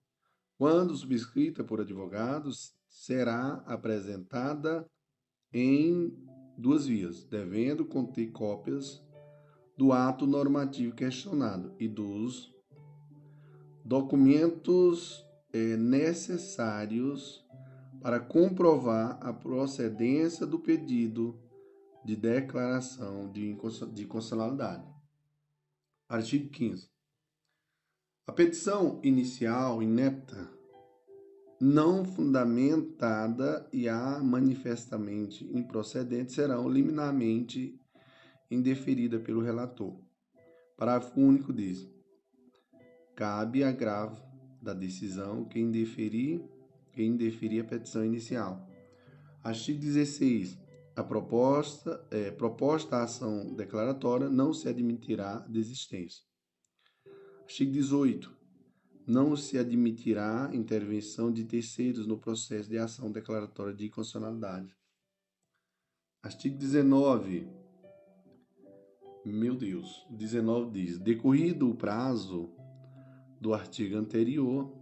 quando 0.57 0.95
subscrita 0.95 1.65
por 1.65 1.81
advogados, 1.81 2.73
será 2.89 3.55
apresentada 3.67 4.89
em 5.53 6.17
duas 6.57 6.87
vias, 6.87 7.25
devendo 7.25 7.85
conter 7.85 8.31
cópias 8.31 9.03
do 9.77 9.93
ato 9.93 10.27
normativo 10.27 10.95
questionado 10.95 11.75
e 11.79 11.89
dos 11.89 12.53
documentos 13.85 15.27
é, 15.53 15.77
necessários 15.77 17.45
para 18.01 18.19
comprovar 18.21 19.19
a 19.21 19.33
procedência 19.33 20.47
do 20.47 20.59
pedido 20.59 21.39
de 22.05 22.17
declaração 22.17 23.31
de, 23.31 23.55
de 23.93 24.07
constitucionalidade. 24.07 24.85
Artigo 26.09 26.51
15. 26.51 26.89
A 28.27 28.33
petição 28.33 29.01
inicial 29.03 29.83
inepta 29.83 30.51
não 31.65 32.05
fundamentada 32.05 33.69
e 33.73 33.89
a 33.89 34.19
manifestamente 34.19 35.45
improcedente 35.57 36.33
serão 36.33 36.69
liminarmente 36.69 37.81
indeferida 38.51 39.21
pelo 39.21 39.41
relator. 39.41 39.97
Parágrafo 40.77 41.21
único 41.21 41.53
diz: 41.53 41.89
cabe 43.15 43.63
agravo 43.63 44.21
da 44.61 44.75
decisão 44.75 45.45
quem 45.45 45.71
deferir, 45.71 46.43
quem 46.93 47.17
deferir 47.17 47.63
a 47.63 47.69
petição 47.69 48.05
inicial. 48.05 48.69
Artigo 49.45 49.79
16. 49.79 50.59
A 50.97 51.05
proposta, 51.05 52.05
é, 52.11 52.33
proposta 52.33 53.05
ação 53.05 53.55
declaratória 53.55 54.29
não 54.29 54.53
se 54.53 54.69
admitirá 54.69 55.39
desistência. 55.49 56.25
Artigo 57.45 57.71
18. 57.71 58.42
Não 59.07 59.37
se 59.37 59.59
admitirá 59.59 60.51
intervenção 60.53 61.33
de 61.33 61.45
terceiros 61.45 62.07
no 62.07 62.17
processo 62.17 62.69
de 62.69 62.79
ação 62.79 63.11
declaratória 63.11 63.75
de 63.75 63.87
inconstitucionalidade. 63.87 64.77
Artigo 66.23 66.57
19. 66.57 67.49
Meu 69.25 69.57
Deus. 69.57 70.07
19 70.11 70.71
diz: 70.71 70.99
decorrido 70.99 71.69
o 71.69 71.75
prazo 71.75 72.49
do 73.41 73.53
artigo 73.53 73.97
anterior, 73.97 74.73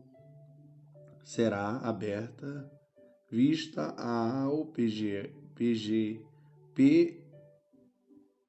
será 1.25 1.79
aberta 1.79 2.71
vista 3.31 3.93
ao 3.93 4.67
PG, 4.67 5.33
PG, 5.55 6.27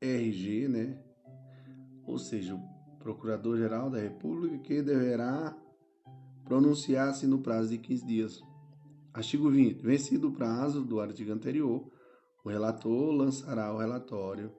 PRG, 0.01 0.67
né? 0.67 1.01
Ou 2.05 2.17
seja, 2.17 2.55
o 2.55 2.97
Procurador-Geral 2.99 3.89
da 3.89 3.99
República 3.99 4.57
que 4.59 4.82
deverá 4.82 5.57
pronunciar-se 6.45 7.25
no 7.27 7.39
prazo 7.39 7.69
de 7.69 7.77
15 7.77 8.05
dias. 8.05 8.43
Artigo 9.13 9.49
20. 9.49 9.81
Vencido 9.81 10.29
o 10.29 10.31
prazo 10.31 10.83
do 10.83 10.99
artigo 10.99 11.31
anterior, 11.31 11.85
o 12.43 12.49
relator 12.49 13.11
lançará 13.11 13.73
o 13.73 13.77
relatório 13.77 14.51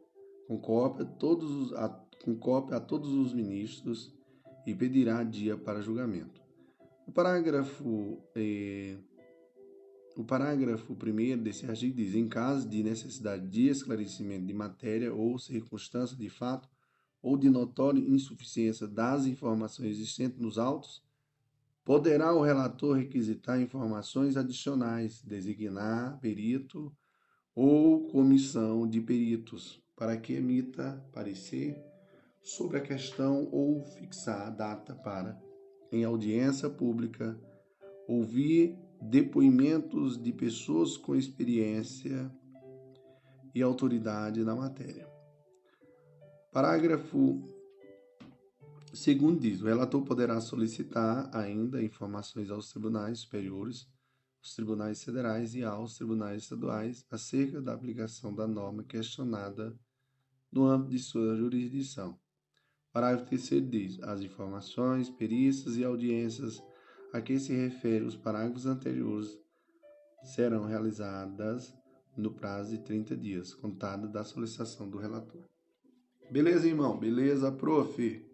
com 0.46 0.58
cópia, 0.58 1.04
todos 1.04 1.50
os, 1.50 1.72
a, 1.72 1.88
com 2.24 2.36
cópia 2.36 2.76
a 2.76 2.80
todos 2.80 3.10
os 3.12 3.32
ministros 3.32 4.14
e 4.66 4.74
pedirá 4.74 5.22
dia 5.22 5.56
para 5.56 5.80
julgamento. 5.80 6.40
O 7.06 7.12
parágrafo, 7.12 8.22
eh, 8.36 8.96
o 10.16 10.24
parágrafo 10.24 10.94
primeiro 10.94 11.42
desse 11.42 11.66
artigo 11.66 11.96
diz: 11.96 12.14
em 12.14 12.28
caso 12.28 12.68
de 12.68 12.82
necessidade 12.82 13.48
de 13.48 13.68
esclarecimento 13.68 14.46
de 14.46 14.54
matéria 14.54 15.12
ou 15.12 15.38
circunstância 15.38 16.16
de 16.16 16.28
fato 16.28 16.68
ou 17.20 17.36
de 17.36 17.48
notória 17.48 18.00
insuficiência 18.00 18.86
das 18.86 19.26
informações 19.26 19.90
existentes 19.90 20.38
nos 20.38 20.58
autos, 20.58 21.02
poderá 21.84 22.34
o 22.34 22.42
relator 22.42 22.96
requisitar 22.96 23.60
informações 23.60 24.36
adicionais, 24.36 25.22
designar 25.22 26.18
perito 26.20 26.92
ou 27.54 28.06
comissão 28.08 28.88
de 28.88 29.00
peritos 29.00 29.82
para 29.96 30.16
que 30.16 30.34
emita 30.34 31.04
parecer 31.12 31.76
sobre 32.42 32.78
a 32.78 32.80
questão 32.80 33.48
ou 33.52 33.84
fixar 33.84 34.48
a 34.48 34.50
data 34.50 34.94
para, 34.94 35.40
em 35.92 36.04
audiência 36.04 36.68
pública, 36.68 37.38
ouvir 38.08 38.76
depoimentos 39.00 40.20
de 40.20 40.32
pessoas 40.32 40.96
com 40.96 41.14
experiência 41.14 42.30
e 43.54 43.62
autoridade 43.62 44.42
na 44.42 44.54
matéria. 44.54 45.06
Parágrafo 46.52 47.51
segundo 48.92 49.40
diz, 49.40 49.60
o 49.60 49.66
relator 49.66 50.02
poderá 50.02 50.40
solicitar 50.40 51.30
ainda 51.34 51.82
informações 51.82 52.50
aos 52.50 52.70
tribunais 52.70 53.20
superiores 53.20 53.86
aos 54.42 54.56
tribunais 54.56 55.04
federais 55.04 55.54
e 55.54 55.62
aos 55.62 55.94
tribunais 55.94 56.42
estaduais 56.42 57.06
acerca 57.10 57.62
da 57.62 57.72
aplicação 57.72 58.34
da 58.34 58.46
norma 58.46 58.82
questionada 58.82 59.72
no 60.50 60.66
âmbito 60.66 60.90
de 60.90 60.98
sua 60.98 61.36
jurisdição. 61.36 62.18
Parágrafo 62.92 63.24
3 63.26 63.70
diz: 63.70 64.02
as 64.02 64.20
informações, 64.20 65.08
perícias 65.08 65.76
e 65.76 65.84
audiências 65.84 66.60
a 67.12 67.20
que 67.20 67.38
se 67.38 67.54
refere 67.54 68.04
os 68.04 68.16
parágrafos 68.16 68.66
anteriores 68.66 69.38
serão 70.24 70.66
realizadas 70.66 71.72
no 72.16 72.32
prazo 72.32 72.76
de 72.76 72.82
30 72.82 73.16
dias, 73.16 73.54
contado 73.54 74.08
da 74.08 74.24
solicitação 74.24 74.88
do 74.88 74.98
relator. 74.98 75.42
Beleza, 76.30 76.66
irmão? 76.66 76.98
Beleza, 76.98 77.50
prof? 77.52 78.31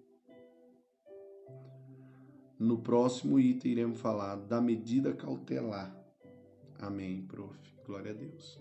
No 2.59 2.83
próximo 2.83 3.39
item 3.39 3.71
iremos 3.71 4.01
falar 4.01 4.35
da 4.35 4.61
medida 4.61 5.15
cautelar. 5.15 5.97
Amém, 6.81 7.25
prof. 7.25 7.57
Glória 7.87 8.11
a 8.11 8.15
Deus. 8.15 8.61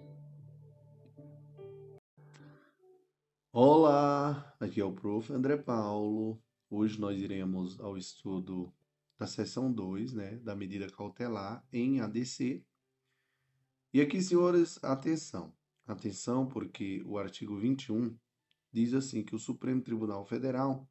Olá, 3.52 4.56
aqui 4.60 4.80
é 4.80 4.86
o 4.86 4.94
prof. 4.94 5.34
André 5.34 5.58
Paulo. 5.58 6.40
Hoje 6.70 7.00
nós 7.00 7.20
iremos 7.20 7.80
ao 7.80 7.98
estudo 7.98 8.72
da 9.18 9.26
seção 9.26 9.74
2, 9.74 10.14
né, 10.14 10.36
da 10.44 10.56
medida 10.56 10.92
cautelar 10.92 11.66
em 11.74 12.00
ADC. 12.00 12.64
E 13.92 14.00
aqui, 14.00 14.22
senhores, 14.22 14.78
atenção. 14.84 15.52
Atenção, 15.88 16.46
porque 16.46 17.02
o 17.04 17.18
artigo 17.18 17.58
21 17.58 18.16
diz 18.72 18.94
assim 18.94 19.24
que 19.24 19.34
o 19.34 19.40
Supremo 19.40 19.82
Tribunal 19.82 20.24
Federal, 20.24 20.88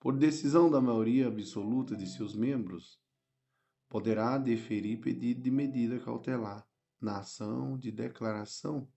por 0.00 0.16
decisão 0.16 0.70
da 0.70 0.80
maioria 0.80 1.28
absoluta 1.28 1.94
de 1.94 2.06
seus 2.06 2.34
membros, 2.34 2.98
poderá 3.86 4.38
deferir 4.38 4.98
pedido 5.00 5.42
de 5.42 5.50
medida 5.50 6.00
cautelar 6.00 6.66
na 6.98 7.18
ação 7.18 7.76
de 7.76 7.92
declaração 7.92 8.88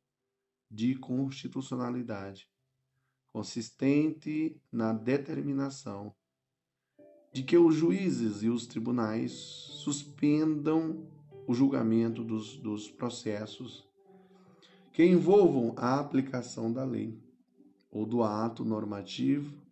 de 0.72 0.96
constitucionalidade, 0.96 2.50
consistente 3.28 4.60
na 4.72 4.94
determinação 4.94 6.16
de 7.34 7.44
que 7.44 7.58
os 7.58 7.76
juízes 7.76 8.44
e 8.44 8.50
os 8.50 8.66
tribunais 8.66 9.32
suspendam 9.34 11.06
o 11.46 11.54
julgamento 11.54 12.24
dos, 12.24 12.56
dos 12.58 12.90
processos 12.90 13.86
que 14.94 15.04
envolvam 15.04 15.74
a 15.76 16.00
aplicação 16.00 16.72
da 16.72 16.86
lei 16.86 17.20
ou 17.92 18.06
do 18.06 18.24
ato 18.24 18.64
normativo, 18.64 19.63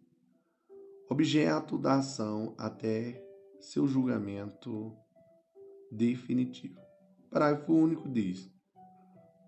objeto 1.12 1.78
da 1.78 1.96
ação 1.96 2.56
até 2.58 3.22
seu 3.60 3.86
julgamento 3.86 4.96
definitivo. 5.92 6.80
Parágrafo 7.30 7.74
único 7.74 8.08
diz: 8.08 8.50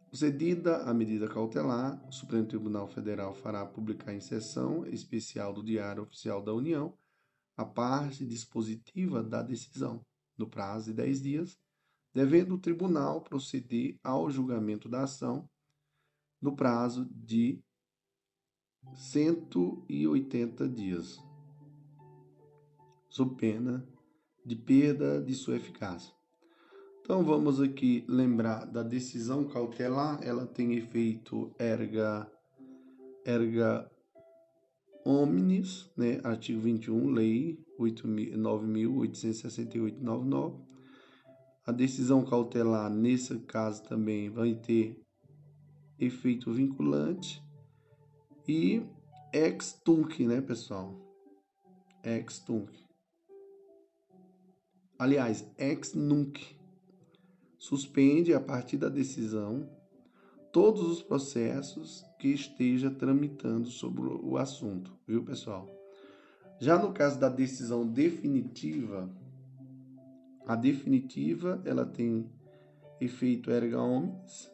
Procedida 0.09 0.83
a 0.83 0.93
medida 0.93 1.25
cautelar, 1.25 2.05
o 2.05 2.11
Supremo 2.11 2.45
Tribunal 2.45 2.85
Federal 2.89 3.33
fará 3.33 3.65
publicar 3.65 4.13
em 4.13 4.19
sessão 4.19 4.85
especial 4.87 5.53
do 5.53 5.63
Diário 5.63 6.03
Oficial 6.03 6.43
da 6.43 6.53
União 6.53 6.97
a 7.55 7.63
parte 7.63 8.25
dispositiva 8.25 9.23
da 9.23 9.41
decisão, 9.41 10.05
no 10.37 10.49
prazo 10.49 10.87
de 10.87 10.97
10 10.97 11.21
dias, 11.21 11.57
devendo 12.13 12.55
o 12.55 12.59
tribunal 12.59 13.21
proceder 13.21 13.97
ao 14.03 14.29
julgamento 14.29 14.89
da 14.89 15.03
ação 15.03 15.49
no 16.41 16.57
prazo 16.57 17.05
de 17.09 17.63
180 18.95 20.67
dias, 20.67 21.23
sob 23.13 23.35
pena 23.35 23.87
de 24.43 24.55
perda 24.55 25.21
de 25.21 25.35
sua 25.35 25.55
eficácia. 25.55 26.11
Então 27.01 27.23
vamos 27.23 27.61
aqui 27.61 28.03
lembrar 28.07 28.65
da 28.65 28.81
decisão 28.81 29.47
cautelar, 29.47 30.19
ela 30.23 30.47
tem 30.47 30.73
efeito 30.73 31.53
erga 31.59 32.27
erga 33.23 33.87
omnes, 35.05 35.91
né? 35.95 36.19
Artigo 36.23 36.61
21, 36.61 37.11
lei 37.11 37.63
9868-99. 37.79 40.59
A 41.67 41.71
decisão 41.71 42.25
cautelar 42.25 42.89
nesse 42.89 43.37
caso 43.41 43.83
também 43.83 44.31
vai 44.31 44.55
ter 44.55 44.99
efeito 45.99 46.51
vinculante 46.51 47.43
e 48.47 48.81
ex 49.31 49.79
tunc, 49.85 50.25
né, 50.25 50.41
pessoal? 50.41 50.99
Ex 52.03 52.39
tunc. 52.39 52.82
Aliás, 55.03 55.45
ex 55.57 55.93
nunc 55.93 56.39
suspende 57.57 58.33
a 58.33 58.39
partir 58.39 58.77
da 58.77 58.87
decisão 58.87 59.69
todos 60.49 60.81
os 60.83 61.03
processos 61.03 62.05
que 62.17 62.29
esteja 62.29 62.89
tramitando 62.89 63.67
sobre 63.67 64.01
o 64.01 64.37
assunto, 64.37 64.97
viu, 65.05 65.21
pessoal? 65.21 65.69
Já 66.57 66.77
no 66.81 66.93
caso 66.93 67.19
da 67.19 67.27
decisão 67.27 67.85
definitiva, 67.85 69.13
a 70.47 70.55
definitiva 70.55 71.61
ela 71.65 71.85
tem 71.85 72.25
efeito 73.01 73.51
erga 73.51 73.81
omnes, 73.81 74.49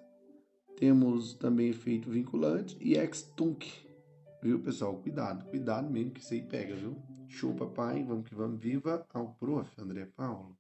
temos 0.77 1.35
também 1.35 1.69
efeito 1.69 2.09
vinculante 2.09 2.75
e 2.81 2.95
ex 2.95 3.21
tunc, 3.21 3.67
viu, 4.41 4.59
pessoal? 4.59 4.95
Cuidado, 4.95 5.45
cuidado 5.45 5.87
mesmo 5.91 6.09
que 6.09 6.21
isso 6.21 6.33
aí 6.33 6.41
pega, 6.41 6.73
viu? 6.73 6.97
Show, 7.29 7.53
papai, 7.53 8.03
vamos 8.03 8.27
que 8.27 8.33
vamos. 8.33 8.59
Viva 8.59 9.07
ao 9.13 9.35
prof. 9.35 9.69
André 9.79 10.07
Paulo. 10.07 10.57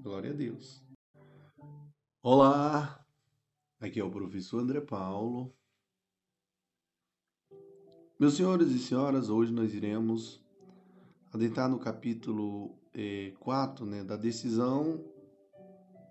Glória 0.00 0.30
a 0.30 0.34
Deus. 0.34 0.82
Olá, 2.22 3.04
aqui 3.78 4.00
é 4.00 4.04
o 4.04 4.10
professor 4.10 4.60
André 4.60 4.80
Paulo. 4.80 5.54
Meus 8.18 8.34
senhores 8.34 8.70
e 8.70 8.78
senhoras, 8.78 9.28
hoje 9.28 9.52
nós 9.52 9.74
iremos 9.74 10.42
adentrar 11.30 11.68
no 11.68 11.78
capítulo 11.78 12.74
eh, 12.94 13.34
4, 13.40 13.84
né, 13.84 14.02
da 14.02 14.16
decisão 14.16 15.04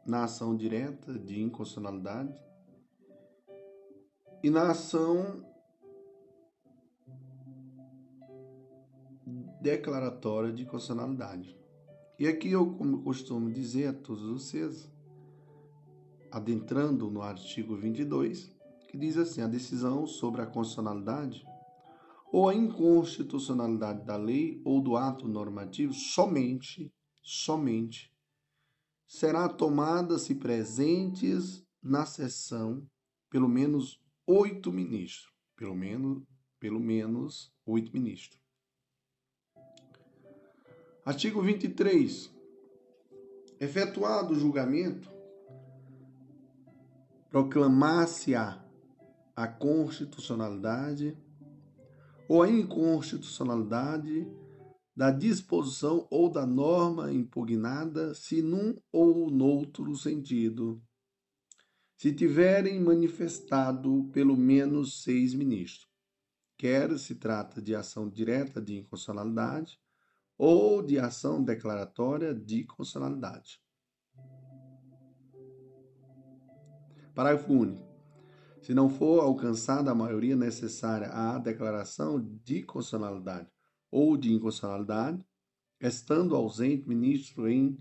na 0.05 0.25
ação 0.25 0.55
direta 0.55 1.17
de 1.17 1.41
inconstitucionalidade 1.41 2.39
e 4.43 4.49
na 4.49 4.71
ação 4.71 5.50
declaratória 9.61 10.51
de 10.51 10.65
constitucionalidade. 10.65 11.55
E 12.17 12.27
aqui 12.27 12.51
eu, 12.51 12.73
como 12.73 13.03
costumo 13.03 13.51
dizer 13.51 13.87
a 13.87 13.93
todos 13.93 14.23
vocês, 14.23 14.91
adentrando 16.31 17.09
no 17.09 17.21
artigo 17.21 17.75
22, 17.75 18.51
que 18.89 18.97
diz 18.97 19.17
assim: 19.17 19.41
a 19.41 19.47
decisão 19.47 20.07
sobre 20.07 20.41
a 20.41 20.45
constitucionalidade 20.45 21.45
ou 22.31 22.49
a 22.49 22.55
inconstitucionalidade 22.55 24.05
da 24.05 24.15
lei 24.15 24.61
ou 24.65 24.81
do 24.81 24.95
ato 24.95 25.27
normativo 25.27 25.93
somente, 25.93 26.91
somente 27.21 28.11
será 29.05 29.49
tomada 29.49 30.17
se 30.17 30.35
presentes 30.35 31.63
na 31.83 32.05
sessão 32.05 32.87
pelo 33.29 33.49
menos 33.49 34.01
oito 34.25 34.71
ministros, 34.71 35.31
pelo 35.55 35.75
menos, 35.75 36.23
pelo 36.59 36.79
menos 36.79 37.53
oito 37.65 37.91
ministros. 37.93 38.40
Artigo 41.03 41.41
23. 41.41 42.31
Efetuado 43.59 44.35
o 44.35 44.39
julgamento, 44.39 45.11
proclamar-se-á 47.27 48.63
a 49.35 49.47
constitucionalidade 49.47 51.17
ou 52.29 52.43
a 52.43 52.49
inconstitucionalidade 52.49 54.27
da 54.95 55.09
disposição 55.09 56.07
ou 56.11 56.29
da 56.29 56.45
norma 56.45 57.11
impugnada, 57.11 58.13
se 58.13 58.43
num 58.43 58.79
ou 58.91 59.31
noutro 59.31 59.95
sentido, 59.95 60.79
se 61.97 62.13
tiverem 62.13 62.79
manifestado 62.79 64.07
pelo 64.13 64.37
menos 64.37 65.01
seis 65.01 65.33
ministros, 65.33 65.89
quer 66.59 66.95
se 66.99 67.15
trata 67.15 67.59
de 67.59 67.73
ação 67.73 68.07
direta 68.07 68.61
de 68.61 68.75
inconstitucionalidade, 68.75 69.80
ou 70.43 70.81
de 70.81 70.97
ação 70.97 71.43
declaratória 71.43 72.33
de 72.33 72.63
constitucionalidade. 72.63 73.61
Parágrafo 77.13 77.53
único. 77.53 77.87
Se 78.59 78.73
não 78.73 78.89
for 78.89 79.19
alcançada 79.19 79.91
a 79.91 79.95
maioria 79.95 80.35
necessária 80.35 81.09
à 81.09 81.37
declaração 81.37 82.19
de 82.43 82.63
constitucionalidade 82.63 83.51
ou 83.91 84.17
de 84.17 84.33
inconstitucionalidade, 84.33 85.23
estando 85.79 86.35
ausente 86.35 86.89
ministro 86.89 87.47
em 87.47 87.77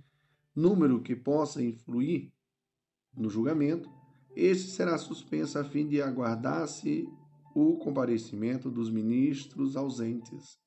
número 0.55 1.01
que 1.01 1.17
possa 1.17 1.63
influir 1.63 2.31
no 3.17 3.31
julgamento, 3.31 3.91
este 4.37 4.71
será 4.71 4.99
suspenso 4.99 5.59
a 5.59 5.65
fim 5.65 5.89
de 5.89 6.03
aguardar-se 6.03 7.09
o 7.55 7.79
comparecimento 7.79 8.71
dos 8.71 8.91
ministros 8.91 9.77
ausentes 9.77 10.60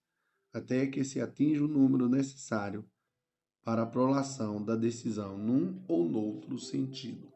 até 0.53 0.85
que 0.87 1.03
se 1.03 1.19
atinja 1.19 1.63
o 1.63 1.67
número 1.67 2.07
necessário 2.07 2.85
para 3.63 3.83
a 3.83 3.87
prolação 3.87 4.63
da 4.63 4.75
decisão 4.75 5.37
num 5.37 5.83
ou 5.87 6.07
noutro 6.07 6.59
sentido. 6.59 7.31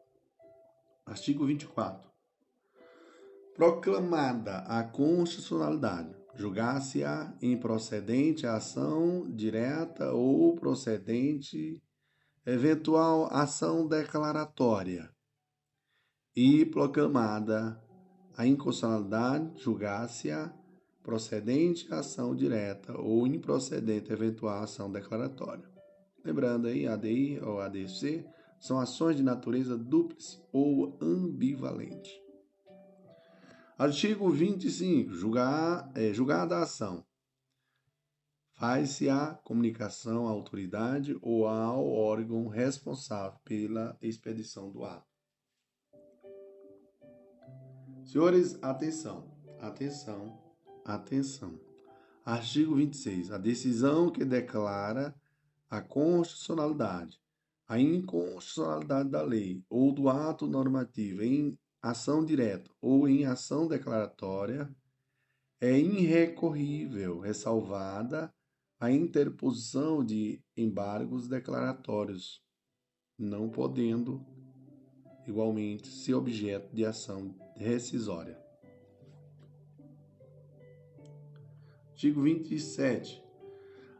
Artigo 1.04 1.46
24. 1.46 2.08
Proclamada 3.54 4.58
a 4.58 4.84
constitucionalidade, 4.84 6.14
julgar-se-á 6.36 7.34
improcedente 7.42 8.46
a 8.46 8.56
ação 8.56 9.28
direta 9.28 10.12
ou 10.12 10.54
procedente 10.54 11.82
eventual 12.46 13.28
ação 13.32 13.86
declaratória 13.86 15.10
e 16.36 16.64
proclamada 16.66 17.82
a 18.36 18.46
inconstitucionalidade, 18.46 19.60
julgar-se-á 19.60 20.54
procedente 21.08 21.90
ação 21.90 22.36
direta 22.36 22.92
ou 23.00 23.26
improcedente 23.26 24.12
eventual 24.12 24.62
ação 24.62 24.92
declaratória. 24.92 25.66
Lembrando 26.22 26.68
aí, 26.68 26.86
ADI 26.86 27.40
ou 27.40 27.62
ADC 27.62 28.26
são 28.60 28.78
ações 28.78 29.16
de 29.16 29.22
natureza 29.22 29.74
dúplice 29.74 30.38
ou 30.52 30.98
ambivalente. 31.00 32.10
Artigo 33.78 34.28
25. 34.28 35.14
Julgar, 35.14 35.90
é, 35.94 36.12
julgada 36.12 36.56
a 36.56 36.64
ação. 36.64 37.02
Faz-se 38.52 39.08
a 39.08 39.32
comunicação 39.42 40.28
à 40.28 40.30
autoridade 40.30 41.16
ou 41.22 41.46
ao 41.46 41.88
órgão 41.90 42.48
responsável 42.48 43.40
pela 43.46 43.96
expedição 44.02 44.70
do 44.70 44.84
ato. 44.84 45.08
Senhores, 48.04 48.58
atenção, 48.62 49.34
atenção 49.58 50.47
Atenção. 50.88 51.60
Artigo 52.24 52.76
26. 52.76 53.30
A 53.30 53.36
decisão 53.36 54.10
que 54.10 54.24
declara 54.24 55.14
a 55.68 55.82
constitucionalidade, 55.82 57.20
a 57.68 57.78
inconstitucionalidade 57.78 59.10
da 59.10 59.20
lei 59.20 59.62
ou 59.68 59.92
do 59.92 60.08
ato 60.08 60.46
normativo 60.46 61.22
em 61.22 61.58
ação 61.82 62.24
direta 62.24 62.70
ou 62.80 63.06
em 63.06 63.26
ação 63.26 63.68
declaratória 63.68 64.74
é 65.60 65.78
irrecorrível, 65.78 67.20
ressalvada 67.20 68.32
a 68.80 68.90
interposição 68.90 70.02
de 70.02 70.42
embargos 70.56 71.28
declaratórios, 71.28 72.42
não 73.18 73.50
podendo 73.50 74.24
igualmente 75.26 75.88
ser 75.88 76.14
objeto 76.14 76.74
de 76.74 76.86
ação 76.86 77.34
rescisória. 77.56 78.47
Artigo 81.98 82.22
27. 82.22 83.20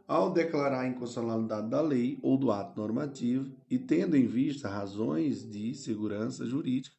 Ao 0.07 0.31
declarar 0.31 0.83
a 0.83 0.87
inconstitucionalidade 0.87 1.69
da 1.69 1.81
lei 1.81 2.17
ou 2.21 2.37
do 2.37 2.49
ato 2.49 2.79
normativo 2.79 3.53
e 3.69 3.77
tendo 3.77 4.15
em 4.15 4.25
vista 4.25 4.69
razões 4.69 5.45
de 5.45 5.75
segurança 5.75 6.45
jurídica 6.45 6.95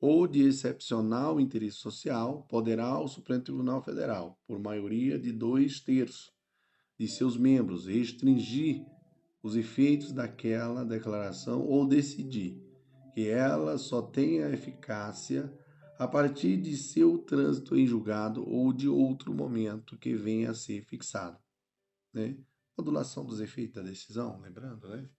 ou 0.00 0.26
de 0.26 0.40
excepcional 0.44 1.38
interesse 1.38 1.76
social, 1.76 2.46
poderá 2.48 2.98
o 2.98 3.06
Supremo 3.06 3.42
Tribunal 3.42 3.82
Federal, 3.82 4.40
por 4.46 4.58
maioria 4.58 5.18
de 5.18 5.32
dois 5.32 5.80
terços 5.80 6.32
de 6.98 7.06
seus 7.06 7.36
membros, 7.36 7.86
restringir 7.86 8.86
os 9.42 9.54
efeitos 9.54 10.12
daquela 10.12 10.82
declaração 10.82 11.60
ou 11.60 11.86
decidir 11.86 12.58
que 13.12 13.28
ela 13.28 13.76
só 13.76 14.00
tenha 14.00 14.48
eficácia 14.48 15.52
a 15.98 16.06
partir 16.06 16.56
de 16.56 16.76
seu 16.76 17.18
trânsito 17.18 17.76
em 17.76 17.84
julgado 17.84 18.48
ou 18.48 18.72
de 18.72 18.88
outro 18.88 19.34
momento 19.34 19.98
que 19.98 20.14
venha 20.14 20.52
a 20.52 20.54
ser 20.54 20.84
fixado. 20.84 21.36
Né? 22.14 22.36
Modulação 22.76 23.24
dos 23.24 23.40
efeitos 23.40 23.74
da 23.74 23.82
decisão, 23.82 24.40
lembrando, 24.40 24.88
né? 24.88 25.10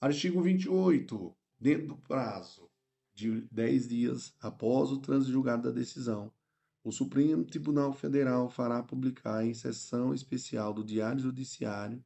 Artigo 0.00 0.42
28. 0.42 1.36
Dentro 1.60 1.88
do 1.88 1.96
prazo 1.96 2.68
de 3.14 3.42
10 3.42 3.88
dias 3.88 4.34
após 4.40 4.90
o 4.90 4.98
trânsito 4.98 5.30
julgado 5.30 5.62
da 5.62 5.70
decisão, 5.70 6.32
o 6.82 6.90
Supremo 6.90 7.44
Tribunal 7.44 7.92
Federal 7.92 8.48
fará 8.50 8.82
publicar 8.82 9.44
em 9.44 9.54
sessão 9.54 10.12
especial 10.12 10.72
do 10.72 10.82
Diário 10.82 11.20
Judiciário, 11.20 12.02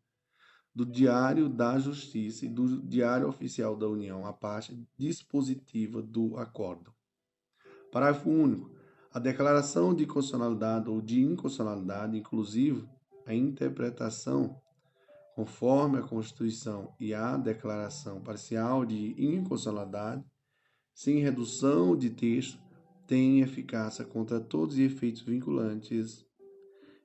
do 0.75 0.85
Diário 0.85 1.49
da 1.49 1.79
Justiça 1.79 2.45
e 2.45 2.49
do 2.49 2.83
Diário 2.83 3.29
Oficial 3.29 3.77
da 3.77 3.89
União 3.89 4.27
a 4.27 4.33
parte 4.33 4.77
dispositiva 4.99 6.03
do 6.03 6.37
acórdão. 6.37 6.94
Parágrafo 7.95 8.29
único. 8.29 8.73
A 9.13 9.21
declaração 9.21 9.95
de 9.95 10.05
constitucionalidade 10.05 10.91
ou 10.91 11.01
de 11.01 11.23
inconstitucionalidade, 11.23 12.19
inclusive 12.19 12.89
a 13.25 13.33
interpretação 13.33 14.61
conforme 15.37 15.99
a 15.99 16.03
Constituição 16.03 16.93
e 16.99 17.15
a 17.15 17.37
declaração 17.37 18.21
parcial 18.21 18.85
de 18.85 19.15
inconstitucionalidade, 19.17 20.25
sem 20.93 21.21
redução 21.21 21.97
de 21.97 22.11
texto, 22.11 22.59
tem 23.07 23.43
eficácia 23.43 24.05
contra 24.05 24.41
todos 24.41 24.75
os 24.75 24.81
efeitos 24.81 25.23
vinculantes 25.23 26.27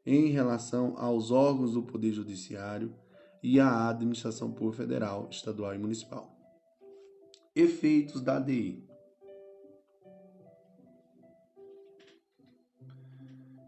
em 0.03 0.29
relação 0.29 0.95
aos 0.97 1.29
órgãos 1.29 1.73
do 1.73 1.83
Poder 1.83 2.13
Judiciário 2.13 2.95
e 3.43 3.59
à 3.59 3.89
administração 3.89 4.51
pública 4.51 4.77
federal, 4.77 5.27
estadual 5.29 5.75
e 5.75 5.77
municipal. 5.77 6.35
Efeitos 7.55 8.21
da 8.23 8.37
ADI. 8.37 8.88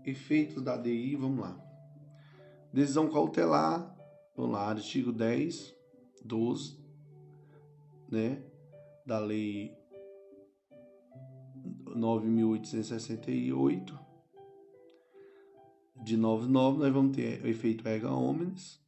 Efeitos 0.06 0.64
da 0.64 0.74
ADI, 0.74 1.16
vamos 1.16 1.40
lá. 1.40 1.58
Decisão 2.74 3.10
cautelar, 3.10 3.96
vamos 4.36 4.54
lá, 4.54 4.70
artigo 4.70 5.12
10, 5.12 5.76
12, 6.24 6.80
né, 8.10 8.44
da 9.06 9.20
Lei 9.20 9.76
9.868, 11.96 14.00
de 16.04 16.18
99, 16.18 16.80
nós 16.80 16.94
vamos 16.94 17.16
ter 17.16 17.44
o 17.44 17.48
efeito 17.48 17.88
erga 17.88 18.12
omnes, 18.12 18.82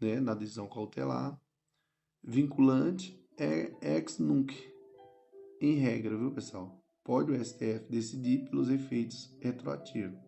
né, 0.00 0.18
na 0.20 0.34
decisão 0.34 0.68
cautelar, 0.68 1.38
vinculante 2.22 3.22
é 3.36 3.74
ex 3.82 4.18
nunc, 4.18 4.54
em 5.60 5.74
regra, 5.74 6.16
viu, 6.16 6.30
pessoal? 6.30 6.80
Pode 7.02 7.32
o 7.32 7.44
STF 7.44 7.90
decidir 7.90 8.48
pelos 8.48 8.70
efeitos 8.70 9.36
retroativos. 9.40 10.23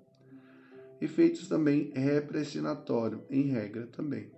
Efeitos 1.01 1.49
também 1.49 1.93
repressionatório, 1.95 3.25
em 3.29 3.43
regra 3.43 3.87
também, 3.87 4.33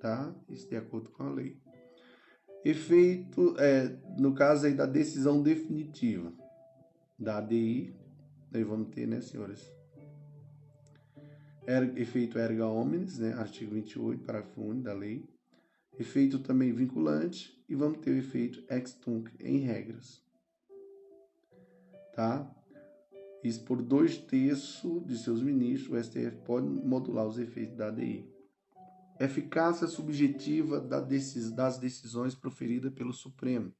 tá? 0.00 0.34
Isso 0.48 0.68
de 0.68 0.76
acordo 0.76 1.10
com 1.10 1.24
a 1.24 1.30
lei. 1.30 1.60
Efeito, 2.64 3.56
é, 3.58 3.88
no 4.18 4.34
caso 4.34 4.66
aí 4.66 4.74
da 4.74 4.86
decisão 4.86 5.42
definitiva 5.42 6.32
da 7.18 7.38
ADI, 7.38 7.94
nós 8.50 8.66
vamos 8.66 8.94
ter, 8.94 9.06
né, 9.06 9.20
senhores? 9.20 9.72
Er, 11.66 11.96
efeito 11.96 12.38
erga 12.38 12.66
omnes, 12.66 13.18
né, 13.18 13.32
artigo 13.34 13.74
28, 13.74 14.24
parágrafo 14.24 14.60
único 14.60 14.84
da 14.84 14.92
lei. 14.92 15.28
Efeito 15.98 16.38
também 16.38 16.72
vinculante 16.72 17.62
e 17.68 17.74
vamos 17.74 17.98
ter 17.98 18.10
o 18.10 18.16
efeito 18.16 18.64
ex 18.68 18.94
tunc 18.94 19.30
em 19.40 19.58
regras. 19.58 20.22
Tá? 22.14 22.50
Isso 23.42 23.64
por 23.64 23.82
dois 23.82 24.18
terços 24.18 25.04
de 25.04 25.18
seus 25.18 25.42
ministros, 25.42 25.90
o 25.90 26.02
STF 26.02 26.36
pode 26.44 26.68
modular 26.68 27.26
os 27.26 27.38
efeitos 27.38 27.76
da 27.76 27.88
ADI. 27.88 28.30
Eficácia 29.18 29.86
subjetiva 29.86 30.80
das 30.80 31.78
decisões 31.78 32.34
proferidas 32.34 32.92
pelo 32.92 33.12
Supremo. 33.12 33.74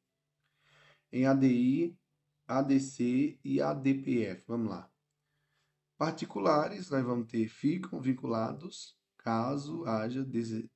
Em 1.12 1.26
ADI, 1.26 1.96
ADC 2.46 3.38
e 3.44 3.60
ADPF. 3.60 4.44
Vamos 4.48 4.70
lá. 4.70 4.90
Particulares, 5.96 6.90
nós 6.90 7.04
vamos 7.04 7.28
ter 7.28 7.46
ficam 7.48 8.00
vinculados 8.00 8.96
caso 9.18 9.84
haja 9.84 10.26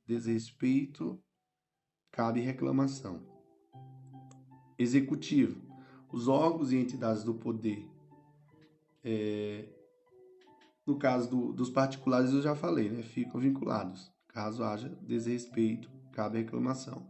desrespeito, 0.06 1.20
cabe 2.12 2.40
reclamação. 2.40 3.26
Executivo. 4.78 5.60
Os 6.12 6.28
órgãos 6.28 6.70
e 6.70 6.76
entidades 6.76 7.24
do 7.24 7.34
poder 7.34 7.95
é, 9.08 9.64
no 10.84 10.98
caso 10.98 11.30
do, 11.30 11.52
dos 11.52 11.70
particulares, 11.70 12.32
eu 12.32 12.42
já 12.42 12.56
falei, 12.56 12.90
né? 12.90 13.02
Ficam 13.02 13.40
vinculados. 13.40 14.12
Caso 14.26 14.64
haja 14.64 14.88
desrespeito, 15.00 15.88
cabe 16.12 16.38
reclamação. 16.38 17.06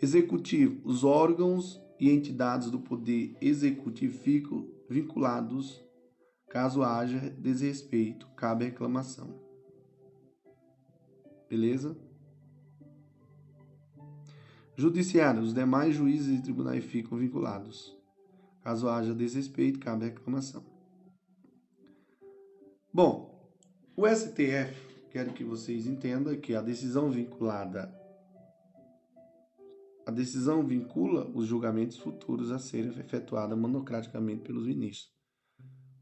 Executivo. 0.00 0.80
Os 0.84 1.04
órgãos 1.04 1.78
e 2.00 2.10
entidades 2.10 2.70
do 2.70 2.80
poder 2.80 3.36
executivo 3.42 4.18
ficam 4.18 4.66
vinculados. 4.88 5.84
Caso 6.48 6.82
haja 6.82 7.28
desrespeito, 7.30 8.26
cabe 8.28 8.64
reclamação. 8.64 9.38
Beleza? 11.46 11.94
Judiciário. 14.74 15.42
Os 15.42 15.52
demais 15.52 15.94
juízes 15.94 16.38
e 16.38 16.42
tribunais 16.42 16.82
ficam 16.84 17.18
vinculados. 17.18 17.94
Caso 18.62 18.88
haja 18.88 19.14
desrespeito, 19.14 19.78
cabe 19.78 20.06
reclamação. 20.06 20.75
Bom, 22.96 23.30
o 23.94 24.08
STF, 24.08 24.74
quero 25.10 25.34
que 25.34 25.44
vocês 25.44 25.86
entendam 25.86 26.34
que 26.40 26.54
a 26.54 26.62
decisão 26.62 27.10
vinculada 27.10 27.94
a 30.06 30.10
decisão 30.10 30.66
vincula 30.66 31.30
os 31.34 31.46
julgamentos 31.46 31.98
futuros 31.98 32.50
a 32.50 32.58
serem 32.58 32.98
efetuados 32.98 33.58
monocraticamente 33.58 34.44
pelos 34.44 34.66
ministros 34.66 35.14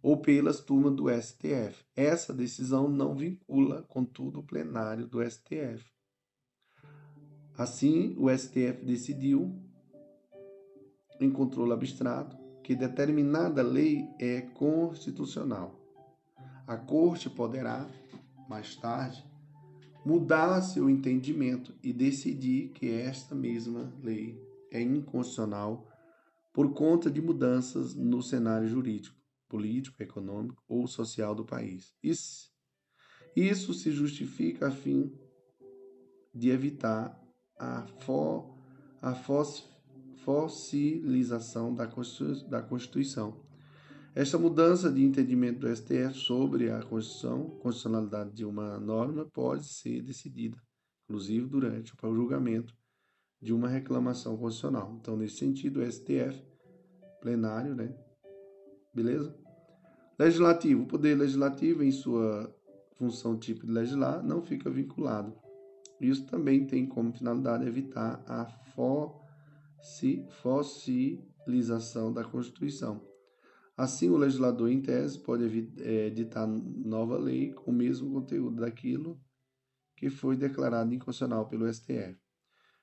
ou 0.00 0.18
pelas 0.18 0.60
turmas 0.60 0.94
do 0.94 1.10
STF. 1.10 1.84
Essa 1.96 2.32
decisão 2.32 2.88
não 2.88 3.12
vincula, 3.12 3.82
contudo, 3.88 4.38
o 4.38 4.46
plenário 4.46 5.08
do 5.08 5.20
STF. 5.28 5.84
Assim, 7.58 8.14
o 8.16 8.30
STF 8.30 8.84
decidiu, 8.84 9.52
em 11.18 11.28
controle 11.28 11.72
abstrato, 11.72 12.38
que 12.62 12.76
determinada 12.76 13.64
lei 13.64 14.08
é 14.20 14.42
constitucional 14.42 15.83
a 16.66 16.76
corte 16.76 17.28
poderá, 17.28 17.88
mais 18.48 18.74
tarde, 18.76 19.24
mudar 20.04 20.60
seu 20.62 20.88
entendimento 20.88 21.74
e 21.82 21.92
decidir 21.92 22.68
que 22.70 22.90
esta 22.90 23.34
mesma 23.34 23.92
lei 24.02 24.42
é 24.70 24.80
inconstitucional 24.80 25.86
por 26.52 26.72
conta 26.72 27.10
de 27.10 27.20
mudanças 27.20 27.94
no 27.94 28.22
cenário 28.22 28.68
jurídico, 28.68 29.16
político, 29.48 30.02
econômico 30.02 30.62
ou 30.68 30.86
social 30.86 31.34
do 31.34 31.44
país. 31.44 31.94
Isso, 32.02 32.50
isso 33.34 33.74
se 33.74 33.90
justifica 33.90 34.68
a 34.68 34.70
fim 34.70 35.12
de 36.34 36.50
evitar 36.50 37.20
a, 37.58 37.86
fo, 38.00 38.56
a 39.00 39.14
fossilização 40.24 41.74
da 41.74 42.62
Constituição 42.62 43.43
esta 44.14 44.38
mudança 44.38 44.92
de 44.92 45.02
entendimento 45.02 45.58
do 45.58 45.74
STF 45.74 46.14
sobre 46.14 46.70
a 46.70 46.80
Constituição, 46.82 47.50
constitucionalidade 47.58 48.30
de 48.30 48.44
uma 48.44 48.78
norma, 48.78 49.24
pode 49.24 49.64
ser 49.64 50.02
decidida, 50.02 50.56
inclusive 51.04 51.48
durante 51.48 51.92
o 52.00 52.14
julgamento 52.14 52.72
de 53.42 53.52
uma 53.52 53.68
reclamação 53.68 54.36
constitucional. 54.36 54.96
Então, 55.00 55.16
nesse 55.16 55.38
sentido, 55.38 55.80
o 55.80 55.92
STF, 55.92 56.40
plenário, 57.20 57.74
né? 57.74 57.92
Beleza? 58.94 59.36
Legislativo. 60.16 60.84
O 60.84 60.86
poder 60.86 61.16
legislativo, 61.16 61.82
em 61.82 61.90
sua 61.90 62.54
função 62.92 63.36
tipo 63.36 63.66
de 63.66 63.72
legislar, 63.72 64.22
não 64.22 64.40
fica 64.40 64.70
vinculado. 64.70 65.36
Isso 66.00 66.24
também 66.26 66.64
tem 66.64 66.86
como 66.86 67.12
finalidade 67.12 67.66
evitar 67.66 68.22
a 68.28 68.46
fossilização 70.40 72.12
da 72.12 72.22
Constituição 72.22 73.12
Assim, 73.76 74.08
o 74.08 74.16
legislador, 74.16 74.70
em 74.70 74.80
tese, 74.80 75.18
pode 75.18 75.72
é, 75.80 76.06
editar 76.06 76.46
nova 76.46 77.18
lei 77.18 77.52
com 77.52 77.72
o 77.72 77.74
mesmo 77.74 78.12
conteúdo 78.12 78.60
daquilo 78.60 79.20
que 79.96 80.08
foi 80.08 80.36
declarado 80.36 80.94
inconstitucional 80.94 81.48
pelo 81.48 81.72
STF. 81.72 82.16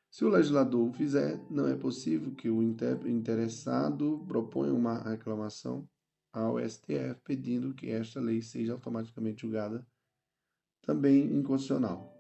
Se 0.10 0.26
o 0.26 0.30
legislador 0.30 0.90
o 0.90 0.92
fizer, 0.92 1.40
não 1.50 1.66
é 1.68 1.76
possível 1.76 2.36
que 2.36 2.50
o 2.50 2.62
interessado 2.62 4.26
proponha 4.28 4.74
uma 4.74 5.02
reclamação 5.02 5.88
ao 6.34 6.60
STF 6.60 7.22
pedindo 7.24 7.74
que 7.74 7.90
esta 7.90 8.20
lei 8.20 8.42
seja 8.42 8.74
automaticamente 8.74 9.42
julgada 9.42 9.88
também 10.82 11.24
inconstitucional. 11.34 12.14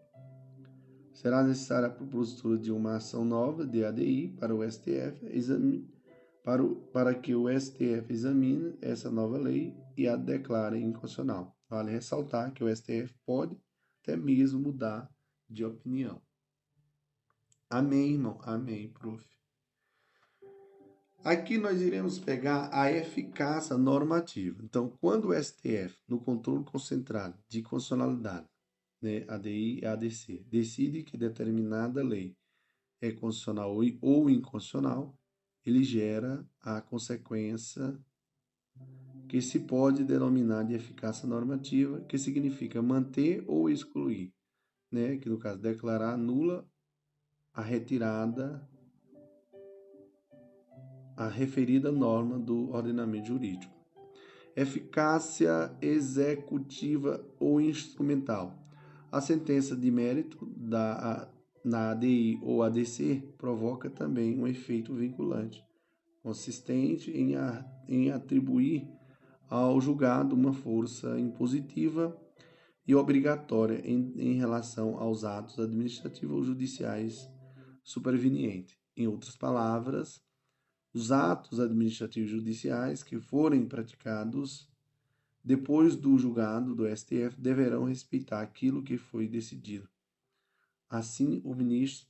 Será 1.13 1.43
necessária 1.43 1.89
a 1.89 1.91
propositura 1.91 2.57
de 2.57 2.71
uma 2.71 2.95
ação 2.95 3.25
nova 3.25 3.67
de 3.67 3.83
ADI 3.83 4.29
para 4.39 4.55
o 4.55 4.63
STF 4.69 5.25
examinar 5.25 6.00
para, 6.43 6.63
o, 6.63 6.75
para 6.87 7.13
que 7.13 7.35
o 7.35 7.47
STF 7.47 8.11
examine 8.11 8.77
essa 8.81 9.11
nova 9.11 9.37
lei 9.37 9.75
e 9.95 10.07
a 10.07 10.15
declare 10.15 10.79
inconstitucional. 10.79 11.55
Vale 11.69 11.91
ressaltar 11.91 12.51
que 12.51 12.63
o 12.63 12.75
STF 12.75 13.13
pode 13.25 13.55
até 14.01 14.15
mesmo 14.15 14.59
mudar 14.59 15.09
de 15.49 15.63
opinião. 15.63 16.21
Amém, 17.69 18.13
irmão? 18.13 18.39
Amém, 18.43 18.89
prof. 18.89 19.25
Aqui 21.23 21.59
nós 21.59 21.79
iremos 21.79 22.17
pegar 22.17 22.69
a 22.73 22.91
eficácia 22.91 23.77
normativa. 23.77 24.63
Então, 24.63 24.89
quando 24.99 25.29
o 25.29 25.33
STF, 25.43 25.95
no 26.07 26.19
controle 26.19 26.63
concentrado 26.65 27.37
de 27.47 27.61
constitucionalidade, 27.61 28.49
né, 28.99 29.23
ADI 29.27 29.79
e 29.81 29.85
ADC, 29.85 30.43
decide 30.49 31.03
que 31.03 31.17
determinada 31.17 32.03
lei 32.03 32.35
é 32.99 33.11
constitucional 33.11 33.75
ou 34.01 34.29
inconstitucional, 34.29 35.15
ele 35.65 35.83
gera 35.83 36.45
a 36.61 36.81
consequência 36.81 37.97
que 39.27 39.41
se 39.41 39.59
pode 39.59 40.03
denominar 40.03 40.63
de 40.63 40.73
eficácia 40.73 41.27
normativa, 41.27 42.01
que 42.01 42.17
significa 42.17 42.81
manter 42.81 43.43
ou 43.47 43.69
excluir, 43.69 44.33
né? 44.91 45.17
que 45.17 45.29
no 45.29 45.37
caso 45.37 45.59
declarar 45.59 46.17
nula 46.17 46.67
a 47.53 47.61
retirada 47.61 48.67
a 51.15 51.27
referida 51.27 51.91
norma 51.91 52.39
do 52.39 52.71
ordenamento 52.71 53.27
jurídico. 53.27 53.73
Eficácia 54.55 55.71
executiva 55.81 57.23
ou 57.39 57.61
instrumental. 57.61 58.57
A 59.11 59.21
sentença 59.21 59.75
de 59.75 59.91
mérito 59.91 60.45
da 60.57 61.29
na 61.63 61.91
ADI 61.91 62.39
ou 62.41 62.63
ADC 62.63 63.33
provoca 63.37 63.89
também 63.89 64.37
um 64.39 64.47
efeito 64.47 64.93
vinculante, 64.93 65.63
consistente 66.21 67.11
em, 67.11 67.35
a, 67.35 67.65
em 67.87 68.11
atribuir 68.11 68.87
ao 69.49 69.79
julgado 69.79 70.35
uma 70.35 70.53
força 70.53 71.19
impositiva 71.19 72.17
e 72.87 72.95
obrigatória 72.95 73.81
em, 73.85 74.13
em 74.17 74.33
relação 74.33 74.97
aos 74.97 75.23
atos 75.23 75.59
administrativos 75.59 76.35
ou 76.35 76.43
judiciais 76.43 77.29
supervenientes. 77.83 78.77
Em 78.95 79.07
outras 79.07 79.35
palavras, 79.35 80.21
os 80.93 81.11
atos 81.11 81.59
administrativos 81.59 82.29
judiciais 82.29 83.03
que 83.03 83.19
forem 83.19 83.65
praticados 83.65 84.71
depois 85.43 85.95
do 85.95 86.17
julgado 86.17 86.75
do 86.75 86.85
STF, 86.95 87.39
deverão 87.39 87.85
respeitar 87.85 88.41
aquilo 88.41 88.83
que 88.83 88.97
foi 88.97 89.27
decidido. 89.27 89.89
Assim, 90.91 91.41
o 91.45 91.55
ministro 91.55 92.05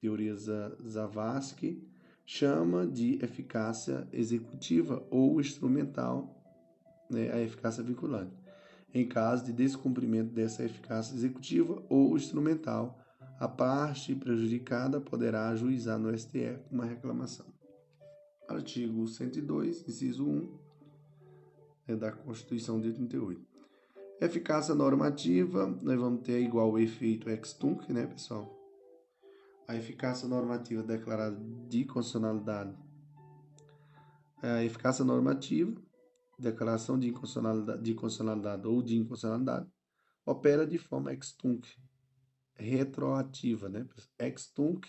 Teoria 0.00 0.36
Zavascki 0.36 1.84
chama 2.24 2.86
de 2.86 3.18
eficácia 3.24 4.06
executiva 4.12 5.04
ou 5.10 5.40
instrumental 5.40 6.40
né, 7.10 7.32
a 7.32 7.40
eficácia 7.40 7.82
vinculante. 7.82 8.32
Em 8.94 9.04
caso 9.06 9.44
de 9.46 9.52
descumprimento 9.52 10.32
dessa 10.32 10.62
eficácia 10.64 11.12
executiva 11.12 11.82
ou 11.88 12.16
instrumental, 12.16 12.96
a 13.40 13.48
parte 13.48 14.14
prejudicada 14.14 15.00
poderá 15.00 15.48
ajuizar 15.48 15.98
no 15.98 16.16
STF 16.16 16.60
uma 16.70 16.84
reclamação. 16.84 17.46
Artigo 18.48 19.08
102, 19.08 19.88
inciso 19.88 20.24
1 20.24 20.58
é 21.88 21.96
da 21.96 22.12
Constituição 22.12 22.80
de 22.80 22.88
88. 22.88 23.49
Eficácia 24.20 24.74
normativa, 24.74 25.66
nós 25.66 25.98
vamos 25.98 26.20
ter 26.20 26.42
igual 26.42 26.70
o 26.70 26.78
efeito 26.78 27.30
ex 27.30 27.54
tunc, 27.54 27.90
né, 27.90 28.06
pessoal? 28.06 28.54
A 29.66 29.74
eficácia 29.74 30.28
normativa 30.28 30.82
declarada 30.82 31.40
de 31.68 31.86
constitucionalidade. 31.86 32.76
A 34.42 34.62
eficácia 34.62 35.02
normativa, 35.06 35.74
declaração 36.38 36.98
de 36.98 37.08
inconstitucionalidade, 37.08 37.82
de 37.82 37.94
constitucionalidade 37.94 38.66
ou 38.66 38.82
de 38.82 38.96
inconstitucionalidade, 38.96 39.70
opera 40.26 40.66
de 40.66 40.76
forma 40.76 41.12
ex 41.14 41.32
tunc, 41.32 41.66
retroativa, 42.54 43.70
né? 43.70 43.88
Ex 44.18 44.50
tunc, 44.50 44.86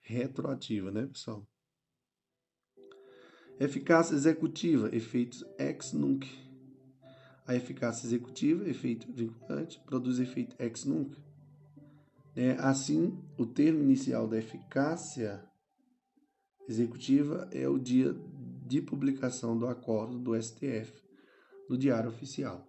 retroativa, 0.00 0.90
né, 0.90 1.06
pessoal? 1.06 1.46
Eficácia 3.58 4.14
executiva, 4.14 4.88
efeitos 4.96 5.44
ex 5.58 5.92
nunc. 5.92 6.49
A 7.50 7.56
eficácia 7.56 8.06
executiva, 8.06 8.68
efeito 8.68 9.12
vinculante, 9.12 9.80
produz 9.84 10.20
efeito 10.20 10.54
ex 10.56 10.84
nunc. 10.84 11.20
É, 12.36 12.52
assim, 12.52 13.20
o 13.36 13.44
termo 13.44 13.82
inicial 13.82 14.28
da 14.28 14.38
eficácia 14.38 15.44
executiva 16.68 17.48
é 17.50 17.68
o 17.68 17.76
dia 17.76 18.14
de 18.68 18.80
publicação 18.80 19.58
do 19.58 19.66
acordo 19.66 20.16
do 20.16 20.40
STF 20.40 20.92
no 21.68 21.76
Diário 21.76 22.08
Oficial. 22.08 22.64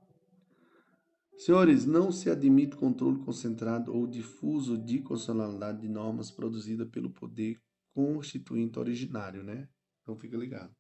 Senhores, 1.38 1.86
não 1.86 2.12
se 2.12 2.32
admite 2.32 2.76
controle 2.76 3.20
concentrado 3.20 3.96
ou 3.96 4.08
difuso 4.08 4.80
de 4.80 4.98
constitucionalidade 4.98 5.82
de 5.82 5.90
normas 5.90 6.32
produzida 6.32 6.88
pelo 6.88 7.12
poder 7.12 7.62
constituinte 7.94 8.80
originário, 8.80 9.44
né? 9.44 9.70
Então 10.02 10.18
fica 10.18 10.36
ligado. 10.36 10.76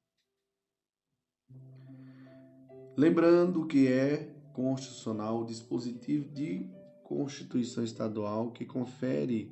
Lembrando 3.01 3.65
que 3.65 3.87
é 3.87 4.31
constitucional 4.53 5.41
o 5.41 5.45
dispositivo 5.45 6.29
de 6.29 6.69
Constituição 7.03 7.83
Estadual 7.83 8.51
que 8.51 8.63
confere 8.63 9.51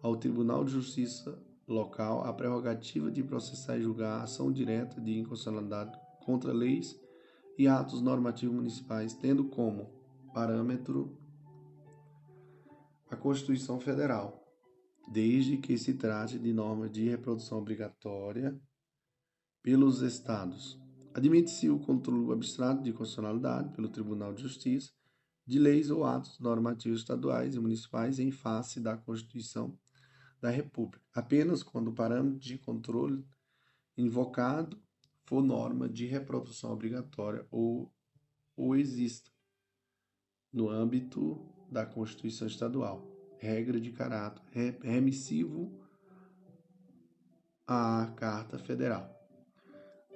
ao 0.00 0.14
Tribunal 0.14 0.64
de 0.64 0.70
Justiça 0.70 1.36
local 1.66 2.22
a 2.22 2.32
prerrogativa 2.32 3.10
de 3.10 3.20
processar 3.20 3.76
e 3.76 3.82
julgar 3.82 4.22
ação 4.22 4.52
direta 4.52 5.00
de 5.00 5.18
inconstitucionalidade 5.18 5.98
contra 6.24 6.52
leis 6.52 6.96
e 7.58 7.66
atos 7.66 8.00
normativos 8.00 8.54
municipais, 8.54 9.12
tendo 9.12 9.42
como 9.46 9.90
parâmetro 10.32 11.18
a 13.10 13.16
Constituição 13.16 13.80
Federal, 13.80 14.40
desde 15.12 15.56
que 15.56 15.76
se 15.76 15.94
trate 15.94 16.38
de 16.38 16.52
norma 16.52 16.88
de 16.88 17.08
reprodução 17.08 17.58
obrigatória 17.58 18.56
pelos 19.64 20.00
estados. 20.00 20.83
Admite-se 21.14 21.70
o 21.70 21.78
controle 21.78 22.32
abstrato 22.32 22.82
de 22.82 22.92
constitucionalidade 22.92 23.72
pelo 23.72 23.88
Tribunal 23.88 24.34
de 24.34 24.42
Justiça 24.42 24.90
de 25.46 25.60
leis 25.60 25.88
ou 25.88 26.04
atos 26.04 26.40
normativos 26.40 27.00
estaduais 27.00 27.54
e 27.54 27.60
municipais 27.60 28.18
em 28.18 28.32
face 28.32 28.80
da 28.80 28.96
Constituição 28.96 29.78
da 30.40 30.50
República, 30.50 31.00
apenas 31.14 31.62
quando 31.62 31.88
o 31.88 31.94
parâmetro 31.94 32.40
de 32.40 32.58
controle 32.58 33.24
invocado 33.96 34.76
for 35.24 35.40
norma 35.40 35.88
de 35.88 36.04
reprodução 36.04 36.72
obrigatória 36.72 37.46
ou, 37.48 37.92
ou 38.56 38.74
exista 38.74 39.30
no 40.52 40.68
âmbito 40.68 41.46
da 41.70 41.86
Constituição 41.86 42.48
Estadual, 42.48 43.06
regra 43.38 43.80
de 43.80 43.92
caráter 43.92 44.80
remissivo 44.82 45.80
à 47.66 48.12
Carta 48.16 48.58
Federal. 48.58 49.13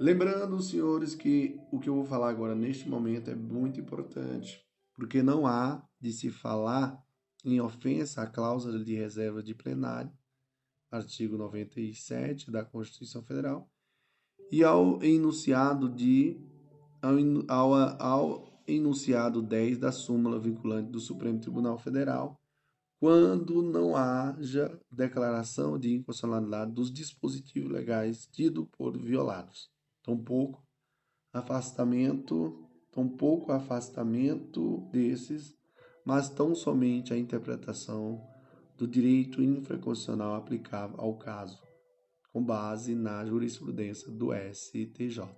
Lembrando, 0.01 0.62
senhores, 0.62 1.16
que 1.16 1.61
o 1.73 1.81
que 1.81 1.89
eu 1.89 1.95
vou 1.97 2.05
falar 2.05 2.31
agora 2.31 2.55
neste 2.55 2.89
momento 2.89 3.31
é 3.31 3.35
muito 3.35 3.81
importante, 3.81 4.65
porque 4.95 5.25
não 5.25 5.45
há 5.45 5.85
de 6.01 6.12
se 6.12 6.31
falar 6.31 7.05
em 7.45 7.61
ofensa 7.61 8.23
à 8.23 8.27
cláusula 8.29 8.79
de 8.79 8.95
reserva 8.95 9.43
de 9.43 9.57
plenário, 9.57 10.12
artigo 10.89 11.37
97 11.37 12.49
da 12.49 12.65
Constituição 12.65 13.25
Federal, 13.25 13.69
e 14.53 14.62
ao 14.62 15.03
enunciado 15.03 15.89
de 15.89 16.41
ao, 17.49 17.75
ao, 18.01 18.62
enunciado 18.69 19.43
10 19.43 19.79
da 19.79 19.91
súmula 19.91 20.39
vinculante 20.39 20.93
do 20.93 21.01
Supremo 21.01 21.41
Tribunal 21.41 21.77
Federal, 21.77 22.41
quando 23.01 23.62
não 23.62 23.97
haja 23.97 24.81
declaração 24.93 25.77
de 25.77 25.93
inconstitucionalidade 25.93 26.70
dos 26.70 26.93
dispositivos 26.93 27.73
legais 27.73 28.27
tido 28.27 28.65
por 28.66 28.97
violados 28.97 29.77
tampouco 30.09 30.66
afastamento, 31.35 32.66
tampouco 32.90 33.52
afastamento 33.52 34.89
desses, 34.90 35.55
mas 36.02 36.30
tão 36.30 36.55
somente 36.55 37.12
a 37.12 37.18
interpretação 37.18 38.26
do 38.78 38.86
direito 38.86 39.43
infraconstitucional 39.43 40.35
aplicável 40.35 40.98
ao 40.98 41.18
caso, 41.18 41.62
com 42.32 42.43
base 42.43 42.94
na 42.94 43.22
jurisprudência 43.26 44.10
do 44.10 44.30
STJ. 44.32 45.28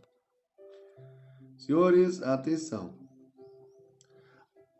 Senhores, 1.56 2.22
atenção. 2.22 2.94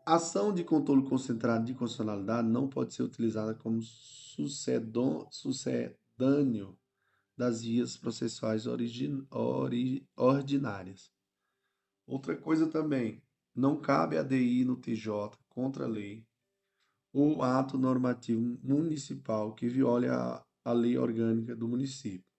Ação 0.05 0.53
de 0.53 0.63
controle 0.63 1.03
concentrado 1.03 1.65
de 1.65 1.73
constitucionalidade 1.73 2.47
não 2.47 2.69
pode 2.69 2.93
ser 2.93 3.03
utilizada 3.03 3.53
como 3.53 3.81
sucedâneo 3.81 5.27
das 7.41 7.63
vias 7.63 7.97
processuais 7.97 8.67
origin, 8.67 9.25
ori, 9.31 10.07
ordinárias. 10.15 11.11
Outra 12.05 12.37
coisa 12.37 12.67
também, 12.67 13.19
não 13.55 13.81
cabe 13.81 14.15
ADI 14.15 14.63
no 14.63 14.75
TJ 14.75 15.31
contra 15.49 15.85
a 15.85 15.87
lei 15.87 16.23
ou 17.11 17.41
ato 17.41 17.79
normativo 17.79 18.59
municipal 18.61 19.55
que 19.55 19.67
viole 19.67 20.07
a, 20.07 20.45
a 20.63 20.71
lei 20.71 20.99
orgânica 20.99 21.55
do 21.55 21.67
município. 21.67 22.29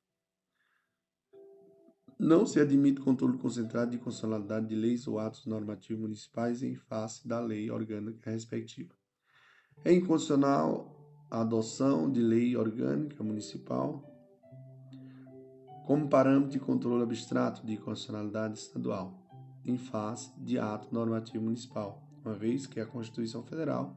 Não 2.16 2.46
se 2.46 2.60
admite 2.60 3.00
controle 3.00 3.38
concentrado 3.38 3.90
de 3.90 3.98
constitucionalidade 3.98 4.68
de 4.68 4.76
leis 4.76 5.08
ou 5.08 5.18
atos 5.18 5.46
normativos 5.46 6.00
municipais 6.00 6.62
em 6.62 6.76
face 6.76 7.26
da 7.26 7.40
lei 7.40 7.68
orgânica 7.72 8.30
respectiva. 8.30 8.94
É 9.84 9.92
inconstitucional 9.92 11.26
a 11.28 11.40
adoção 11.40 12.08
de 12.08 12.20
lei 12.22 12.56
orgânica 12.56 13.24
municipal 13.24 14.11
como 15.86 16.08
parâmetro 16.08 16.50
de 16.50 16.60
controle 16.60 17.02
abstrato 17.02 17.66
de 17.66 17.76
constitucionalidade 17.76 18.58
estadual, 18.58 19.18
em 19.64 19.76
face 19.76 20.32
de 20.38 20.58
ato 20.58 20.92
normativo 20.92 21.44
municipal, 21.44 22.02
uma 22.24 22.34
vez 22.34 22.66
que 22.66 22.80
a 22.80 22.86
Constituição 22.86 23.42
Federal, 23.42 23.96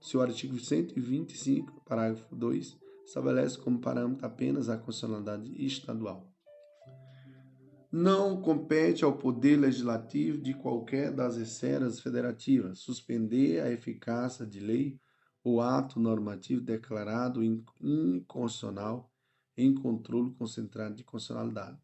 seu 0.00 0.22
artigo 0.22 0.58
125, 0.58 1.82
parágrafo 1.84 2.34
2, 2.34 2.78
estabelece 3.04 3.58
como 3.58 3.78
parâmetro 3.78 4.26
apenas 4.26 4.68
a 4.68 4.76
constitucionalidade 4.76 5.52
estadual. 5.64 6.32
Não 7.92 8.40
compete 8.42 9.04
ao 9.04 9.16
Poder 9.16 9.56
Legislativo 9.56 10.38
de 10.38 10.54
qualquer 10.54 11.12
das 11.12 11.36
esferas 11.36 12.00
federativas 12.00 12.80
suspender 12.80 13.60
a 13.60 13.70
eficácia 13.70 14.44
de 14.44 14.60
lei 14.60 14.98
ou 15.42 15.60
ato 15.60 16.00
normativo 16.00 16.60
declarado 16.60 17.42
inconstitucional 17.42 19.10
em 19.56 19.74
controle 19.74 20.32
concentrado 20.32 20.94
de 20.94 21.04
constitucionalidade. 21.04 21.78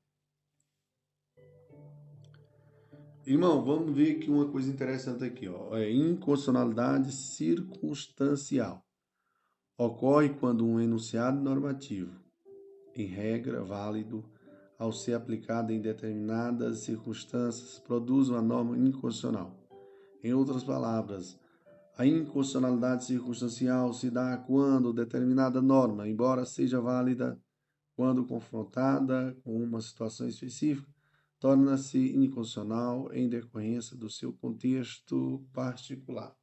Irmão, 3.25 3.65
vamos 3.65 3.95
ver 3.95 4.17
aqui 4.17 4.29
uma 4.29 4.49
coisa 4.51 4.69
interessante 4.69 5.23
aqui, 5.23 5.49
ó. 5.49 5.77
É 5.77 5.89
inconstitucionalidade 5.91 7.13
circunstancial. 7.13 8.85
Ocorre 9.79 10.31
quando 10.31 10.67
um 10.67 10.81
enunciado 10.81 11.41
normativo, 11.41 12.21
em 12.95 13.07
regra 13.07 13.63
válido, 13.63 14.25
ao 14.77 14.93
ser 14.93 15.15
aplicado 15.15 15.73
em 15.73 15.81
determinadas 15.81 16.81
circunstâncias, 16.81 17.79
produz 17.79 18.29
uma 18.29 18.43
norma 18.43 18.77
inconstitucional. 18.77 19.57
Em 20.23 20.35
outras 20.35 20.65
palavras, 20.65 21.39
a 21.97 22.05
inconstitucionalidade 22.05 23.05
circunstancial 23.05 23.93
se 23.93 24.11
dá 24.11 24.37
quando 24.37 24.93
determinada 24.93 25.63
norma, 25.63 26.09
embora 26.09 26.45
seja 26.45 26.81
válida, 26.81 27.41
quando 27.95 28.25
confrontada 28.25 29.37
com 29.43 29.63
uma 29.63 29.81
situação 29.81 30.29
específica, 30.29 30.89
torna-se 31.39 31.99
inconstitucional 32.17 33.13
em 33.13 33.29
decorrência 33.29 33.97
do 33.97 34.09
seu 34.09 34.33
contexto 34.33 35.45
particular. 35.53 36.37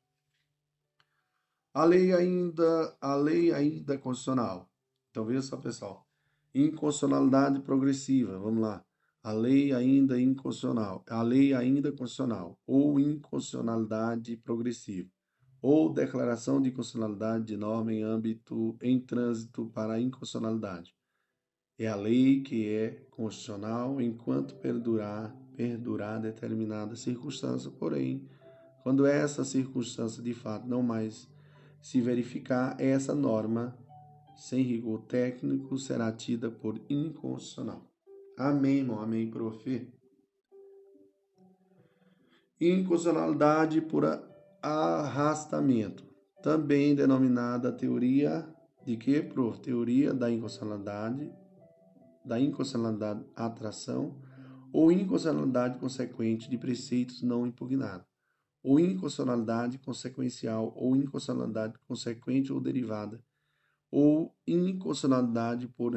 A 1.74 1.86
lei 1.86 2.14
ainda, 2.14 2.98
a 3.00 3.16
lei 3.16 3.54
ainda 3.54 3.94
é 3.94 3.98
constitucional. 3.98 4.70
Então 5.10 5.26
veja 5.26 5.42
só, 5.42 5.58
pessoal. 5.58 6.06
Inconstitucionalidade 6.54 7.62
progressiva, 7.62 8.38
vamos 8.38 8.62
lá. 8.62 8.84
A 9.24 9.32
lei 9.32 9.72
ainda 9.74 10.20
inconstitucional, 10.20 11.04
a 11.08 11.22
lei 11.22 11.54
ainda 11.54 11.92
constitucional 11.92 12.58
ou 12.66 13.00
inconstitucionalidade 13.00 14.38
progressiva 14.38 15.10
ou 15.62 15.92
declaração 15.92 16.62
de 16.62 16.72
constitucionalidade 16.72 17.46
de 17.46 17.58
norma 17.58 17.94
em 17.94 18.04
âmbito 18.04 18.78
em 18.82 19.00
trânsito 19.00 19.70
para 19.74 19.94
a 19.94 20.00
inconstitucionalidade. 20.00 20.96
É 21.80 21.88
a 21.88 21.96
lei 21.96 22.42
que 22.42 22.68
é 22.68 22.90
constitucional 23.10 24.02
enquanto 24.02 24.54
perdurar, 24.56 25.34
perdurar 25.56 26.20
determinada 26.20 26.94
circunstância, 26.98 27.72
porém, 27.72 28.28
quando 28.84 29.06
essa 29.06 29.46
circunstância 29.46 30.22
de 30.22 30.34
fato 30.34 30.68
não 30.68 30.84
mais 30.84 31.30
se 31.82 32.02
verificar, 32.02 32.76
essa 32.82 33.16
norma, 33.16 33.78
sem 34.36 34.62
rigor 34.62 35.04
técnico, 35.04 35.78
será 35.78 36.12
tida 36.12 36.52
por 36.52 36.82
inconstitucional. 36.90 37.90
Amém, 38.38 38.80
irmão. 38.80 39.00
Amém, 39.00 39.32
prof. 39.32 39.88
Inconstitucionalidade 42.60 43.80
por 43.80 44.04
arrastamento, 44.62 46.04
também 46.44 46.94
denominada 46.94 47.72
teoria 47.72 48.46
de 48.86 48.98
que, 48.98 49.22
prof? 49.22 49.62
Teoria 49.62 50.14
da 50.14 50.30
inconstitucionalidade, 50.30 51.39
da 52.30 52.40
inconstitucionalidade 52.40 53.26
atração 53.36 54.16
ou 54.72 54.92
inconstitucionalidade 54.92 55.80
consequente 55.80 56.48
de 56.48 56.60
preceitos 56.60 57.24
não 57.24 57.48
impugnados, 57.48 58.06
ou 58.62 58.80
inconstitucionalidade 58.80 59.80
consequencial 59.80 60.72
ou 60.76 60.96
inconstitucionalidade 60.96 61.74
consequente 61.88 62.54
ou 62.54 62.62
derivada, 62.62 63.20
ou 63.90 64.32
inconstitucionalidade 64.46 65.68
por, 65.70 65.94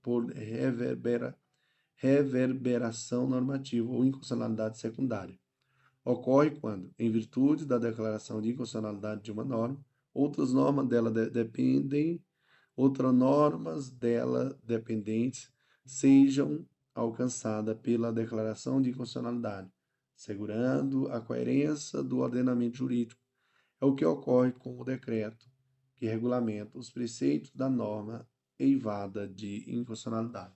por 0.00 0.26
reverbera, 0.30 1.36
reverberação 1.96 3.26
normativa 3.26 3.90
ou 3.90 4.04
inconstitucionalidade 4.04 4.78
secundária. 4.78 5.36
Ocorre 6.04 6.52
quando, 6.52 6.92
em 6.96 7.10
virtude 7.10 7.64
da 7.64 7.78
declaração 7.78 8.40
de 8.40 8.50
inconstitucionalidade 8.50 9.22
de 9.22 9.32
uma 9.32 9.44
norma, 9.44 9.84
outras 10.12 10.52
normas 10.52 10.86
dela 10.86 11.10
de 11.10 11.28
dependem, 11.28 12.22
outras 12.76 13.14
normas 13.14 13.90
dela 13.90 14.58
dependentes 14.62 15.52
sejam 15.84 16.66
alcançadas 16.94 17.76
pela 17.78 18.12
declaração 18.12 18.80
de 18.80 18.90
inconstitucionalidade, 18.90 19.70
segurando 20.14 21.08
a 21.08 21.20
coerência 21.20 22.02
do 22.02 22.18
ordenamento 22.18 22.76
jurídico. 22.76 23.20
É 23.80 23.84
o 23.84 23.94
que 23.94 24.04
ocorre 24.04 24.52
com 24.52 24.80
o 24.80 24.84
decreto 24.84 25.46
que 25.96 26.06
regulamenta 26.06 26.78
os 26.78 26.90
preceitos 26.90 27.50
da 27.52 27.68
norma 27.68 28.26
eivada 28.58 29.26
de 29.26 29.64
inconstitucionalidade. 29.68 30.54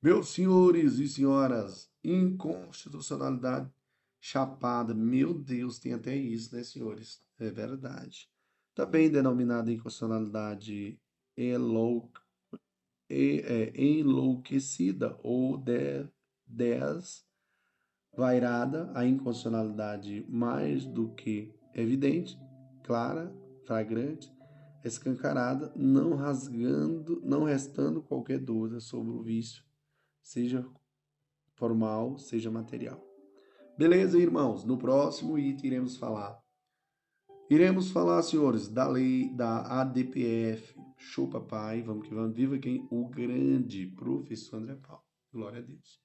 Meus 0.00 0.28
senhores 0.28 0.98
e 0.98 1.08
senhoras, 1.08 1.90
inconstitucionalidade 2.04 3.70
chapada. 4.20 4.94
Meu 4.94 5.34
Deus, 5.34 5.78
tem 5.78 5.92
até 5.92 6.14
isso, 6.14 6.54
né, 6.54 6.62
senhores? 6.62 7.20
É 7.38 7.50
verdade. 7.50 8.30
Também 8.76 9.10
denominada 9.10 9.72
inconstitucionalidade 9.72 11.00
é, 11.34 11.54
enlouquecida 13.74 15.18
ou 15.22 15.56
de, 15.56 16.06
desvairada, 18.14 18.92
a 18.94 19.06
inconstitucionalidade 19.06 20.26
mais 20.28 20.84
do 20.84 21.08
que 21.14 21.54
evidente, 21.72 22.38
clara, 22.84 23.34
flagrante, 23.64 24.30
escancarada, 24.84 25.72
não 25.74 26.14
rasgando, 26.14 27.22
não 27.24 27.44
restando 27.44 28.02
qualquer 28.02 28.38
dúvida 28.38 28.78
sobre 28.78 29.10
o 29.10 29.22
vício, 29.22 29.64
seja 30.22 30.62
formal, 31.54 32.18
seja 32.18 32.50
material. 32.50 33.02
Beleza, 33.78 34.18
irmãos? 34.18 34.64
No 34.64 34.76
próximo 34.76 35.38
item 35.38 35.68
iremos 35.68 35.96
falar. 35.96 36.45
Iremos 37.48 37.92
falar, 37.92 38.20
senhores, 38.24 38.66
da 38.66 38.88
lei 38.88 39.32
da 39.32 39.80
ADPF. 39.80 40.74
Show, 40.98 41.30
papai. 41.30 41.80
Vamos 41.80 42.08
que 42.08 42.12
vamos. 42.12 42.34
Viva 42.34 42.58
quem? 42.58 42.84
O 42.90 43.08
grande 43.08 43.86
professor 43.86 44.56
André 44.56 44.74
Paulo. 44.74 45.04
Glória 45.32 45.60
a 45.60 45.62
Deus. 45.62 46.02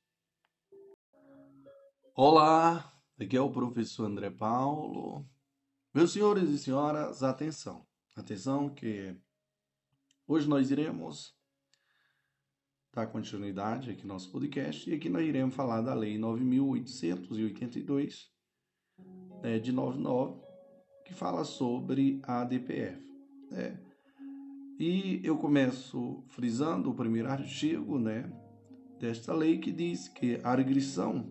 Olá, 2.14 2.94
aqui 3.20 3.36
é 3.36 3.42
o 3.42 3.50
professor 3.50 4.06
André 4.06 4.30
Paulo. 4.30 5.28
Meus 5.92 6.14
senhores 6.14 6.48
e 6.48 6.60
senhoras, 6.60 7.24
atenção. 7.24 7.88
Atenção 8.16 8.70
que 8.70 9.20
hoje 10.28 10.48
nós 10.48 10.70
iremos 10.70 11.36
dar 12.94 13.08
continuidade 13.08 13.90
aqui 13.90 14.04
no 14.04 14.14
nosso 14.14 14.32
podcast 14.32 14.88
e 14.88 14.94
aqui 14.94 15.10
nós 15.10 15.28
iremos 15.28 15.56
falar 15.56 15.82
da 15.82 15.96
Lei 15.96 16.20
9.882 16.20 18.30
né, 19.42 19.58
de 19.58 19.72
99, 19.72 20.51
que 21.12 21.18
fala 21.18 21.44
sobre 21.44 22.22
a 22.24 22.46
DPF. 22.46 22.98
Né? 23.52 23.78
E 24.80 25.20
eu 25.24 25.38
começo 25.38 26.24
frisando 26.30 26.90
o 26.90 26.96
primeiro 26.96 27.30
artigo 27.30 28.00
né, 28.00 28.32
desta 28.98 29.34
lei 29.34 29.60
que 29.60 29.72
diz 29.72 30.08
que 30.08 30.40
a 30.42 30.56
regressão 30.56 31.30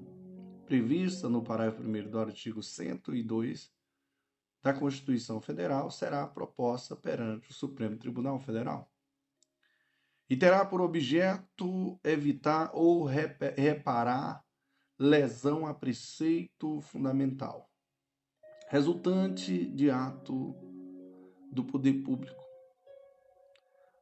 prevista 0.66 1.28
no 1.28 1.42
parágrafo 1.42 1.82
1 1.82 2.10
do 2.10 2.18
artigo 2.18 2.62
102 2.62 3.72
da 4.62 4.74
Constituição 4.74 5.40
Federal 5.40 5.90
será 5.90 6.26
proposta 6.26 6.94
perante 6.94 7.50
o 7.50 7.54
Supremo 7.54 7.96
Tribunal 7.96 8.38
Federal 8.38 8.92
e 10.28 10.36
terá 10.36 10.64
por 10.64 10.82
objeto 10.82 11.98
evitar 12.04 12.70
ou 12.74 13.04
reparar 13.04 14.44
lesão 14.98 15.66
a 15.66 15.72
preceito 15.72 16.82
fundamental, 16.82 17.69
resultante 18.70 19.66
de 19.66 19.90
ato 19.90 20.54
do 21.50 21.64
poder 21.64 22.04
público. 22.04 22.40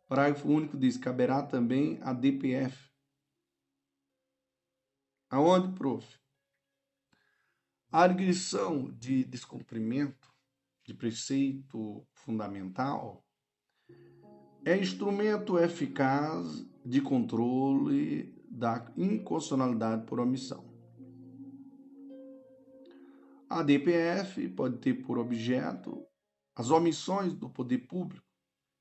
Parágrafo 0.07 0.47
único 0.47 0.77
diz: 0.77 0.99
caberá 0.99 1.43
também 1.43 1.99
a 2.03 2.13
DPF. 2.13 2.77
Aonde, 5.31 5.75
prof? 5.75 6.07
A 7.91 8.03
agressão 8.03 8.93
de 8.93 9.25
descumprimento 9.25 10.29
de 10.85 10.93
preceito 10.93 12.07
fundamental 12.13 13.25
é 14.67 14.77
instrumento 14.77 15.59
eficaz 15.59 16.67
de 16.85 17.01
controle 17.01 18.37
da 18.51 18.93
inconstitucionalidade 18.99 20.05
por 20.05 20.21
omissão. 20.21 20.68
A 23.51 23.63
DPF 23.63 24.47
pode 24.51 24.77
ter 24.79 24.93
por 24.93 25.19
objeto 25.19 26.05
as 26.55 26.71
omissões 26.71 27.33
do 27.33 27.49
poder 27.49 27.79
público, 27.79 28.27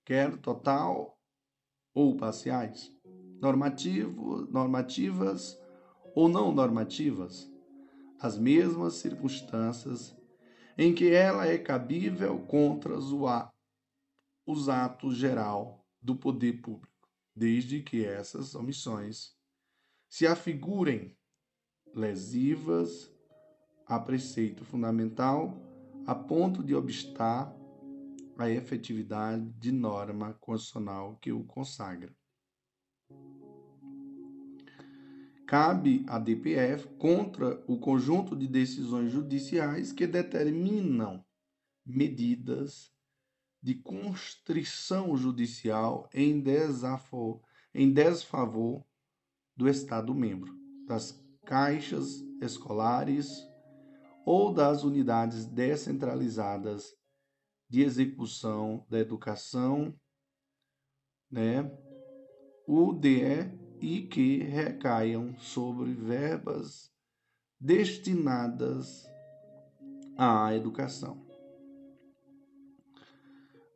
quer 0.03 0.35
total 0.38 1.18
ou 1.94 2.18
parciais, 2.18 2.91
normativo, 3.39 4.45
normativas 4.52 5.57
ou 6.14 6.27
não 6.27 6.52
normativas, 6.52 7.49
as 8.19 8.38
mesmas 8.38 8.95
circunstâncias 8.95 10.14
em 10.77 10.94
que 10.94 11.11
ela 11.11 11.48
é 11.48 11.57
cabível 11.57 12.39
contra 12.45 12.94
os 14.45 14.68
atos 14.68 15.15
geral 15.15 15.88
do 16.02 16.15
poder 16.15 16.61
público, 16.61 17.07
desde 17.34 17.81
que 17.81 18.03
essas 18.03 18.53
omissões 18.53 19.34
se 20.10 20.27
afigurem 20.27 21.18
lesivas 21.94 23.15
a 23.88 23.97
preceito 23.99 24.65
fundamental 24.65 25.61
a 26.05 26.14
ponto 26.14 26.64
de 26.64 26.76
obstar 26.76 27.53
a 28.38 28.49
efetividade 28.49 29.49
de 29.53 29.72
norma 29.72 30.34
constitucional 30.35 31.18
que 31.22 31.31
o 31.31 31.43
consagra. 31.43 32.15
Cabe 35.47 36.05
à 36.07 36.19
DPF 36.19 36.88
contra 36.97 37.64
o 37.68 37.80
conjunto 37.80 38.35
de 38.35 38.47
decisões 38.47 39.11
judiciais 39.11 39.93
que 39.93 40.05
determinam 40.05 41.26
medidas 41.85 42.91
de 43.64 43.76
constrição 43.76 45.15
judicial 45.15 46.09
em, 46.14 46.41
desafo, 46.41 47.41
em 47.73 47.91
desfavor 47.91 48.85
do 49.55 49.68
Estado 49.68 50.14
membro, 50.14 50.53
das 50.85 51.18
caixas 51.45 52.22
escolares 52.41 53.47
ou 54.28 54.54
das 54.54 54.84
unidades 54.84 55.45
descentralizadas 55.45 56.94
de 57.70 57.82
execução 57.82 58.86
da 58.90 58.99
educação, 58.99 59.98
né? 61.32 61.72
UDE 62.68 63.49
e 63.80 64.02
que 64.02 64.40
recaiam 64.40 65.40
sobre 65.40 65.94
verbas 65.94 66.91
destinadas 67.58 69.10
à 70.18 70.54
educação. 70.54 71.26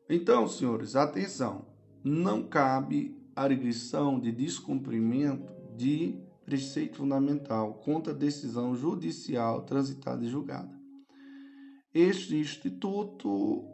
Então, 0.09 0.49
senhores, 0.49 0.97
atenção, 0.97 1.65
não 2.03 2.45
cabe 2.45 3.17
arguição 3.33 4.19
de 4.19 4.33
descumprimento 4.33 5.49
de 5.77 6.21
preceito 6.51 6.97
fundamental 6.97 7.75
contra 7.75 8.13
decisão 8.13 8.75
judicial 8.75 9.63
transitada 9.63 10.25
e 10.25 10.27
julgada. 10.27 10.77
Este 11.93 12.35
instituto 12.35 13.65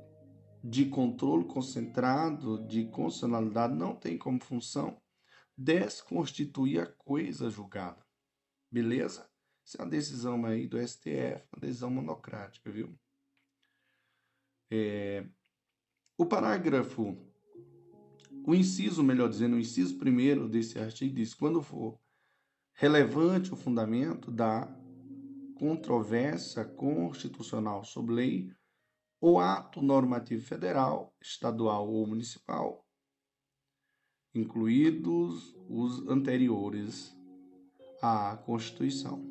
de 0.64 0.86
controle 0.86 1.46
concentrado 1.46 2.64
de 2.68 2.86
constitucionalidade 2.86 3.74
não 3.74 3.96
tem 3.96 4.16
como 4.16 4.40
função 4.40 5.02
desconstituir 5.58 6.80
a 6.80 6.86
coisa 6.86 7.50
julgada. 7.50 8.06
Beleza? 8.72 9.28
Isso 9.66 9.82
é 9.82 9.84
uma 9.84 9.90
decisão 9.90 10.46
aí 10.46 10.68
do 10.68 10.78
STF, 10.78 11.48
uma 11.52 11.62
decisão 11.62 11.90
monocrática, 11.90 12.70
viu? 12.70 12.96
É, 14.70 15.26
o 16.16 16.28
parágrafo, 16.28 17.18
o 18.46 18.54
inciso, 18.54 19.04
melhor 19.04 19.30
dizendo, 19.30 19.56
o 19.56 19.60
inciso 19.60 19.98
primeiro 19.98 20.48
desse 20.48 20.78
artigo 20.78 21.16
diz: 21.16 21.34
quando 21.34 21.60
for 21.64 22.00
relevante 22.78 23.52
o 23.52 23.56
fundamento 23.56 24.30
da 24.30 24.68
controvérsia 25.56 26.64
constitucional 26.64 27.84
sobre 27.84 28.14
lei 28.14 28.54
ou 29.20 29.40
ato 29.40 29.82
normativo 29.82 30.46
federal, 30.46 31.12
estadual 31.20 31.90
ou 31.90 32.06
municipal, 32.06 32.86
incluídos 34.36 35.56
os 35.68 36.08
anteriores 36.08 37.18
à 38.00 38.38
Constituição. 38.46 39.26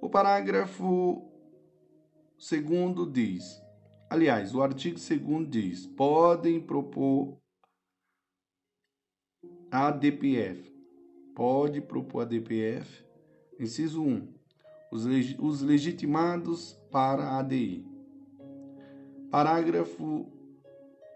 O 0.00 0.10
parágrafo 0.10 1.30
segundo 2.36 3.08
diz, 3.08 3.62
aliás, 4.10 4.52
o 4.52 4.60
artigo 4.60 4.98
segundo 4.98 5.48
diz, 5.48 5.86
podem 5.86 6.60
propor 6.60 7.40
a 9.70 9.92
DPF, 9.92 10.71
pode 11.34 11.80
propor 11.80 12.22
a 12.22 12.24
DPF, 12.24 13.04
inciso 13.58 14.02
1, 14.02 14.28
os, 14.90 15.04
leg 15.04 15.36
os 15.38 15.62
legitimados 15.62 16.74
para 16.90 17.24
a 17.24 17.38
ADI. 17.38 17.86
Parágrafo 19.30 20.30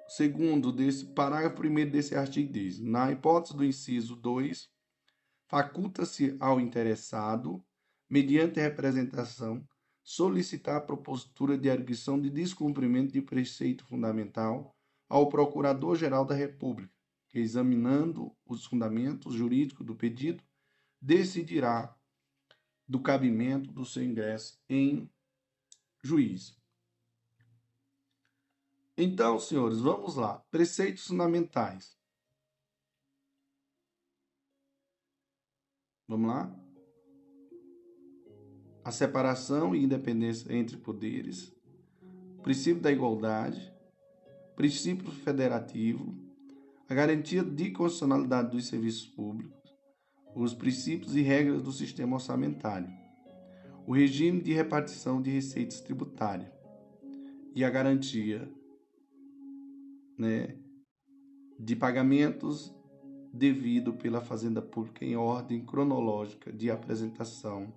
segundo 0.08 0.72
desse 0.72 1.04
parágrafo 1.06 1.56
primeiro 1.56 1.90
desse 1.90 2.14
artigo 2.14 2.52
diz: 2.52 2.80
na 2.80 3.10
hipótese 3.10 3.56
do 3.56 3.64
inciso 3.64 4.16
2, 4.16 4.68
faculta-se 5.48 6.36
ao 6.40 6.60
interessado, 6.60 7.62
mediante 8.08 8.60
representação, 8.60 9.64
solicitar 10.02 10.76
a 10.76 10.80
propositura 10.80 11.58
de 11.58 11.68
arguição 11.68 12.20
de 12.20 12.30
descumprimento 12.30 13.12
de 13.12 13.20
preceito 13.20 13.84
fundamental 13.84 14.74
ao 15.08 15.28
Procurador-Geral 15.28 16.24
da 16.24 16.34
República, 16.34 16.92
examinando 17.32 18.34
os 18.44 18.64
fundamentos 18.64 19.34
jurídicos 19.34 19.86
do 19.86 19.94
pedido, 19.94 20.42
decidirá 21.00 21.94
do 22.88 23.00
cabimento 23.00 23.72
do 23.72 23.84
seu 23.84 24.02
ingresso 24.02 24.60
em 24.68 25.10
juízo. 26.02 26.56
Então, 28.96 29.38
senhores, 29.38 29.80
vamos 29.80 30.16
lá. 30.16 30.38
Preceitos 30.50 31.06
fundamentais. 31.06 31.98
Vamos 36.08 36.28
lá? 36.28 36.66
A 38.84 38.92
separação 38.92 39.74
e 39.74 39.82
independência 39.82 40.50
entre 40.54 40.76
poderes, 40.76 41.52
princípio 42.42 42.80
da 42.80 42.92
igualdade, 42.92 43.74
princípio 44.54 45.10
federativo, 45.10 46.25
a 46.88 46.94
garantia 46.94 47.42
de 47.42 47.70
constitucionalidade 47.70 48.50
dos 48.50 48.66
serviços 48.66 49.06
públicos, 49.06 49.56
os 50.34 50.54
princípios 50.54 51.16
e 51.16 51.22
regras 51.22 51.62
do 51.62 51.72
sistema 51.72 52.14
orçamentário, 52.14 52.88
o 53.86 53.92
regime 53.92 54.40
de 54.40 54.52
repartição 54.52 55.20
de 55.20 55.30
receitas 55.30 55.80
tributárias 55.80 56.50
e 57.54 57.64
a 57.64 57.70
garantia 57.70 58.48
né, 60.18 60.56
de 61.58 61.74
pagamentos 61.74 62.74
devido 63.32 63.92
pela 63.94 64.20
Fazenda 64.20 64.62
Pública 64.62 65.04
em 65.04 65.16
ordem 65.16 65.64
cronológica 65.64 66.52
de 66.52 66.70
apresentação 66.70 67.72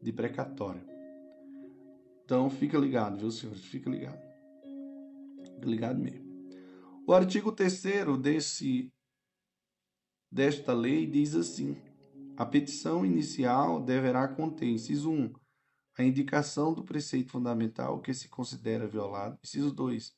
de 0.00 0.12
precatório. 0.12 0.82
Então 2.24 2.48
fica 2.50 2.78
ligado, 2.78 3.18
viu, 3.18 3.30
senhores? 3.30 3.64
Fica 3.64 3.90
ligado. 3.90 4.20
Fica 5.54 5.66
ligado 5.66 5.98
mesmo. 5.98 6.27
O 7.08 7.14
artigo 7.14 7.50
3 7.50 7.82
desse 8.20 8.92
desta 10.30 10.74
lei 10.74 11.06
diz 11.06 11.34
assim: 11.34 11.74
a 12.36 12.44
petição 12.44 13.02
inicial 13.02 13.80
deverá 13.80 14.28
conter, 14.28 14.68
inciso 14.68 15.10
1, 15.10 15.32
a 15.96 16.04
indicação 16.04 16.74
do 16.74 16.84
preceito 16.84 17.30
fundamental 17.30 18.02
que 18.02 18.12
se 18.12 18.28
considera 18.28 18.86
violado, 18.86 19.38
inciso 19.42 19.72
2, 19.72 20.14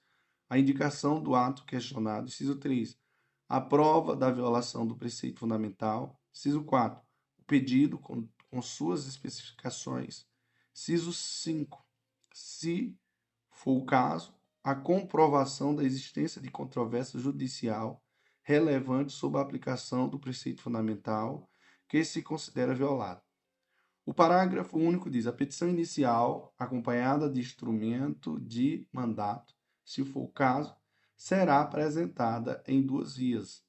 a 0.49 0.59
indicação 0.59 1.23
do 1.23 1.37
ato 1.37 1.65
questionado. 1.65 2.27
Inciso 2.27 2.57
3. 2.57 2.99
A 3.49 3.61
prova 3.61 4.17
da 4.17 4.29
violação 4.29 4.85
do 4.85 4.97
preceito 4.97 5.39
fundamental. 5.39 6.21
Inciso 6.35 6.65
4. 6.65 7.01
O 7.39 7.45
pedido 7.45 8.01
com, 8.01 8.29
com 8.51 8.61
suas 8.61 9.07
especificações. 9.07 10.27
Inciso 10.75 11.12
5. 11.12 11.87
Se 12.35 12.99
for 13.53 13.79
o 13.79 13.87
caso, 13.87 14.35
a 14.62 14.74
comprovação 14.74 15.74
da 15.74 15.82
existência 15.82 16.41
de 16.41 16.51
controvérsia 16.51 17.19
judicial 17.19 18.03
relevante 18.43 19.12
sobre 19.12 19.39
a 19.39 19.43
aplicação 19.43 20.09
do 20.09 20.19
preceito 20.19 20.62
fundamental 20.62 21.49
que 21.89 22.05
se 22.05 22.23
considera 22.23 22.74
violado. 22.74 23.23
O 24.05 24.12
parágrafo 24.12 24.78
único 24.78 25.11
diz: 25.11 25.27
a 25.27 25.32
petição 25.32 25.69
inicial, 25.69 26.55
acompanhada 26.59 27.28
de 27.31 27.41
instrumento 27.41 28.41
de 28.41 28.87
mandato, 28.93 29.55
se 29.85 30.05
for 30.05 30.24
o 30.24 30.32
caso, 30.32 30.74
será 31.16 31.61
apresentada 31.61 32.62
em 32.66 32.82
duas 32.82 33.16
vias, 33.16 33.65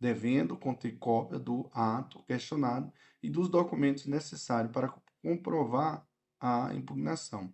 devendo 0.00 0.56
conter 0.56 0.96
cópia 0.98 1.38
do 1.38 1.68
ato 1.72 2.22
questionado 2.22 2.92
e 3.22 3.28
dos 3.28 3.48
documentos 3.48 4.06
necessários 4.06 4.72
para 4.72 4.94
comprovar 5.22 6.06
a 6.40 6.72
impugnação. 6.74 7.52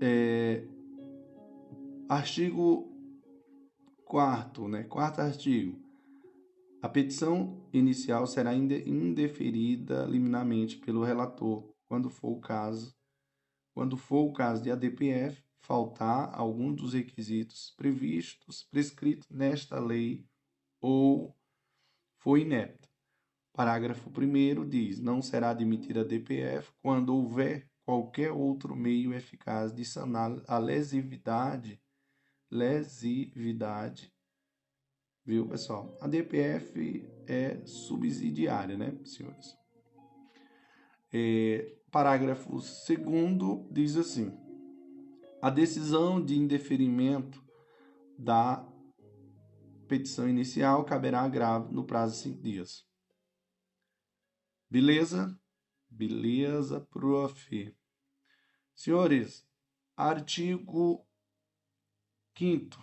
É, 0.00 0.64
artigo 2.08 2.88
4 4.04 4.68
né? 4.68 4.84
Quarto 4.84 5.20
artigo. 5.20 5.78
A 6.80 6.88
petição 6.88 7.68
inicial 7.72 8.26
será 8.26 8.54
indeferida 8.54 10.04
liminarmente 10.04 10.76
pelo 10.76 11.02
relator, 11.02 11.74
quando 11.88 12.08
for 12.08 12.30
o 12.30 12.40
caso, 12.40 12.94
quando 13.74 13.96
for 13.96 14.28
o 14.28 14.32
caso 14.32 14.62
de 14.62 14.70
ADPF 14.70 15.42
faltar 15.60 16.32
algum 16.32 16.72
dos 16.72 16.94
requisitos 16.94 17.74
previstos, 17.76 18.62
prescritos 18.70 19.28
nesta 19.28 19.80
lei 19.80 20.24
ou 20.80 21.36
foi 22.18 22.42
inepta. 22.42 22.88
Parágrafo 23.52 24.08
1 24.08 24.68
diz: 24.68 25.00
não 25.00 25.20
será 25.20 25.50
admitida 25.50 26.02
a 26.02 26.04
DPF 26.04 26.72
quando 26.80 27.14
houver 27.14 27.68
qualquer 27.88 28.30
outro 28.30 28.76
meio 28.76 29.14
eficaz 29.14 29.72
de 29.72 29.82
sanar 29.82 30.42
a 30.46 30.58
lesividade, 30.58 31.80
lesividade, 32.50 34.12
viu, 35.24 35.48
pessoal? 35.48 35.96
A 35.98 36.06
DPF 36.06 37.10
é 37.26 37.64
subsidiária, 37.64 38.76
né, 38.76 38.94
senhores? 39.06 39.56
É, 41.10 41.78
parágrafo 41.90 42.50
2 42.50 43.72
diz 43.72 43.96
assim: 43.96 44.38
a 45.40 45.48
decisão 45.48 46.22
de 46.22 46.36
indeferimento 46.36 47.42
da 48.18 48.68
petição 49.88 50.28
inicial 50.28 50.84
caberá 50.84 51.22
agravo 51.22 51.72
no 51.72 51.86
prazo 51.86 52.16
de 52.16 52.20
cinco 52.20 52.42
dias. 52.42 52.86
Beleza? 54.68 55.34
Beleza, 55.88 56.82
prof. 56.82 57.77
Senhores, 58.78 59.44
artigo 59.96 61.04
5 62.38 62.78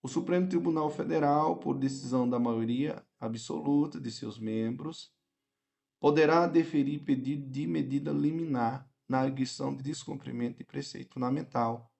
O 0.00 0.06
Supremo 0.06 0.48
Tribunal 0.48 0.88
Federal, 0.88 1.56
por 1.58 1.76
decisão 1.76 2.30
da 2.30 2.38
maioria 2.38 3.04
absoluta 3.18 4.00
de 4.00 4.08
seus 4.12 4.38
membros, 4.38 5.12
poderá 5.98 6.46
deferir 6.46 7.02
pedido 7.02 7.50
de 7.50 7.66
medida 7.66 8.12
liminar 8.12 8.88
na 9.08 9.18
arguição 9.18 9.74
de 9.74 9.82
descumprimento 9.82 10.58
de 10.58 10.64
preceito 10.64 11.14
fundamental. 11.14 11.92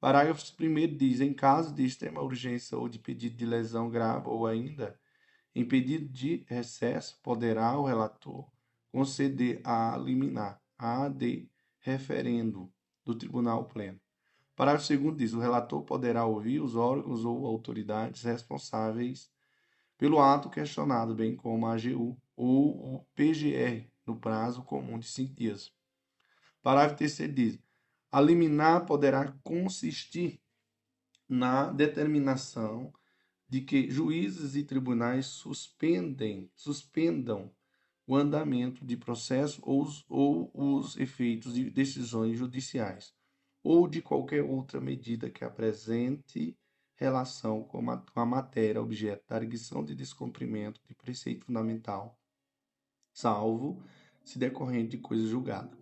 Parágrafo 0.00 0.42
1 0.58 0.96
diz: 0.96 1.20
em 1.20 1.34
caso 1.34 1.74
de 1.74 1.84
extrema 1.84 2.22
urgência 2.22 2.78
ou 2.78 2.88
de 2.88 2.98
pedido 2.98 3.36
de 3.36 3.44
lesão 3.44 3.90
grave 3.90 4.26
ou 4.26 4.46
ainda 4.46 4.98
em 5.54 5.68
pedido 5.68 6.08
de 6.08 6.46
recesso, 6.48 7.20
poderá 7.22 7.78
o 7.78 7.84
relator 7.84 8.50
conceder 8.90 9.60
a 9.66 9.98
liminar, 9.98 10.62
a 10.78 11.10
de 11.10 11.50
referendo 11.86 12.68
do 13.04 13.14
Tribunal 13.14 13.66
Pleno. 13.66 14.00
Parágrafo 14.56 14.88
2 14.88 15.16
diz: 15.16 15.32
o 15.32 15.38
relator 15.38 15.84
poderá 15.84 16.24
ouvir 16.26 16.60
os 16.60 16.74
órgãos 16.74 17.24
ou 17.24 17.46
autoridades 17.46 18.22
responsáveis 18.22 19.30
pelo 19.96 20.20
ato 20.20 20.50
questionado, 20.50 21.14
bem 21.14 21.36
como 21.36 21.64
a 21.66 21.74
AGU 21.74 22.20
ou 22.34 22.96
o 22.96 23.06
PGR, 23.14 23.88
no 24.04 24.16
prazo 24.16 24.62
comum 24.62 24.98
de 24.98 25.06
cinco 25.06 25.34
dias. 25.34 25.72
Parágrafo 26.60 26.96
3 26.96 27.32
diz: 27.32 27.58
a 28.10 28.20
liminar 28.20 28.84
poderá 28.84 29.32
consistir 29.44 30.40
na 31.28 31.70
determinação 31.70 32.92
de 33.48 33.60
que 33.60 33.88
juízes 33.88 34.56
e 34.56 34.64
tribunais 34.64 35.26
suspendem, 35.26 36.50
suspendam 36.56 37.52
o 38.06 38.14
andamento 38.14 38.84
de 38.84 38.96
processo 38.96 39.60
ou 39.64 39.82
os, 39.82 40.04
ou 40.08 40.50
os 40.54 40.96
efeitos 40.96 41.54
de 41.54 41.68
decisões 41.70 42.38
judiciais, 42.38 43.12
ou 43.62 43.88
de 43.88 44.00
qualquer 44.00 44.42
outra 44.42 44.80
medida 44.80 45.28
que 45.28 45.44
apresente 45.44 46.56
relação 46.94 47.64
com 47.64 47.90
a, 47.90 47.98
com 47.98 48.20
a 48.20 48.26
matéria 48.26 48.80
objeto 48.80 49.24
da 49.28 49.36
arguição 49.36 49.84
de 49.84 49.94
descumprimento 49.94 50.80
de 50.86 50.94
preceito 50.94 51.44
fundamental, 51.44 52.18
salvo 53.12 53.82
se 54.24 54.38
decorrente 54.38 54.96
de 54.96 54.98
coisa 54.98 55.26
julgada. 55.26 55.76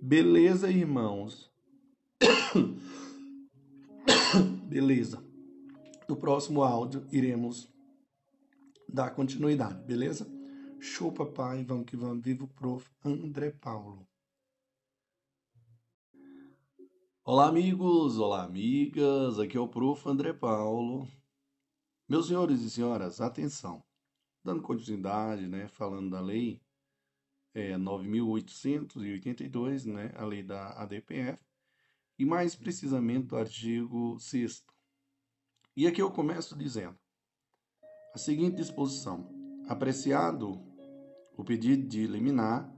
Beleza, 0.00 0.70
irmãos? 0.70 1.50
Beleza. 4.68 5.24
No 6.08 6.16
próximo 6.16 6.62
áudio 6.62 7.06
iremos 7.10 7.68
dar 8.88 9.10
continuidade, 9.10 9.84
beleza? 9.84 10.26
Show, 10.80 11.12
papai. 11.12 11.64
Vamos 11.64 11.86
que 11.86 11.96
vamos. 11.96 12.24
Viva 12.24 12.44
o 12.44 12.48
prof. 12.48 12.88
André 13.04 13.50
Paulo. 13.50 14.06
Olá, 17.24 17.48
amigos. 17.48 18.18
Olá, 18.18 18.44
amigas. 18.44 19.38
Aqui 19.38 19.56
é 19.56 19.60
o 19.60 19.68
prof. 19.68 20.08
André 20.08 20.32
Paulo. 20.32 21.06
Meus 22.08 22.28
senhores 22.28 22.62
e 22.62 22.70
senhoras, 22.70 23.20
atenção. 23.20 23.84
Dando 24.42 24.62
continuidade, 24.62 25.46
né, 25.46 25.68
falando 25.68 26.10
da 26.10 26.20
lei 26.20 26.62
é, 27.52 27.76
9.882, 27.76 29.84
né, 29.84 30.10
a 30.14 30.24
lei 30.24 30.42
da 30.42 30.70
ADPF, 30.80 31.38
e 32.18 32.24
mais 32.24 32.54
precisamente 32.54 33.26
do 33.26 33.36
artigo 33.36 34.18
6 34.18 34.64
e 35.76 35.86
aqui 35.86 36.00
eu 36.02 36.10
começo 36.10 36.56
dizendo 36.56 36.98
a 38.18 38.20
seguinte 38.20 38.56
disposição: 38.56 39.30
apreciado 39.68 40.60
o 41.36 41.44
pedido 41.44 41.86
de 41.86 42.04
liminar, 42.04 42.68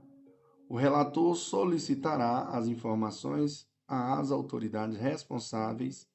o 0.69 0.75
relator 0.75 1.35
solicitará 1.35 2.43
as 2.49 2.67
informações 2.67 3.67
às 3.87 4.29
autoridades 4.29 4.97
responsáveis 4.97 6.07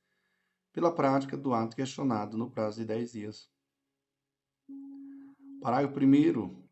pela 0.73 0.95
prática 0.95 1.37
do 1.37 1.53
ato 1.53 1.75
questionado 1.75 2.39
no 2.39 2.49
prazo 2.49 2.79
de 2.79 2.87
10 2.87 3.13
dias. 3.13 3.51
Parágrafo 5.61 5.99
1 5.99 6.65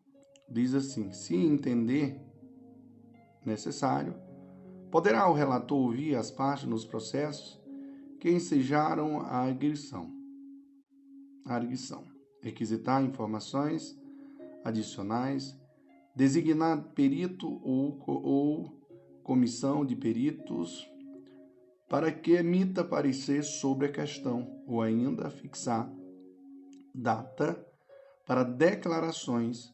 diz 0.49 0.75
assim: 0.75 1.11
se 1.11 1.35
entender 1.35 2.25
necessário, 3.45 4.15
poderá 4.93 5.29
o 5.29 5.35
relator 5.35 5.77
ouvir 5.77 6.15
as 6.15 6.31
partes 6.31 6.69
nos 6.69 6.85
processos 6.85 7.61
que 8.21 8.31
ensejaram 8.31 9.21
a 9.23 9.39
arguição. 9.39 10.09
A 11.45 11.57
arguição. 11.57 12.14
Requisitar 12.45 13.03
informações 13.03 13.99
adicionais, 14.63 15.59
designar 16.15 16.93
perito 16.95 17.49
ou, 17.65 17.99
ou 18.07 18.87
comissão 19.23 19.83
de 19.83 19.97
peritos 19.97 20.87
para 21.89 22.13
que 22.13 22.33
emita 22.33 22.85
parecer 22.85 23.43
sobre 23.43 23.87
a 23.87 23.93
questão 23.93 24.63
ou 24.67 24.83
ainda 24.83 25.31
fixar 25.31 25.91
data 26.95 27.67
para 28.27 28.45
declarações 28.45 29.73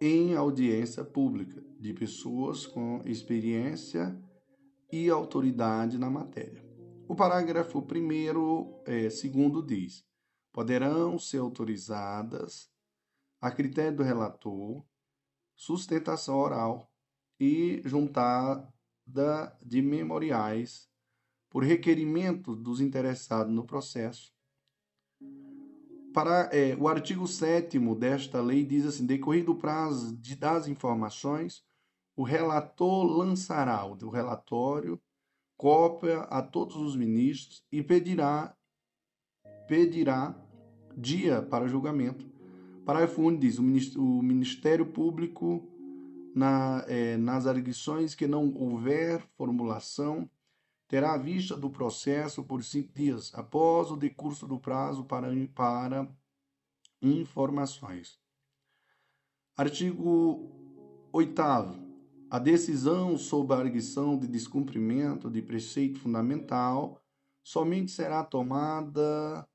em 0.00 0.34
audiência 0.34 1.04
pública 1.04 1.62
de 1.78 1.94
pessoas 1.94 2.66
com 2.66 3.02
experiência 3.04 4.20
e 4.92 5.08
autoridade 5.08 5.96
na 5.96 6.10
matéria. 6.10 6.60
O 7.06 7.14
parágrafo 7.14 7.80
primeiro, 7.82 8.82
é, 8.84 9.08
segundo 9.10 9.64
diz: 9.64 10.04
poderão 10.54 11.18
ser 11.18 11.38
autorizadas, 11.38 12.70
a 13.40 13.50
critério 13.50 13.96
do 13.96 14.02
relator, 14.04 14.84
sustentação 15.56 16.36
oral 16.36 16.88
e 17.40 17.82
juntada 17.84 18.72
de 19.60 19.82
memoriais 19.82 20.88
por 21.50 21.64
requerimento 21.64 22.54
dos 22.54 22.80
interessados 22.80 23.52
no 23.52 23.66
processo. 23.66 24.32
Para, 26.14 26.48
é, 26.52 26.76
o 26.76 26.86
artigo 26.86 27.26
7 27.26 27.76
desta 27.96 28.40
lei 28.40 28.64
diz 28.64 28.86
assim: 28.86 29.04
decorrido 29.04 29.50
o 29.50 29.58
prazo 29.58 30.16
de, 30.16 30.36
das 30.36 30.68
informações, 30.68 31.64
o 32.14 32.22
relator 32.22 33.04
lançará 33.04 33.84
o 33.84 34.08
relatório 34.08 35.02
cópia 35.56 36.20
a 36.20 36.40
todos 36.40 36.76
os 36.76 36.94
ministros 36.94 37.64
e 37.72 37.82
pedirá 37.82 38.56
pedirá 39.66 40.43
dia 40.96 41.42
para 41.42 41.68
julgamento. 41.68 42.26
Parágrafo 42.84 43.22
1 43.22 43.38
diz: 43.38 43.58
o 43.58 44.22
Ministério 44.22 44.86
Público, 44.86 45.66
na, 46.34 46.84
é, 46.86 47.16
nas 47.16 47.46
arguições 47.46 48.14
que 48.14 48.26
não 48.26 48.52
houver 48.54 49.20
formulação, 49.36 50.28
terá 50.88 51.14
a 51.14 51.18
vista 51.18 51.56
do 51.56 51.70
processo 51.70 52.42
por 52.42 52.62
cinco 52.62 52.92
dias, 52.94 53.32
após 53.34 53.90
o 53.90 53.96
decurso 53.96 54.46
do 54.46 54.58
prazo 54.58 55.04
para, 55.04 55.28
para 55.54 56.08
informações. 57.00 58.18
Artigo 59.56 60.50
8. 61.12 61.40
A 62.30 62.38
decisão 62.38 63.16
sobre 63.16 63.54
a 63.54 63.60
arguição 63.60 64.18
de 64.18 64.26
descumprimento 64.26 65.30
de 65.30 65.40
preceito 65.40 66.00
fundamental 66.00 67.00
somente 67.42 67.92
será 67.92 68.24
tomada, 68.24 69.46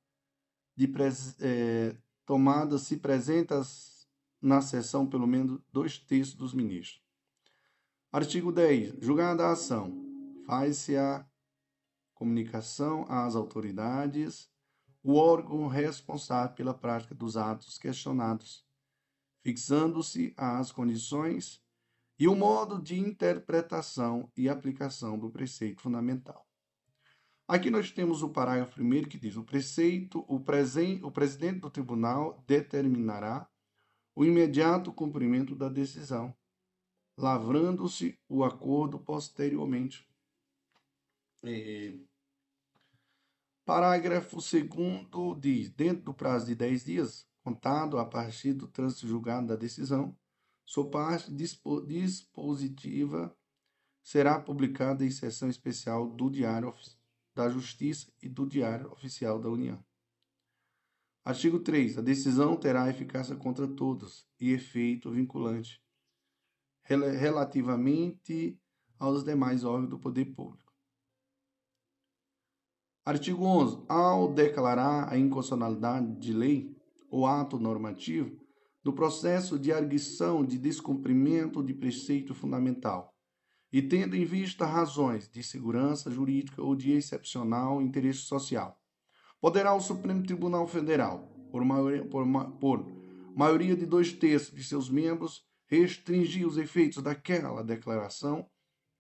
de, 0.80 0.94
é, 1.42 1.94
tomada 2.26 2.78
se 2.78 2.96
presentes 2.96 4.08
na 4.42 4.62
sessão 4.62 5.06
pelo 5.06 5.28
menos 5.28 5.60
dois 5.74 5.98
terços 5.98 6.36
dos 6.36 6.54
ministros. 6.54 7.04
Artigo 8.12 8.50
10. 8.50 8.96
Julgada 9.02 9.46
a 9.46 9.52
ação, 9.52 9.92
faz-se 10.46 10.96
a 10.96 11.28
comunicação 12.14 13.06
às 13.10 13.36
autoridades, 13.36 14.50
o 15.04 15.16
órgão 15.16 15.68
responsável 15.68 16.56
pela 16.56 16.74
prática 16.74 17.14
dos 17.14 17.36
atos 17.36 17.78
questionados, 17.78 18.66
fixando-se 19.44 20.34
as 20.38 20.72
condições 20.72 21.62
e 22.18 22.28
o 22.28 22.36
modo 22.36 22.82
de 22.82 22.98
interpretação 22.98 24.32
e 24.36 24.48
aplicação 24.48 25.20
do 25.20 25.30
preceito 25.30 25.82
fundamental. 25.82 26.49
Aqui 27.50 27.70
nós 27.72 27.92
temos 27.92 28.22
o 28.22 28.30
parágrafo 28.30 28.76
primeiro 28.76 29.10
que 29.10 29.18
diz: 29.18 29.36
o 29.36 29.44
preceito, 29.44 30.24
o, 30.28 30.40
presen, 30.40 31.04
o 31.04 31.12
presidente 31.12 31.62
do 31.62 31.72
tribunal 31.72 32.44
determinará 32.46 33.50
o 34.16 34.24
imediato 34.24 34.94
cumprimento 34.94 35.56
da 35.56 35.68
decisão, 35.68 36.32
lavrando-se 37.18 38.20
o 38.30 38.44
acordo 38.44 39.00
posteriormente. 39.00 40.08
É... 41.44 41.98
Parágrafo 43.66 44.36
2 44.36 45.40
diz: 45.40 45.72
dentro 45.72 46.04
do 46.04 46.14
prazo 46.14 46.46
de 46.46 46.54
10 46.54 46.86
dias, 46.86 47.28
contado 47.44 47.98
a 47.98 48.06
partir 48.06 48.54
do 48.54 48.68
trânsito 48.68 49.08
julgado 49.08 49.48
da 49.48 49.56
decisão, 49.56 50.16
sua 50.64 50.88
parte 50.88 51.34
dispositiva 51.34 53.36
será 54.04 54.40
publicada 54.40 55.04
em 55.04 55.10
sessão 55.10 55.50
especial 55.50 56.12
do 56.12 56.30
Diário 56.30 56.68
da 57.40 57.48
Justiça 57.48 58.12
e 58.22 58.28
do 58.28 58.46
Diário 58.46 58.92
Oficial 58.92 59.40
da 59.40 59.50
União. 59.50 59.82
Artigo 61.24 61.60
3. 61.60 61.98
A 61.98 62.02
decisão 62.02 62.58
terá 62.58 62.90
eficácia 62.90 63.34
contra 63.34 63.66
todos 63.66 64.28
e 64.38 64.52
efeito 64.52 65.10
vinculante 65.10 65.82
relativamente 66.84 68.60
aos 68.98 69.24
demais 69.24 69.64
órgãos 69.64 69.90
do 69.90 69.98
poder 69.98 70.26
público. 70.26 70.74
Artigo 73.06 73.46
11. 73.46 73.86
Ao 73.88 74.34
declarar 74.34 75.08
a 75.10 75.18
inconstitucionalidade 75.18 76.20
de 76.20 76.34
lei 76.34 76.76
ou 77.10 77.26
ato 77.26 77.58
normativo, 77.58 78.38
do 78.84 78.92
processo 78.92 79.58
de 79.58 79.72
arguição 79.72 80.44
de 80.44 80.58
descumprimento 80.58 81.64
de 81.64 81.74
preceito 81.74 82.34
fundamental, 82.34 83.16
e 83.72 83.82
tendo 83.82 84.16
em 84.16 84.26
vista 84.26 84.66
razões 84.66 85.30
de 85.30 85.44
segurança 85.44 86.10
jurídica 86.10 86.62
ou 86.62 86.76
de 86.76 86.92
excepcional 86.92 87.82
interesse 87.82 88.20
social. 88.20 88.80
Poderá 89.40 89.74
o 89.74 89.82
Supremo 89.82 90.24
Tribunal 90.24 90.68
Federal, 90.68 91.30
por 91.52 91.64
maioria, 91.64 92.04
por, 92.06 92.26
por 92.60 92.86
maioria 93.36 93.76
de 93.76 93.86
dois 93.86 94.12
terços 94.12 94.54
de 94.54 94.64
seus 94.64 94.90
membros, 94.90 95.46
restringir 95.68 96.48
os 96.48 96.58
efeitos 96.58 97.02
daquela 97.04 97.64
declaração 97.64 98.50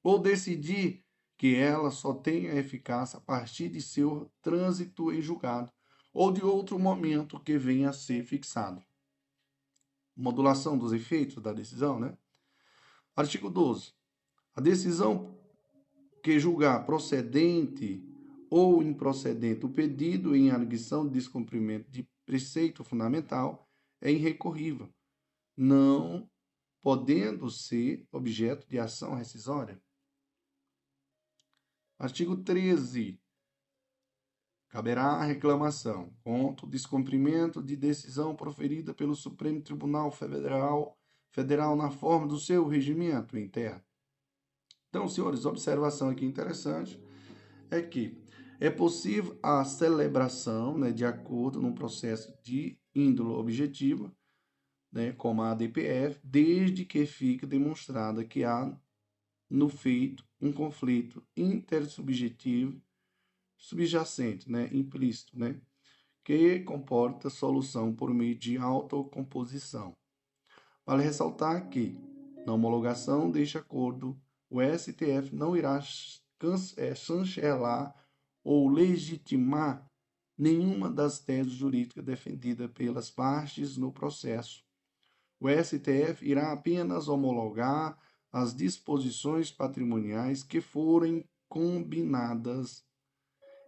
ou 0.04 0.20
decidir 0.20 1.04
que 1.38 1.56
ela 1.56 1.90
só 1.90 2.14
tenha 2.14 2.54
eficácia 2.54 3.18
a 3.18 3.22
partir 3.22 3.70
de 3.70 3.82
seu 3.82 4.32
trânsito 4.41 5.12
em 5.12 5.22
julgado 5.22 5.72
ou 6.14 6.32
de 6.32 6.44
outro 6.44 6.78
momento 6.78 7.40
que 7.40 7.58
venha 7.58 7.90
a 7.90 7.94
ser 7.94 8.24
fixado. 8.24 8.84
Modulação 10.16 10.78
dos 10.78 10.91
efeitos 10.91 11.41
da 11.41 11.54
decisão, 11.54 12.00
né? 12.00 12.18
Artigo 13.16 13.50
12. 13.50 13.99
A 14.60 14.61
decisão 14.61 15.40
que 16.22 16.38
julgar 16.38 16.86
procedente 16.86 18.03
ou 18.49 18.84
improcedente 18.84 19.65
o 19.65 19.69
pedido 19.69 20.36
em 20.36 20.52
arguição 20.52 21.07
de 21.07 21.14
descumprimento 21.14 21.90
de 21.90 22.06
preceito 22.26 22.84
fundamental 22.84 23.65
é 24.02 24.11
irrecorrível, 24.11 24.94
não 25.56 26.30
podendo 26.81 27.49
ser 27.49 28.06
objeto 28.11 28.68
de 28.68 28.77
ação 28.77 29.14
rescisória. 29.15 29.81
Artigo 31.98 32.36
13. 32.36 33.18
Caberá 34.68 35.06
a 35.06 35.23
reclamação 35.23 36.14
contra 36.22 36.65
o 36.65 36.69
descumprimento 36.69 37.64
de 37.64 37.77
decisão 37.77 38.36
proferida 38.36 38.94
pelo 38.94 39.15
Supremo 39.15 39.61
Tribunal 39.61 40.11
Federal, 40.11 40.99
Federal 41.31 41.77
na 41.77 41.90
forma 41.90 42.27
do 42.27 42.38
seu 42.38 42.68
regimento 42.68 43.38
interno 43.38 43.88
então, 44.90 45.07
senhores, 45.07 45.45
observação 45.45 46.10
aqui 46.10 46.26
interessante 46.26 46.99
é 47.70 47.82
que 47.82 48.18
é 48.60 48.70
possível 48.70 49.40
a 49.41 49.64
celebração 49.64 50.78
né, 50.78 50.91
de 50.91 51.06
acordo 51.06 51.61
num 51.61 51.74
processo 51.74 52.34
de 52.44 52.78
índole 52.94 53.34
objetiva, 53.34 54.11
né, 54.91 55.14
como 55.14 55.44
a 55.44 55.52
ADPF, 55.52 56.20
desde 56.24 56.84
que 56.84 57.06
fique 57.06 57.45
demonstrada 57.45 58.26
que 58.26 58.44
há 58.44 58.76
no 59.49 59.70
feito 59.70 60.26
um 60.41 60.52
conflito 60.52 61.24
intersubjetivo 61.38 62.82
subjacente, 63.56 64.49
né, 64.52 64.70
implícito, 64.74 65.38
né, 65.38 65.61
que 66.24 66.60
comporta 66.61 67.30
solução 67.30 67.94
por 67.94 68.14
meio 68.14 68.36
de 68.36 68.57
autocomposição. 68.57 69.95
Vale 70.86 71.03
ressaltar 71.03 71.70
que, 71.70 71.95
na 72.45 72.53
homologação 72.53 73.30
deste 73.30 73.57
acordo, 73.57 74.20
o 74.50 74.60
STF 74.62 75.34
não 75.34 75.56
irá 75.56 75.80
é, 76.78 76.96
chancelar 76.96 77.96
ou 78.44 78.68
legitimar 78.68 79.86
nenhuma 80.38 80.90
das 80.90 81.20
teses 81.20 81.52
jurídicas 81.52 82.04
defendidas 82.04 82.72
pelas 82.72 83.12
partes 83.12 83.78
no 83.78 83.92
processo. 83.92 84.64
O 85.40 85.48
STF 85.50 86.26
irá 86.26 86.52
apenas 86.52 87.08
homologar 87.08 87.98
as 88.32 88.56
disposições 88.56 89.52
patrimoniais 89.52 90.44
que 90.44 90.62
forem 90.62 91.26
combinadas 91.48 92.84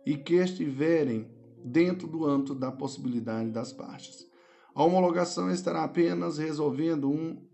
e 0.06 0.18
que 0.18 0.36
estiverem 0.36 1.30
dentro 1.64 2.08
do 2.08 2.26
âmbito 2.26 2.56
da 2.56 2.72
possibilidade 2.72 3.52
das 3.52 3.72
partes. 3.72 4.26
A 4.74 4.84
homologação 4.84 5.52
estará 5.52 5.84
apenas 5.84 6.38
resolvendo 6.38 7.10
um 7.10 7.46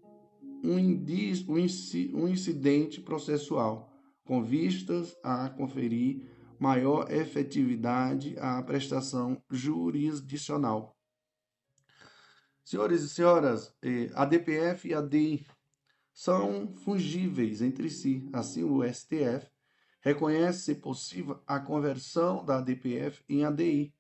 um, 0.70 2.20
um 2.20 2.28
incidente 2.28 3.02
processual, 3.02 3.92
com 4.26 4.44
vistas 4.44 5.16
a 5.24 5.50
conferir 5.50 6.22
maior 6.60 7.12
efetividade 7.12 8.38
à 8.40 8.62
prestação 8.62 9.42
jurisdicional. 9.50 10.98
Senhores 12.64 13.02
e 13.02 13.10
senhoras, 13.10 13.74
eh, 13.82 14.10
a 14.14 14.26
DPF 14.26 14.90
e 14.90 14.94
a 14.94 15.02
DI 15.02 15.46
são 16.14 16.74
fungíveis 16.76 17.62
entre 17.62 17.90
si. 17.90 18.28
Assim, 18.34 18.64
o 18.64 18.84
STF 18.84 19.48
reconhece 20.02 20.74
possível 20.76 21.42
a 21.46 21.60
conversão 21.60 22.44
da 22.44 22.60
DPF 22.60 23.24
em 23.30 23.46
ADI, 23.46 23.94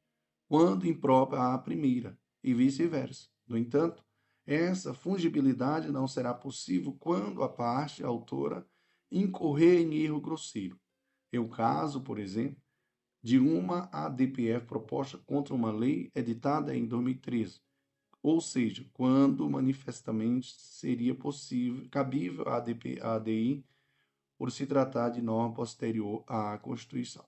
quando 0.48 0.88
imprópria 0.88 1.53
à 1.53 1.57
primeira, 1.57 2.18
e 2.44 2.53
vice-versa. 2.53 3.27
No 3.48 3.57
entanto, 3.57 4.03
essa 4.48 4.94
fungibilidade 4.94 5.91
não 5.91 6.07
será 6.07 6.34
possível 6.34 6.95
quando 6.98 7.44
a 7.44 7.49
parte 7.49 8.02
a 8.02 8.07
autora 8.07 8.65
incorrer 9.11 9.82
em 9.82 9.94
erro 9.95 10.22
grosseiro. 10.22 10.80
É 11.34 11.38
o 11.38 11.49
caso, 11.49 11.99
por 11.99 12.18
exemplo, 12.18 12.61
de 13.22 13.38
uma 13.38 13.90
ADPF 13.91 14.65
proposta 14.65 15.18
contra 15.18 15.53
uma 15.53 15.69
lei 15.69 16.10
editada 16.15 16.74
em 16.74 16.86
2013, 16.86 17.60
ou 18.24 18.40
seja, 18.40 18.90
quando 18.94 19.49
manifestamente 19.49 20.56
seria 20.57 21.14
possível, 21.14 21.86
cabível 21.90 22.48
a, 22.48 22.56
a 22.56 23.15
ADI 23.15 23.65
por 24.38 24.49
se 24.49 24.65
tratar 24.65 25.10
de 25.10 25.22
norma 25.22 25.53
posterior 25.53 26.24
à 26.26 26.57
Constituição. 26.57 27.26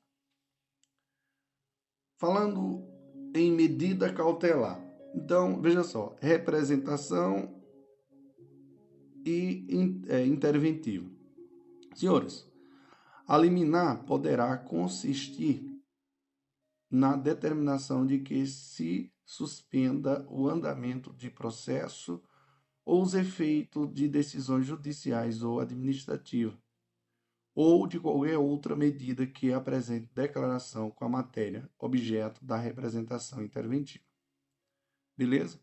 Falando 2.15 2.81
em 3.35 3.51
medida 3.51 4.13
cautelar, 4.13 4.88
então, 5.13 5.61
veja 5.61 5.83
só, 5.83 6.15
representação 6.19 7.59
e 9.25 9.65
é, 10.07 10.25
interventivo. 10.25 11.11
Senhores, 11.95 12.47
a 13.27 13.37
liminar 13.37 14.05
poderá 14.05 14.57
consistir 14.57 15.65
na 16.89 17.15
determinação 17.15 18.05
de 18.05 18.19
que 18.19 18.47
se 18.47 19.11
suspenda 19.23 20.25
o 20.29 20.49
andamento 20.49 21.13
de 21.13 21.29
processo 21.29 22.21
ou 22.83 23.03
os 23.03 23.13
efeitos 23.13 23.93
de 23.93 24.07
decisões 24.07 24.65
judiciais 24.65 25.43
ou 25.43 25.59
administrativas, 25.59 26.57
ou 27.53 27.85
de 27.85 27.99
qualquer 27.99 28.39
outra 28.39 28.75
medida 28.75 29.27
que 29.27 29.53
apresente 29.53 30.09
declaração 30.15 30.89
com 30.89 31.05
a 31.05 31.09
matéria 31.09 31.69
objeto 31.77 32.43
da 32.43 32.57
representação 32.57 33.43
interventiva. 33.43 34.08
Beleza? 35.19 35.59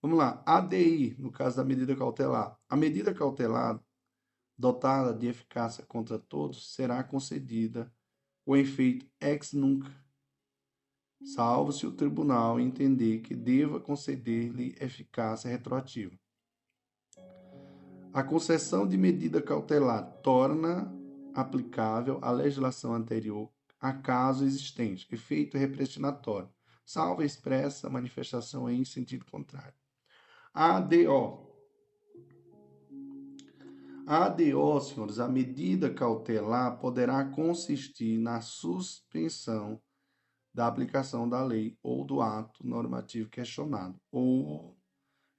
Vamos 0.00 0.16
lá. 0.16 0.42
ADI, 0.46 1.14
no 1.18 1.30
caso 1.30 1.58
da 1.58 1.64
medida 1.64 1.94
cautelar. 1.94 2.58
A 2.66 2.74
medida 2.74 3.12
cautelar 3.12 3.78
dotada 4.56 5.12
de 5.12 5.26
eficácia 5.26 5.84
contra 5.84 6.18
todos 6.18 6.74
será 6.74 7.04
concedida 7.04 7.92
com 8.42 8.56
efeito 8.56 9.06
ex 9.20 9.52
nunc, 9.52 9.86
salvo 11.22 11.72
se 11.72 11.86
o 11.86 11.92
tribunal 11.92 12.58
entender 12.58 13.20
que 13.20 13.34
deva 13.34 13.78
conceder-lhe 13.78 14.74
eficácia 14.80 15.50
retroativa. 15.50 16.18
A 18.14 18.24
concessão 18.24 18.88
de 18.88 18.96
medida 18.96 19.42
cautelar 19.42 20.10
torna 20.22 20.90
aplicável 21.34 22.18
a 22.22 22.30
legislação 22.30 22.94
anterior 22.94 23.52
a 23.78 23.92
caso 23.92 24.46
existente, 24.46 25.06
efeito 25.12 25.58
repressinatório, 25.58 26.48
salvo 26.86 27.22
expressa 27.22 27.90
manifestação 27.90 28.70
em 28.70 28.84
sentido 28.84 29.26
contrário. 29.26 29.74
ADO. 30.54 31.44
ADO, 34.06 34.80
senhores, 34.80 35.18
a 35.18 35.28
medida 35.28 35.92
cautelar 35.92 36.78
poderá 36.78 37.24
consistir 37.24 38.16
na 38.18 38.40
suspensão 38.40 39.82
da 40.54 40.68
aplicação 40.68 41.28
da 41.28 41.44
lei 41.44 41.76
ou 41.82 42.04
do 42.04 42.22
ato 42.22 42.64
normativo 42.64 43.28
questionado, 43.28 44.00
ou 44.10 44.78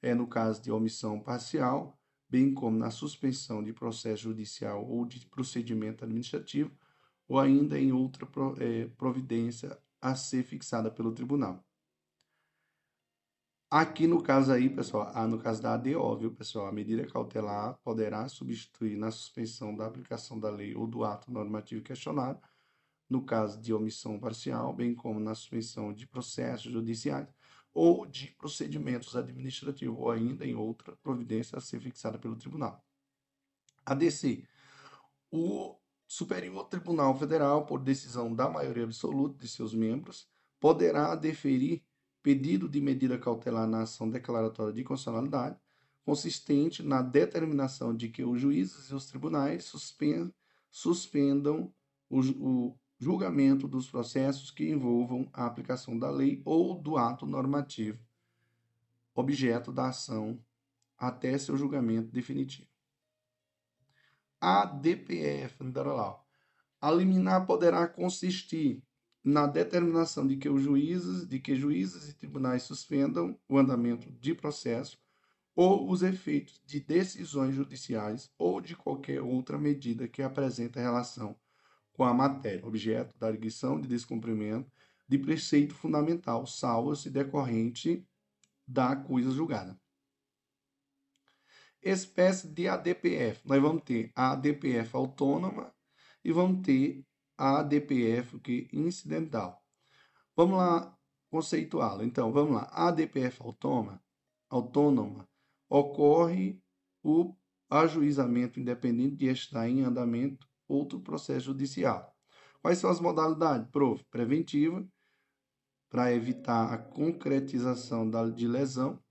é 0.01 0.13
no 0.13 0.27
caso 0.27 0.61
de 0.61 0.69
omissão 0.69 1.19
parcial, 1.19 1.97
bem 2.29 2.53
como 2.53 2.77
na 2.77 2.91
suspensão 2.91 3.63
de 3.63 3.71
processo 3.71 4.23
judicial 4.23 4.85
ou 4.85 5.05
de 5.05 5.25
procedimento 5.27 6.03
administrativo, 6.03 6.77
ou 7.27 7.39
ainda 7.39 7.79
em 7.79 7.93
outra 7.93 8.27
é, 8.59 8.87
providência 8.89 9.77
a 10.01 10.15
ser 10.15 10.43
fixada 10.43 10.91
pelo 10.91 11.11
tribunal. 11.13 11.63
Aqui 13.69 14.07
no 14.07 14.23
caso 14.23 14.53
aí, 14.53 14.69
pessoal, 14.69 15.11
ah, 15.13 15.27
no 15.27 15.37
caso 15.39 15.61
da 15.61 15.73
ADO, 15.73 16.17
viu, 16.17 16.33
pessoal, 16.33 16.67
a 16.67 16.71
medida 16.71 17.05
cautelar 17.05 17.77
poderá 17.83 18.27
substituir 18.29 18.95
na 18.95 19.11
suspensão 19.11 19.75
da 19.75 19.85
aplicação 19.85 20.39
da 20.39 20.49
lei 20.49 20.73
ou 20.73 20.87
do 20.87 21.03
ato 21.03 21.29
normativo 21.29 21.83
questionado, 21.83 22.39
no 23.09 23.25
caso 23.25 23.59
de 23.59 23.73
omissão 23.73 24.17
parcial, 24.19 24.73
bem 24.73 24.95
como 24.95 25.19
na 25.19 25.35
suspensão 25.35 25.93
de 25.93 26.07
processos 26.07 26.71
judiciais 26.71 27.27
ou 27.73 28.05
de 28.05 28.31
procedimentos 28.39 29.15
administrativos, 29.15 29.99
ou 29.99 30.11
ainda 30.11 30.45
em 30.45 30.55
outra 30.55 30.95
providência 30.97 31.57
a 31.57 31.61
ser 31.61 31.79
fixada 31.79 32.17
pelo 32.17 32.35
tribunal. 32.35 32.83
ADC. 33.85 34.47
O 35.29 35.76
Superior 36.07 36.63
Tribunal 36.69 37.13
Federal, 37.19 37.65
por 37.65 37.81
decisão 37.81 38.33
da 38.33 38.49
maioria 38.49 38.85
absoluta 38.85 39.37
de 39.37 39.47
seus 39.47 39.73
membros, 39.73 40.27
poderá 40.59 41.13
deferir 41.15 41.83
pedido 42.23 42.67
de 42.67 42.79
medida 42.79 43.17
cautelar 43.17 43.67
na 43.67 43.81
ação 43.81 44.09
declaratória 44.09 44.73
de 44.73 44.83
constitucionalidade, 44.83 45.59
consistente 46.05 46.81
na 46.81 47.01
determinação 47.01 47.95
de 47.95 48.07
que 48.07 48.23
os 48.23 48.39
juízes 48.39 48.89
e 48.89 48.95
os 48.95 49.05
tribunais 49.05 49.71
suspendam 50.71 51.73
o, 52.09 52.19
o 52.19 52.79
julgamento 52.97 53.67
dos 53.67 53.89
processos 53.89 54.49
que 54.49 54.69
envolvam 54.69 55.29
a 55.33 55.45
aplicação 55.45 55.99
da 55.99 56.09
lei 56.09 56.41
ou 56.45 56.73
do 56.73 56.97
ato 56.97 57.25
normativo, 57.25 57.99
objeto 59.13 59.71
da 59.71 59.89
ação, 59.89 60.41
até 60.97 61.37
seu 61.37 61.57
julgamento 61.57 62.11
definitivo. 62.11 62.76
A 64.39 64.65
DPF, 64.65 65.55
a 66.79 66.91
liminar 66.91 67.45
poderá 67.45 67.87
consistir 67.87 68.83
na 69.23 69.47
determinação 69.47 70.27
de 70.27 70.37
que 70.37 70.47
os 70.47 70.61
juízes, 70.61 71.27
de 71.27 71.39
que 71.39 71.55
juízes 71.55 72.07
e 72.07 72.13
tribunais 72.13 72.63
suspendam 72.63 73.37
o 73.49 73.57
andamento 73.57 74.11
de 74.11 74.33
processo 74.35 74.97
ou 75.55 75.89
os 75.89 76.03
efeitos 76.03 76.61
de 76.65 76.79
decisões 76.79 77.55
judiciais 77.55 78.31
ou 78.37 78.61
de 78.61 78.75
qualquer 78.75 79.21
outra 79.21 79.57
medida 79.57 80.07
que 80.07 80.21
apresenta 80.21 80.79
relação 80.79 81.35
com 81.91 82.03
a 82.03 82.13
matéria, 82.13 82.65
objeto 82.65 83.17
da 83.17 83.27
arguição 83.27 83.81
de 83.81 83.87
descumprimento 83.87 84.71
de 85.09 85.17
preceito 85.17 85.73
fundamental, 85.73 86.45
salvo-se 86.45 87.09
decorrente 87.09 88.07
da 88.67 88.95
coisa 88.95 89.31
julgada. 89.31 89.79
Espécie 91.89 92.49
de 92.49 92.67
ADPF. 92.67 93.47
Nós 93.47 93.61
vamos 93.61 93.83
ter 93.83 94.11
a 94.13 94.31
ADPF 94.31 94.95
autônoma 94.95 95.73
e 96.23 96.31
vamos 96.31 96.65
ter 96.65 97.05
a 97.37 97.59
ADPF 97.59 98.39
que 98.39 98.67
incidental. 98.73 99.63
Vamos 100.35 100.57
lá 100.57 100.97
conceituá-lo. 101.29 102.03
Então, 102.03 102.31
vamos 102.31 102.55
lá. 102.55 102.63
A 102.71 102.89
ADPF 102.89 103.41
autônoma, 103.41 104.03
autônoma 104.49 105.29
ocorre 105.69 106.61
o 107.01 107.33
ajuizamento 107.69 108.59
independente 108.59 109.15
de 109.15 109.27
estar 109.27 109.69
em 109.69 109.81
andamento 109.81 110.47
outro 110.67 110.99
processo 110.99 111.45
judicial. 111.45 112.13
Quais 112.61 112.79
são 112.79 112.89
as 112.89 112.99
modalidades? 112.99 113.69
Prof. 113.71 114.03
Preventiva, 114.09 114.85
para 115.89 116.13
evitar 116.13 116.73
a 116.73 116.77
concretização 116.77 118.09
da, 118.09 118.29
de 118.29 118.47
lesão 118.47 119.01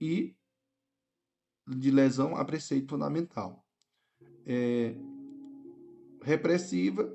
e 0.00 0.34
de 1.66 1.90
lesão 1.90 2.36
a 2.36 2.44
preceito 2.44 2.90
fundamental. 2.90 3.64
É, 4.46 4.94
repressiva, 6.22 7.12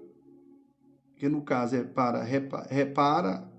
que 1.16 1.28
no 1.28 1.44
caso 1.44 1.76
é 1.76 1.84
para 1.84 2.24
repara 2.24 3.52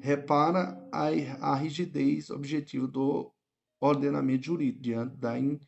repara 0.00 0.88
a, 0.90 1.06
a 1.52 1.54
rigidez 1.54 2.28
objetiva 2.30 2.88
do 2.88 3.32
ordenamento 3.80 4.46
jurídico 4.46 4.82
diante 4.82 5.16
da, 5.16 5.38
in, 5.38 5.60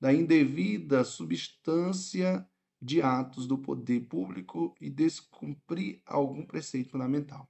da 0.00 0.12
indevida 0.12 1.02
substância 1.02 2.46
de 2.80 3.00
atos 3.00 3.46
do 3.46 3.58
poder 3.58 4.00
público 4.02 4.74
e 4.80 4.90
descumprir 4.90 6.02
algum 6.06 6.44
preceito 6.44 6.90
fundamental. 6.90 7.48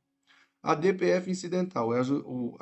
A 0.64 0.74
DPF 0.74 1.30
incidental, 1.30 1.90
o, 2.24 2.56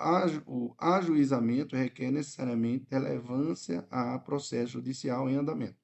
o 0.45 0.75
ajuizamento 0.77 1.77
requer 1.77 2.11
necessariamente 2.11 2.85
relevância 2.91 3.87
a 3.89 4.19
processo 4.19 4.73
judicial 4.73 5.31
em 5.31 5.37
andamento. 5.37 5.79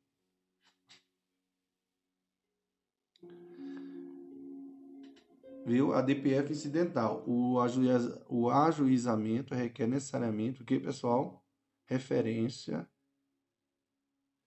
Viu? 5.64 5.94
A 5.94 6.02
DPF 6.02 6.50
incidental, 6.50 7.22
o, 7.24 7.60
ajuiz, 7.60 8.02
o 8.28 8.50
ajuizamento 8.50 9.54
requer 9.54 9.86
necessariamente 9.86 10.60
o 10.60 10.64
que, 10.64 10.80
pessoal? 10.80 11.46
Referência 11.86 12.84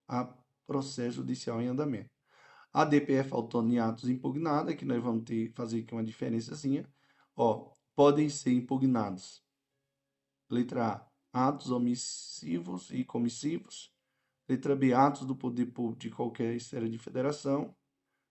a 0.10 0.26
processo 0.68 1.18
judicial 1.18 1.61
em 1.61 1.68
andamento. 1.68 2.11
A 2.73 2.84
DPF 2.84 3.31
autônoma 3.34 3.73
em 3.73 3.80
atos 3.80 4.10
impugnados, 4.10 4.76
que 4.76 4.84
nós 4.84 5.02
vamos 5.02 5.23
ter 5.23 5.53
fazer 5.53 5.80
aqui 5.80 5.93
uma 5.93 6.03
diferençazinha, 6.03 6.85
ó, 7.36 7.72
podem 7.95 8.30
ser 8.30 8.52
impugnados. 8.53 9.44
Letra 10.49 11.10
A, 11.34 11.48
atos 11.49 11.72
omissivos 11.72 12.90
e 12.91 13.03
comissivos. 13.03 13.94
Letra 14.48 14.76
B, 14.76 14.94
atos 14.94 15.26
do 15.26 15.36
poder 15.36 15.68
público 15.68 15.99
de 15.99 16.10
qualquer 16.10 16.53
esfera 16.56 16.90
de 16.90 16.98
federação. 16.98 17.76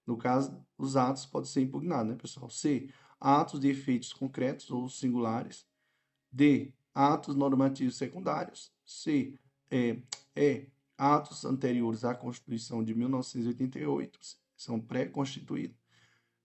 No 0.07 0.17
caso, 0.17 0.65
os 0.77 0.97
atos 0.97 1.25
podem 1.25 1.49
ser 1.49 1.63
impugnados, 1.63 2.13
né, 2.13 2.17
pessoal? 2.17 2.51
C, 2.51 2.91
atos 3.19 3.61
de 3.61 3.69
efeitos 3.69 4.13
concretos 4.13 4.71
ou 4.71 4.89
singulares. 4.89 5.67
D, 6.31 6.73
atos 6.95 7.35
normativos 7.37 7.97
secundários. 7.97 8.73
C, 8.85 9.39
é, 9.71 10.03
é 10.35 10.67
atos 11.01 11.47
anteriores 11.47 12.05
à 12.05 12.15
Constituição 12.15 12.85
de 12.85 12.95
1988, 12.95 14.21
são 14.55 14.79
pré-constituídos. 14.79 15.80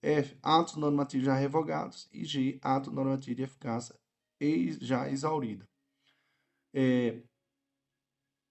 F. 0.06 0.38
Atos 0.42 0.76
normativos 0.76 1.26
já 1.26 1.36
revogados. 1.36 2.10
E 2.14 2.24
G. 2.24 2.60
Ato 2.62 2.92
normativo 2.92 3.36
de 3.36 3.44
eficácia 3.44 3.96
já 4.82 5.10
exaurida. 5.10 5.68
É, 6.74 7.22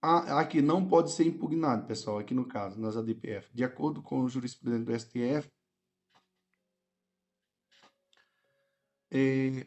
aqui 0.00 0.60
não 0.62 0.86
pode 0.88 1.12
ser 1.12 1.26
impugnado, 1.26 1.86
pessoal, 1.86 2.18
aqui 2.18 2.34
no 2.34 2.46
caso, 2.46 2.80
nas 2.80 2.96
ADPF. 2.96 3.50
De 3.54 3.62
acordo 3.62 4.02
com 4.02 4.20
o 4.22 4.28
jurisprudente 4.28 4.84
do 4.84 4.98
STF, 4.98 5.48
é, 9.10 9.66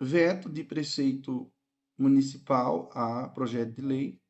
veto 0.00 0.48
de 0.48 0.64
preceito 0.64 1.52
municipal 1.98 2.88
a 2.94 3.28
projeto 3.28 3.74
de 3.74 3.82
lei 3.82 4.20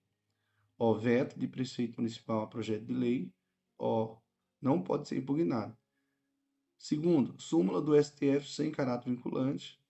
ó, 0.78 0.94
veto 0.94 1.38
de 1.38 1.48
preceito 1.48 1.96
municipal 1.96 2.42
a 2.42 2.46
projeto 2.46 2.84
de 2.84 2.94
lei, 2.94 3.32
ó, 3.78 4.16
não 4.60 4.82
pode 4.82 5.08
ser 5.08 5.18
impugnado. 5.18 5.76
Segundo, 6.78 7.40
súmula 7.40 7.80
do 7.80 8.00
STF 8.00 8.48
sem 8.48 8.70
caráter 8.70 9.10
vinculante. 9.10 9.80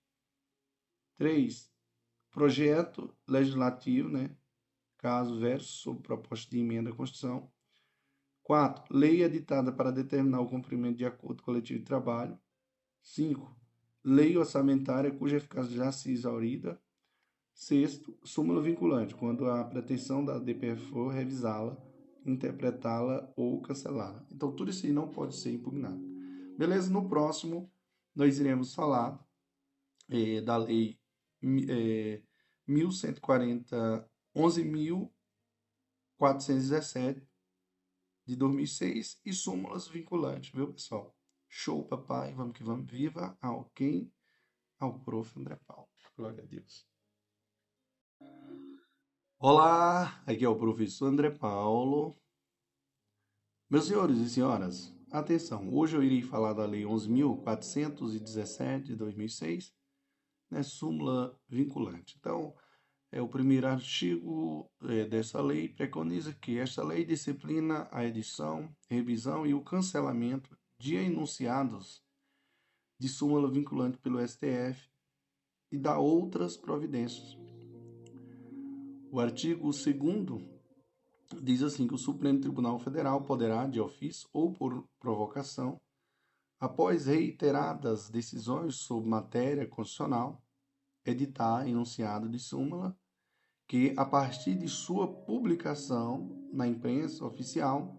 Três, 1.17 1.71
projeto 2.31 3.15
legislativo, 3.27 4.09
né? 4.09 4.37
Caso 4.99 5.39
verso 5.39 5.69
sobre 5.69 6.03
proposta 6.03 6.51
de 6.51 6.59
emenda 6.59 6.91
à 6.91 6.95
Constituição. 6.95 7.51
Quatro, 8.43 8.85
lei 8.97 9.23
editada 9.23 9.73
para 9.73 9.91
determinar 9.91 10.41
o 10.41 10.49
cumprimento 10.49 10.99
de 10.99 11.05
acordo 11.05 11.43
coletivo 11.43 11.81
de 11.81 11.85
trabalho. 11.85 12.39
Cinco, 13.03 13.57
lei 14.05 14.37
orçamentária 14.37 15.11
cuja 15.11 15.39
eficácia 15.39 15.77
já 15.77 15.91
se 15.91 16.13
exaurida. 16.13 16.81
Sexto, 17.53 18.17
súmula 18.23 18.63
vinculante, 18.63 19.15
quando 19.15 19.47
a 19.47 19.65
pretensão 19.65 20.25
da 20.25 20.39
DPF 20.39 20.81
for 20.91 21.09
revisá-la, 21.09 21.77
interpretá-la 22.25 23.33
ou 23.35 23.61
cancelá-la. 23.63 24.25
Então, 24.31 24.53
tudo 24.53 24.71
isso 24.71 24.87
aí 24.87 24.93
não 24.93 25.09
pode 25.09 25.35
ser 25.35 25.53
impugnado. 25.53 26.06
Beleza? 26.57 26.91
No 26.91 27.09
próximo, 27.09 27.73
nós 28.15 28.39
iremos 28.39 28.75
falar 28.75 29.19
é, 30.09 30.41
da 30.41 30.57
lei 30.57 30.99
é, 31.69 32.23
1140, 32.67 34.11
11.417 34.35 37.27
de 38.27 38.37
2006 38.37 39.21
e 39.25 39.33
súmulas 39.33 39.87
vinculantes, 39.87 40.51
viu, 40.51 40.73
pessoal? 40.73 41.17
Show, 41.49 41.87
papai. 41.87 42.35
Vamos 42.35 42.57
que 42.57 42.65
vamos. 42.65 42.91
Viva 42.91 43.39
ao 43.41 43.71
quem? 43.75 44.13
Ao 44.79 44.99
prof. 45.01 45.39
André 45.39 45.57
Paulo. 45.67 45.89
Glória 46.17 46.43
a 46.43 46.47
Deus. 46.47 46.87
Olá, 49.39 50.23
aqui 50.27 50.45
é 50.45 50.49
o 50.49 50.57
professor 50.57 51.09
André 51.09 51.31
Paulo. 51.31 52.17
Meus 53.69 53.87
senhores 53.87 54.19
e 54.19 54.31
senhoras, 54.31 54.96
atenção, 55.21 55.73
hoje 55.73 55.97
eu 55.97 56.03
irei 56.03 56.23
falar 56.23 56.53
da 56.53 56.65
Lei 56.67 56.83
11.417 56.85 58.83
de 58.83 58.97
2006, 58.97 59.75
né, 60.51 60.63
súmula 60.63 61.39
vinculante. 61.49 62.17
Então, 62.19 62.55
é 63.11 63.21
o 63.21 63.29
primeiro 63.29 63.67
artigo 63.67 64.71
é, 64.83 65.05
dessa 65.05 65.41
lei 65.41 65.69
preconiza 65.69 66.35
que 66.35 66.59
esta 66.59 66.83
lei 66.85 67.05
disciplina 67.05 67.89
a 67.91 68.05
edição, 68.05 68.75
revisão 68.89 69.47
e 69.47 69.55
o 69.55 69.63
cancelamento 69.63 70.57
de 70.79 70.97
enunciados 70.97 72.03
de 72.99 73.09
súmula 73.09 73.51
vinculante 73.51 73.99
pelo 73.99 74.27
STF 74.27 74.91
e 75.71 75.79
dá 75.79 75.99
outras 75.99 76.57
providências 76.57 77.37
o 79.17 79.21
artigo 79.21 79.71
2 79.71 80.56
diz 81.43 81.63
assim 81.63 81.87
que 81.87 81.95
o 81.95 81.99
Supremo 81.99 82.41
Tribunal 82.41 82.79
Federal 82.79 83.23
poderá, 83.23 83.67
de 83.67 83.81
ofício 83.81 84.29
ou 84.33 84.53
por 84.53 84.87
provocação, 84.99 85.81
após 86.59 87.07
reiteradas 87.07 88.09
decisões 88.09 88.77
sobre 88.77 89.09
matéria 89.09 89.67
constitucional, 89.67 90.43
editar 91.05 91.69
enunciado 91.69 92.29
de 92.29 92.39
súmula 92.39 92.97
que, 93.69 93.95
a 93.97 94.05
partir 94.05 94.55
de 94.55 94.69
sua 94.69 95.07
publicação 95.07 96.49
na 96.53 96.67
imprensa 96.67 97.25
oficial, 97.25 97.97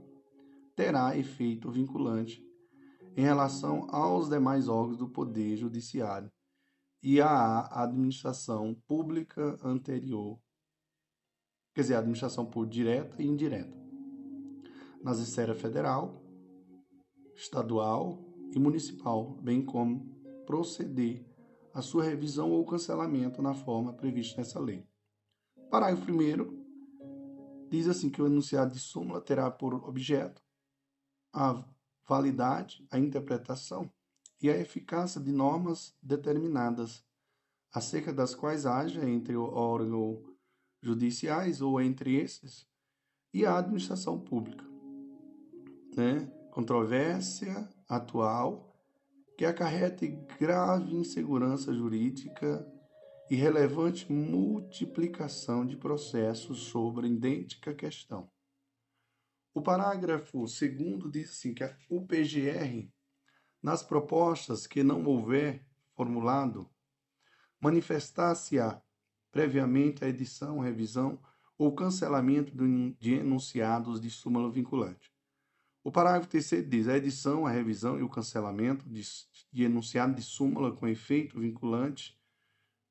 terá 0.76 1.18
efeito 1.18 1.70
vinculante 1.70 2.46
em 3.16 3.22
relação 3.22 3.88
aos 3.90 4.30
demais 4.30 4.68
órgãos 4.68 4.98
do 4.98 5.10
Poder 5.10 5.58
Judiciário 5.58 6.32
e 7.02 7.20
à 7.20 7.84
administração 7.84 8.76
pública 8.88 9.58
anterior 9.64 10.40
quer 11.78 11.82
dizer, 11.82 11.94
administração 11.94 12.44
por 12.44 12.66
direta 12.66 13.22
e 13.22 13.28
indireta. 13.28 13.78
nas 15.04 15.20
esferas 15.20 15.62
federal, 15.62 16.24
estadual 17.36 18.20
e 18.52 18.58
municipal, 18.58 19.38
bem 19.44 19.64
como 19.64 20.04
proceder 20.48 21.24
à 21.72 21.84
sua 21.84 22.04
revisão 22.04 22.52
ou 22.52 22.66
cancelamento 22.66 23.44
na 23.44 23.54
forma 23.54 23.94
prevista 23.94 24.42
nessa 24.42 24.60
lei. 24.60 24.84
Parágrafo 25.70 26.12
1 26.12 27.70
diz 27.70 27.88
assim 27.88 28.10
que 28.10 28.24
o 28.24 28.26
enunciado 28.26 28.74
de 28.74 28.80
súmula 28.80 29.22
terá 29.22 29.52
por 29.52 29.76
objeto 29.76 30.42
a 31.32 31.64
validade, 32.10 32.84
a 32.90 32.98
interpretação 32.98 33.88
e 34.42 34.50
a 34.50 34.58
eficácia 34.58 35.22
de 35.22 35.32
normas 35.32 35.96
determinadas, 36.02 37.06
acerca 37.72 38.12
das 38.12 38.34
quais 38.34 38.66
haja 38.66 39.08
entre 39.08 39.38
órgãos 39.38 40.37
judiciais 40.82 41.62
ou 41.62 41.82
entre 41.82 42.16
esses 42.16 42.68
e 43.34 43.46
a 43.46 43.58
administração 43.58 44.20
pública. 44.20 44.66
Né? 45.96 46.32
Controvérsia 46.52 47.68
atual 47.88 48.76
que 49.38 49.46
acarrete 49.46 50.08
grave 50.40 50.96
insegurança 50.96 51.74
jurídica 51.74 52.66
e 53.30 53.36
relevante 53.36 54.12
multiplicação 54.12 55.66
de 55.66 55.78
processos 55.78 56.64
sobre 56.64 57.08
idêntica 57.08 57.74
questão. 57.74 58.30
O 59.54 59.62
parágrafo 59.62 60.40
2 60.40 61.12
diz 61.12 61.32
assim 61.32 61.54
que 61.54 61.64
o 61.90 62.06
PGR, 62.06 62.90
nas 63.62 63.84
propostas 63.84 64.66
que 64.66 64.84
não 64.84 65.04
houver 65.06 65.66
formulado, 65.96 66.70
manifestar-se-á 67.60 68.82
previamente 69.38 70.04
a 70.04 70.10
edição, 70.10 70.58
revisão 70.58 71.20
ou 71.60 71.72
cancelamento 71.72 72.52
de 73.00 73.14
enunciados 73.14 74.02
de 74.02 74.10
súmula 74.10 74.50
vinculante. 74.50 75.12
O 75.84 75.92
parágrafo 75.92 76.28
3 76.28 76.68
diz: 76.68 76.88
a 76.88 76.98
edição, 76.98 77.46
a 77.46 77.52
revisão 77.52 78.00
e 78.00 78.02
o 78.02 78.10
cancelamento 78.10 78.90
de, 78.90 79.04
de 79.54 79.64
enunciado 79.64 80.16
de 80.16 80.24
súmula 80.24 80.76
com 80.76 80.88
efeito 80.88 81.40
vinculante 81.40 82.20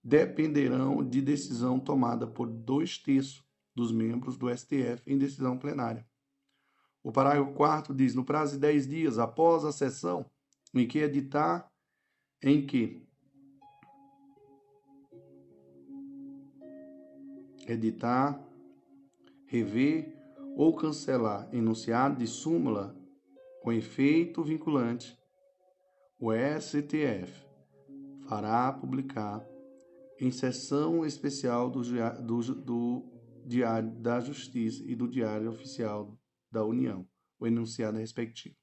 dependerão 0.04 1.04
de 1.04 1.20
decisão 1.20 1.80
tomada 1.80 2.28
por 2.28 2.46
dois 2.46 2.96
terços 2.96 3.44
dos 3.74 3.90
membros 3.90 4.36
do 4.36 4.48
STF 4.48 5.02
em 5.04 5.18
decisão 5.18 5.58
plenária. 5.58 6.06
O 7.02 7.10
parágrafo 7.10 7.54
4 7.54 7.92
diz: 7.92 8.14
no 8.14 8.24
prazo 8.24 8.52
de 8.52 8.60
10 8.60 8.86
dias 8.86 9.18
após 9.18 9.64
a 9.64 9.72
sessão 9.72 10.24
em 10.72 10.86
que 10.86 11.00
editar, 11.00 11.68
em 12.40 12.64
que 12.64 13.04
editar, 17.66 18.42
rever 19.46 20.16
ou 20.56 20.74
cancelar 20.74 21.48
enunciado 21.52 22.16
de 22.16 22.26
súmula 22.26 22.96
com 23.62 23.72
efeito 23.72 24.42
vinculante, 24.42 25.18
o 26.18 26.30
STF 26.32 27.46
fará 28.26 28.72
publicar 28.72 29.46
em 30.18 30.30
sessão 30.30 31.04
especial 31.04 31.70
do, 31.70 31.82
do, 32.22 32.54
do 32.54 33.04
Diário 33.44 33.90
da 34.00 34.18
Justiça 34.20 34.82
e 34.84 34.94
do 34.94 35.06
Diário 35.06 35.50
Oficial 35.50 36.18
da 36.50 36.64
União, 36.64 37.06
o 37.38 37.46
enunciado 37.46 37.98
respectivo. 37.98 38.56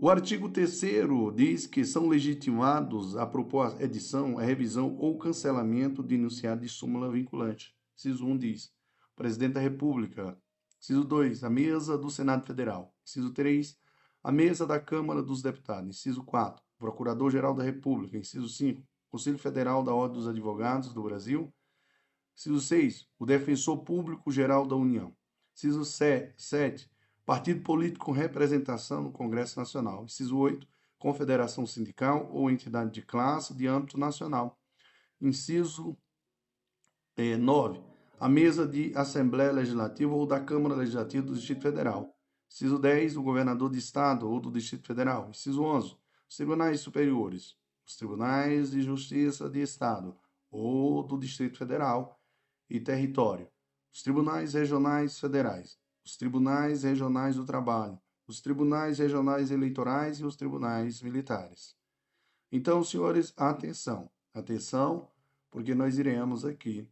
O 0.00 0.08
artigo 0.08 0.48
3 0.48 0.80
diz 1.34 1.66
que 1.66 1.84
são 1.84 2.06
legitimados 2.06 3.16
a 3.16 3.26
proposta, 3.26 3.82
edição, 3.82 4.38
a 4.38 4.42
revisão 4.42 4.96
ou 4.96 5.18
cancelamento 5.18 6.04
de 6.04 6.14
enunciado 6.14 6.60
de 6.60 6.68
súmula 6.68 7.10
vinculante. 7.10 7.74
Ciso 7.96 8.24
1 8.24 8.38
diz: 8.38 8.72
Presidente 9.16 9.54
da 9.54 9.60
República. 9.60 10.40
Ciso 10.78 11.02
2, 11.02 11.42
a 11.42 11.50
mesa 11.50 11.98
do 11.98 12.08
Senado 12.10 12.46
Federal. 12.46 12.94
Ciso 13.04 13.32
3, 13.32 13.76
a 14.22 14.30
mesa 14.30 14.64
da 14.64 14.78
Câmara 14.78 15.20
dos 15.20 15.42
Deputados. 15.42 15.88
Inciso 15.88 16.22
4, 16.22 16.62
Procurador-Geral 16.78 17.52
da 17.52 17.64
República. 17.64 18.16
Inciso 18.16 18.48
5, 18.48 18.80
Conselho 19.10 19.38
Federal 19.38 19.82
da 19.82 19.92
Ordem 19.92 20.16
dos 20.16 20.28
Advogados 20.28 20.94
do 20.94 21.02
Brasil. 21.02 21.52
Inciso 22.36 22.60
6, 22.60 23.08
o 23.18 23.26
Defensor 23.26 23.78
Público 23.78 24.30
Geral 24.30 24.64
da 24.64 24.76
União. 24.76 25.12
Inciso 25.56 25.84
7, 25.84 26.88
Partido 27.28 27.60
político 27.60 28.06
com 28.06 28.12
representação 28.12 29.02
no 29.02 29.12
Congresso 29.12 29.60
Nacional. 29.60 30.02
Inciso 30.04 30.34
8, 30.38 30.66
confederação 30.98 31.66
sindical 31.66 32.26
ou 32.32 32.50
entidade 32.50 32.90
de 32.90 33.02
classe 33.02 33.52
de 33.52 33.66
âmbito 33.66 33.98
nacional. 33.98 34.58
Inciso 35.20 35.94
é, 37.18 37.36
9, 37.36 37.82
a 38.18 38.30
mesa 38.30 38.66
de 38.66 38.94
Assembleia 38.96 39.52
Legislativa 39.52 40.10
ou 40.10 40.24
da 40.24 40.40
Câmara 40.40 40.74
Legislativa 40.74 41.26
do 41.26 41.34
Distrito 41.34 41.60
Federal. 41.60 42.16
Inciso 42.50 42.78
10, 42.78 43.18
o 43.18 43.22
governador 43.22 43.70
de 43.70 43.76
Estado 43.76 44.26
ou 44.26 44.40
do 44.40 44.50
Distrito 44.50 44.86
Federal. 44.86 45.28
Inciso 45.28 45.62
11, 45.62 45.98
os 46.26 46.34
tribunais 46.34 46.80
superiores 46.80 47.58
os 47.86 47.96
tribunais 47.96 48.70
de 48.70 48.80
justiça 48.80 49.50
de 49.50 49.60
Estado 49.60 50.16
ou 50.50 51.02
do 51.02 51.18
Distrito 51.18 51.58
Federal 51.58 52.18
e 52.70 52.80
território, 52.80 53.50
os 53.92 54.02
tribunais 54.02 54.54
regionais 54.54 55.20
federais, 55.20 55.78
os 56.08 56.16
tribunais 56.16 56.84
regionais 56.84 57.36
do 57.36 57.44
trabalho, 57.44 58.00
os 58.26 58.40
tribunais 58.40 58.98
regionais 58.98 59.50
eleitorais 59.50 60.20
e 60.20 60.24
os 60.24 60.36
tribunais 60.36 61.02
militares. 61.02 61.76
Então, 62.50 62.82
senhores, 62.82 63.34
atenção, 63.36 64.10
atenção, 64.32 65.10
porque 65.50 65.74
nós 65.74 65.98
iremos 65.98 66.46
aqui 66.46 66.88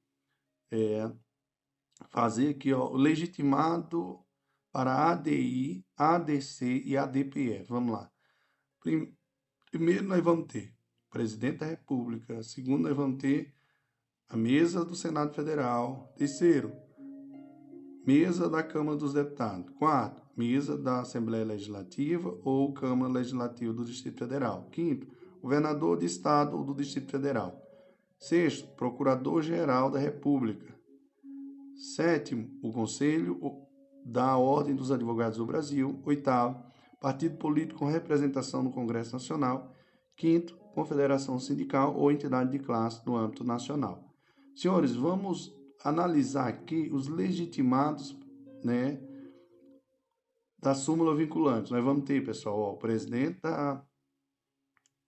é, 0.70 1.10
fazer 2.10 2.50
aqui 2.50 2.74
ó, 2.74 2.90
o 2.90 2.96
legitimado 2.96 4.22
para 4.70 5.10
ADI, 5.10 5.82
ADC 5.96 6.82
e 6.84 6.94
ADPE. 6.94 7.64
Vamos 7.66 7.92
lá. 7.92 8.12
Primeiro 9.70 10.04
nós 10.04 10.22
vamos 10.22 10.46
ter 10.48 10.74
presidente 11.08 11.60
da 11.60 11.66
República. 11.66 12.42
Segundo, 12.42 12.82
nós 12.86 12.96
vamos 12.96 13.18
ter 13.18 13.54
a 14.28 14.36
mesa 14.36 14.84
do 14.84 14.94
Senado 14.94 15.32
Federal. 15.32 16.12
Terceiro, 16.18 16.85
mesa 18.06 18.48
da 18.48 18.62
Câmara 18.62 18.96
dos 18.96 19.12
Deputados. 19.12 19.68
Quarto, 19.76 20.22
mesa 20.36 20.78
da 20.78 21.00
Assembleia 21.00 21.44
Legislativa 21.44 22.38
ou 22.44 22.72
Câmara 22.72 23.12
Legislativa 23.12 23.72
do 23.72 23.84
Distrito 23.84 24.20
Federal. 24.20 24.68
Quinto, 24.70 25.08
governador 25.42 25.98
de 25.98 26.06
Estado 26.06 26.56
ou 26.56 26.62
do 26.62 26.72
Distrito 26.72 27.10
Federal. 27.10 27.60
Sexto, 28.16 28.68
Procurador-Geral 28.76 29.90
da 29.90 29.98
República. 29.98 30.72
Sétimo, 31.74 32.48
o 32.62 32.72
Conselho 32.72 33.40
da 34.04 34.36
Ordem 34.36 34.76
dos 34.76 34.92
Advogados 34.92 35.38
do 35.38 35.44
Brasil. 35.44 36.00
Oitavo, 36.06 36.62
partido 37.00 37.36
político 37.38 37.80
com 37.80 37.86
representação 37.86 38.62
no 38.62 38.70
Congresso 38.70 39.14
Nacional. 39.14 39.74
Quinto, 40.16 40.56
confederação 40.74 41.40
sindical 41.40 41.96
ou 41.96 42.12
entidade 42.12 42.52
de 42.52 42.60
classe 42.60 43.04
no 43.04 43.16
âmbito 43.16 43.42
nacional. 43.42 44.14
Senhores, 44.54 44.94
vamos 44.94 45.52
analisar 45.88 46.48
aqui 46.48 46.90
os 46.92 47.08
legitimados, 47.08 48.16
né, 48.64 49.00
da 50.58 50.74
súmula 50.74 51.14
vinculante. 51.14 51.70
Nós 51.70 51.84
vamos 51.84 52.04
ter, 52.04 52.24
pessoal, 52.24 52.58
ó, 52.58 52.72
o 52.72 52.76
presidente 52.76 53.40
da 53.40 53.84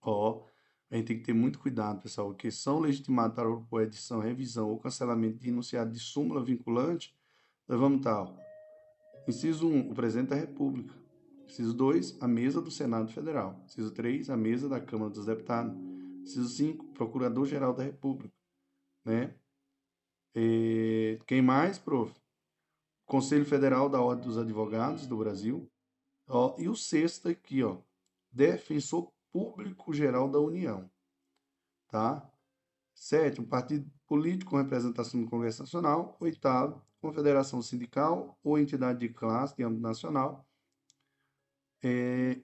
ó, 0.01 0.45
a 0.91 0.97
gente 0.97 1.07
tem 1.07 1.19
que 1.19 1.25
ter 1.25 1.33
muito 1.33 1.59
cuidado, 1.59 2.01
pessoal, 2.01 2.33
que 2.33 2.51
são 2.51 2.79
legitimados 2.79 3.35
para 3.35 3.49
a 3.49 3.83
edição, 3.83 4.21
revisão 4.21 4.71
ou 4.71 4.79
cancelamento 4.79 5.39
de 5.39 5.49
enunciado 5.49 5.93
de 5.93 5.99
súmula 5.99 6.43
vinculante. 6.43 7.15
Nós 7.67 7.79
vamos 7.79 7.99
estar, 7.99 8.23
ó, 8.23 8.35
inciso 9.27 9.69
1, 9.69 9.91
o 9.91 9.95
presidente 9.95 10.29
da 10.29 10.37
República. 10.37 10.95
Inciso 11.47 11.75
2, 11.75 12.19
a 12.21 12.29
mesa 12.29 12.61
do 12.61 12.71
Senado 12.71 13.13
Federal. 13.13 13.61
Inciso 13.67 13.91
3, 13.91 14.31
a 14.31 14.37
mesa 14.37 14.69
da 14.69 14.81
Câmara 14.81 15.11
dos 15.11 15.27
Deputados. 15.27 15.77
Inciso 16.23 16.49
5, 16.49 16.87
Procurador-Geral 16.93 17.75
da 17.75 17.83
República. 17.83 18.35
Né? 19.05 19.35
Quem 21.27 21.43
mais, 21.43 21.79
prof? 21.79 22.15
Conselho 23.07 23.45
Federal 23.45 23.89
da 23.89 24.01
Ordem 24.01 24.27
dos 24.27 24.37
Advogados 24.39 25.07
do 25.07 25.17
Brasil. 25.17 25.71
Ó, 26.27 26.55
e 26.59 26.69
o 26.69 26.75
sexto 26.75 27.29
aqui, 27.29 27.63
ó, 27.63 27.79
Defensor 28.31 29.11
Público 29.33 29.95
Geral 29.95 30.31
da 30.31 30.39
União. 30.39 30.91
Tá? 31.89 32.31
Sétimo, 32.95 33.47
Partido 33.47 33.91
Político 34.07 34.51
com 34.51 34.59
representação 34.59 35.21
no 35.21 35.31
Congresso 35.31 35.63
Nacional. 35.63 36.17
Oitavo, 36.21 36.83
Confederação 37.01 37.63
Sindical 37.63 38.39
ou 38.43 38.59
entidade 38.59 38.99
de 38.99 39.09
classe 39.09 39.57
de 39.57 39.63
âmbito 39.63 39.83
nacional. 39.83 40.47
É, 41.83 42.43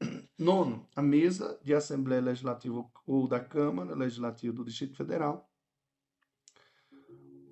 nono, 0.38 0.88
a 0.94 1.02
mesa 1.02 1.60
de 1.62 1.74
Assembleia 1.74 2.22
Legislativa 2.22 2.88
ou 3.06 3.26
da 3.26 3.40
Câmara 3.40 3.94
Legislativa 3.94 4.54
do 4.54 4.64
Distrito 4.64 4.96
Federal. 4.96 5.49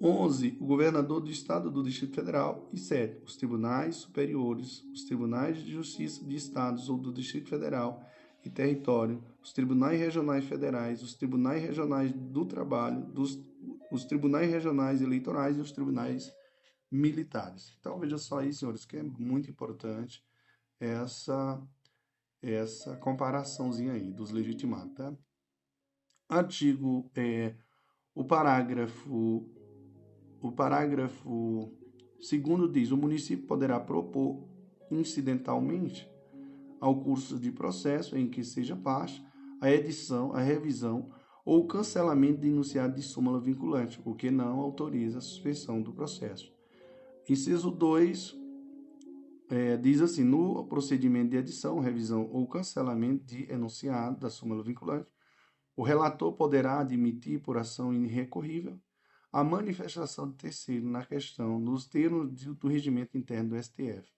11. 0.00 0.56
O 0.60 0.66
governador 0.66 1.20
do 1.20 1.30
Estado 1.30 1.70
do 1.70 1.82
Distrito 1.82 2.14
Federal. 2.14 2.68
E 2.72 2.78
7. 2.78 3.22
Os 3.24 3.36
tribunais 3.36 3.96
superiores, 3.96 4.84
os 4.92 5.04
tribunais 5.04 5.58
de 5.58 5.72
justiça 5.72 6.24
de 6.24 6.36
estados 6.36 6.88
ou 6.88 6.98
do 6.98 7.12
Distrito 7.12 7.48
Federal 7.48 8.04
e 8.44 8.50
território, 8.50 9.22
os 9.42 9.52
tribunais 9.52 9.98
regionais 9.98 10.44
federais, 10.44 11.02
os 11.02 11.14
tribunais 11.14 11.62
regionais 11.62 12.12
do 12.12 12.46
trabalho, 12.46 13.04
dos, 13.06 13.38
os 13.90 14.04
tribunais 14.04 14.50
regionais 14.50 15.02
eleitorais 15.02 15.56
e 15.56 15.60
os 15.60 15.72
tribunais 15.72 16.32
militares. 16.90 17.76
Então 17.80 17.98
veja 17.98 18.16
só 18.16 18.38
aí, 18.38 18.52
senhores, 18.52 18.84
que 18.84 18.96
é 18.96 19.02
muito 19.02 19.50
importante 19.50 20.22
essa 20.80 21.60
essa 22.40 22.96
comparaçãozinha 22.96 23.94
aí 23.94 24.12
dos 24.12 24.30
legitimados, 24.30 24.94
tá? 24.94 25.12
Artigo 26.28 27.10
é 27.16 27.56
o 28.14 28.24
parágrafo 28.24 29.48
o 30.40 30.52
parágrafo 30.52 31.72
segundo 32.20 32.68
diz: 32.68 32.90
o 32.90 32.96
município 32.96 33.46
poderá 33.46 33.78
propor 33.78 34.48
incidentalmente 34.90 36.10
ao 36.80 37.00
curso 37.00 37.38
de 37.38 37.50
processo 37.50 38.16
em 38.16 38.28
que 38.28 38.44
seja 38.44 38.76
parte 38.76 39.24
a 39.60 39.70
edição, 39.70 40.32
a 40.32 40.40
revisão 40.40 41.10
ou 41.44 41.66
cancelamento 41.66 42.40
de 42.40 42.48
enunciado 42.48 42.94
de 42.94 43.02
súmula 43.02 43.40
vinculante, 43.40 44.00
o 44.04 44.14
que 44.14 44.30
não 44.30 44.60
autoriza 44.60 45.18
a 45.18 45.22
suspensão 45.22 45.82
do 45.82 45.92
processo. 45.92 46.52
Inciso 47.28 47.70
2 47.70 48.38
é, 49.50 49.76
diz 49.76 50.00
assim: 50.00 50.24
no 50.24 50.64
procedimento 50.66 51.30
de 51.30 51.36
edição, 51.38 51.80
revisão 51.80 52.28
ou 52.32 52.46
cancelamento 52.46 53.24
de 53.24 53.50
enunciado 53.50 54.20
da 54.20 54.30
súmula 54.30 54.62
vinculante, 54.62 55.08
o 55.76 55.82
relator 55.82 56.32
poderá 56.32 56.80
admitir 56.80 57.40
por 57.40 57.56
ação 57.56 57.92
irrecorrível 57.92 58.78
a 59.32 59.44
manifestação 59.44 60.30
de 60.30 60.36
terceiro 60.36 60.86
na 60.88 61.04
questão 61.04 61.58
nos 61.58 61.86
termos 61.86 62.30
do 62.56 62.68
regimento 62.68 63.16
interno 63.16 63.50
do 63.50 63.62
STF. 63.62 64.10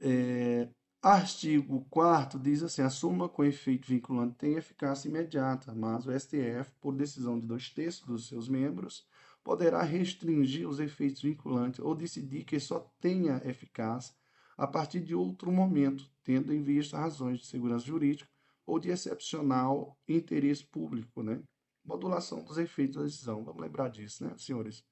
É, 0.00 0.68
artigo 1.00 1.86
4 1.88 2.38
diz 2.38 2.62
assim: 2.62 2.82
a 2.82 2.90
súmula 2.90 3.28
com 3.28 3.44
efeito 3.44 3.86
vinculante 3.88 4.36
tem 4.36 4.54
eficácia 4.54 5.08
imediata, 5.08 5.72
mas 5.74 6.06
o 6.06 6.18
STF, 6.18 6.72
por 6.80 6.92
decisão 6.94 7.38
de 7.38 7.46
dois 7.46 7.70
terços 7.70 8.04
dos 8.04 8.28
seus 8.28 8.48
membros, 8.48 9.06
poderá 9.44 9.82
restringir 9.82 10.68
os 10.68 10.80
efeitos 10.80 11.22
vinculantes 11.22 11.80
ou 11.80 11.94
decidir 11.94 12.44
que 12.44 12.58
só 12.58 12.80
tenha 13.00 13.40
eficácia 13.44 14.14
a 14.56 14.66
partir 14.66 15.00
de 15.00 15.14
outro 15.14 15.50
momento, 15.50 16.10
tendo 16.22 16.52
em 16.52 16.62
vista 16.62 16.98
razões 16.98 17.40
de 17.40 17.46
segurança 17.46 17.86
jurídica 17.86 18.30
ou 18.66 18.78
de 18.78 18.90
excepcional 18.90 19.98
interesse 20.08 20.64
público, 20.64 21.22
né? 21.22 21.42
Modulação 21.84 22.42
dos 22.42 22.58
efeitos 22.58 22.96
da 22.96 23.02
decisão. 23.02 23.44
Vamos 23.44 23.60
lembrar 23.60 23.88
disso, 23.88 24.24
né, 24.24 24.34
senhores? 24.38 24.84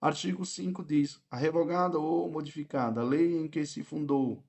Artigo 0.00 0.44
5 0.44 0.84
diz: 0.84 1.22
a 1.30 1.36
revogada 1.36 1.98
ou 1.98 2.30
modificada 2.30 3.00
a 3.00 3.04
lei 3.04 3.36
em 3.36 3.48
que 3.48 3.64
se 3.64 3.82
fundou 3.82 4.44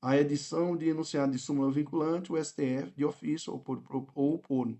a 0.00 0.16
edição 0.16 0.76
de 0.76 0.88
enunciado 0.88 1.30
de 1.30 1.38
súmula 1.38 1.70
vinculante, 1.70 2.32
o 2.32 2.44
STF, 2.44 2.90
de 2.96 3.04
ofício 3.04 3.52
ou 3.52 3.60
por, 3.60 3.82
ou 4.14 4.38
por 4.38 4.76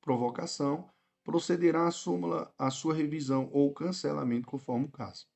provocação, 0.00 0.88
procederá 1.22 1.86
a 1.86 1.90
súmula 1.90 2.54
a 2.56 2.70
sua 2.70 2.94
revisão 2.94 3.50
ou 3.52 3.74
cancelamento 3.74 4.46
conforme 4.46 4.86
o 4.86 4.90
caso. 4.90 5.26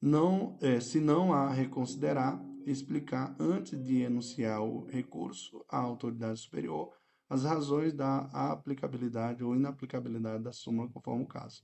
não, 0.00 0.58
é, 0.60 0.80
se 0.80 0.98
não 0.98 1.32
a 1.32 1.50
reconsiderar, 1.50 2.42
explicar 2.66 3.36
antes 3.38 3.80
de 3.82 4.02
enunciar 4.02 4.60
o 4.62 4.86
recurso 4.86 5.64
à 5.68 5.78
autoridade 5.78 6.40
superior 6.40 6.92
as 7.28 7.44
razões 7.44 7.92
da 7.94 8.22
aplicabilidade 8.32 9.44
ou 9.44 9.54
inaplicabilidade 9.54 10.42
da 10.42 10.52
súmula 10.52 10.88
conforme 10.88 11.22
o 11.22 11.28
caso. 11.28 11.62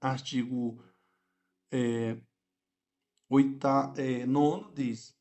Artigo 0.00 0.82
é, 1.70 2.20
8, 3.28 3.66
é, 3.96 4.26
nono 4.26 4.72
diz 4.72 5.16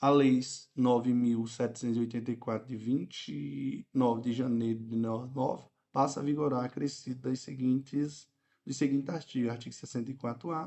a 0.00 0.10
Lei 0.10 0.38
9.784 0.40 2.66
de 2.66 2.76
29 2.76 4.20
de 4.20 4.32
janeiro 4.32 4.80
de 4.80 4.90
1999 4.90 5.68
passa 5.90 6.20
a 6.20 6.22
vigorar 6.22 6.64
acrescida 6.64 7.30
das 7.30 7.40
seguintes 7.40 8.28
do 8.66 8.74
seguinte 8.74 9.10
artigo, 9.10 9.48
artigo 9.48 9.74
64A, 9.74 10.66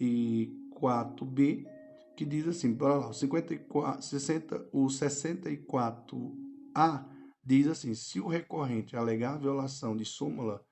64B, 0.00 1.66
que 2.16 2.24
diz 2.24 2.48
assim, 2.48 2.74
para 2.74 2.96
lá, 2.96 3.10
o, 3.10 3.14
54, 3.14 4.02
60, 4.02 4.68
o 4.72 4.86
64A 4.86 7.06
diz 7.44 7.68
assim, 7.68 7.94
se 7.94 8.18
o 8.18 8.26
recorrente 8.26 8.96
alegar 8.96 9.38
violação 9.38 9.96
de 9.96 10.04
súmula, 10.04 10.66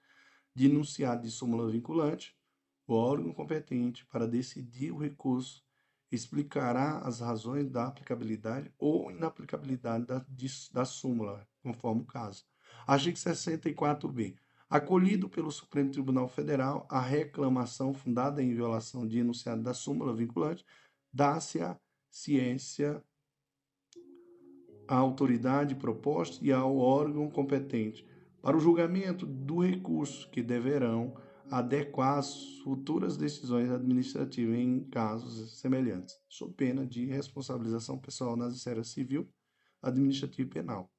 de 0.58 0.66
enunciado 0.66 1.22
de 1.22 1.30
súmula 1.30 1.70
vinculante, 1.70 2.36
o 2.84 2.92
órgão 2.92 3.32
competente 3.32 4.04
para 4.06 4.26
decidir 4.26 4.90
o 4.90 4.98
recurso 4.98 5.62
explicará 6.10 6.98
as 6.98 7.20
razões 7.20 7.70
da 7.70 7.86
aplicabilidade 7.86 8.68
ou 8.76 9.08
inaplicabilidade 9.08 10.04
da, 10.04 10.26
da 10.72 10.84
súmula, 10.84 11.46
conforme 11.62 12.02
o 12.02 12.06
caso. 12.06 12.44
Artigo 12.88 13.16
64b 13.16 14.36
acolhido 14.68 15.28
pelo 15.28 15.52
Supremo 15.52 15.92
Tribunal 15.92 16.28
Federal 16.28 16.88
a 16.90 17.00
reclamação 17.00 17.94
fundada 17.94 18.42
em 18.42 18.52
violação 18.52 19.06
de 19.06 19.20
enunciado 19.20 19.62
da 19.62 19.72
súmula 19.72 20.12
vinculante, 20.12 20.66
dá-se 21.12 21.62
a 21.62 21.78
ciência 22.10 23.00
à 24.88 24.96
autoridade 24.96 25.76
proposta 25.76 26.44
e 26.44 26.50
ao 26.50 26.76
órgão 26.78 27.30
competente 27.30 28.07
para 28.40 28.56
o 28.56 28.60
julgamento 28.60 29.26
do 29.26 29.58
recurso 29.60 30.28
que 30.30 30.42
deverão 30.42 31.14
adequar 31.50 32.18
as 32.18 32.58
futuras 32.62 33.16
decisões 33.16 33.70
administrativas 33.70 34.56
em 34.56 34.84
casos 34.84 35.58
semelhantes, 35.58 36.18
sob 36.28 36.52
pena 36.54 36.86
de 36.86 37.06
responsabilização 37.06 37.98
pessoal 37.98 38.36
nas 38.36 38.54
esferas 38.54 38.88
civil, 38.88 39.28
administrativa 39.82 40.48
e 40.48 40.52
penal. 40.52 40.90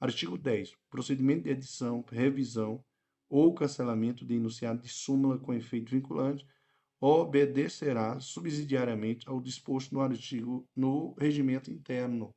Artigo 0.00 0.36
10. 0.36 0.74
Procedimento 0.90 1.44
de 1.44 1.50
edição, 1.50 2.04
revisão, 2.10 2.82
ou 3.28 3.54
cancelamento 3.54 4.26
de 4.26 4.34
enunciado 4.34 4.82
de 4.82 4.88
súmula 4.88 5.38
com 5.38 5.54
efeito 5.54 5.90
vinculante 5.90 6.46
obedecerá 7.00 8.20
subsidiariamente 8.20 9.28
ao 9.28 9.40
disposto 9.40 9.94
no 9.94 10.00
artigo 10.00 10.68
no 10.76 11.14
regimento 11.14 11.70
interno. 11.70 12.30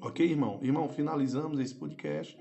Ok, 0.00 0.24
irmão? 0.24 0.60
Irmão, 0.62 0.88
finalizamos 0.88 1.58
esse 1.58 1.74
podcast 1.74 2.38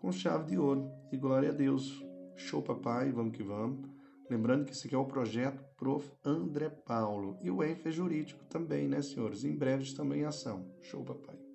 com 0.00 0.10
chave 0.10 0.50
de 0.50 0.58
ouro. 0.58 0.90
E 1.12 1.16
glória 1.16 1.50
a 1.50 1.52
Deus. 1.52 2.04
Show, 2.36 2.62
papai. 2.62 3.12
Vamos 3.12 3.36
que 3.36 3.42
vamos. 3.42 3.88
Lembrando 4.30 4.64
que 4.64 4.72
esse 4.72 4.86
aqui 4.86 4.94
é 4.94 4.98
o 4.98 5.04
projeto 5.04 5.62
Prof. 5.76 6.10
André 6.24 6.70
Paulo. 6.70 7.36
E 7.42 7.50
o 7.50 7.62
ENF 7.62 7.88
é 7.88 7.92
jurídico 7.92 8.44
também, 8.46 8.88
né, 8.88 9.02
senhores? 9.02 9.44
Em 9.44 9.56
breve 9.56 9.92
também 9.94 10.22
em 10.22 10.24
ação. 10.24 10.66
Show, 10.82 11.04
papai. 11.04 11.49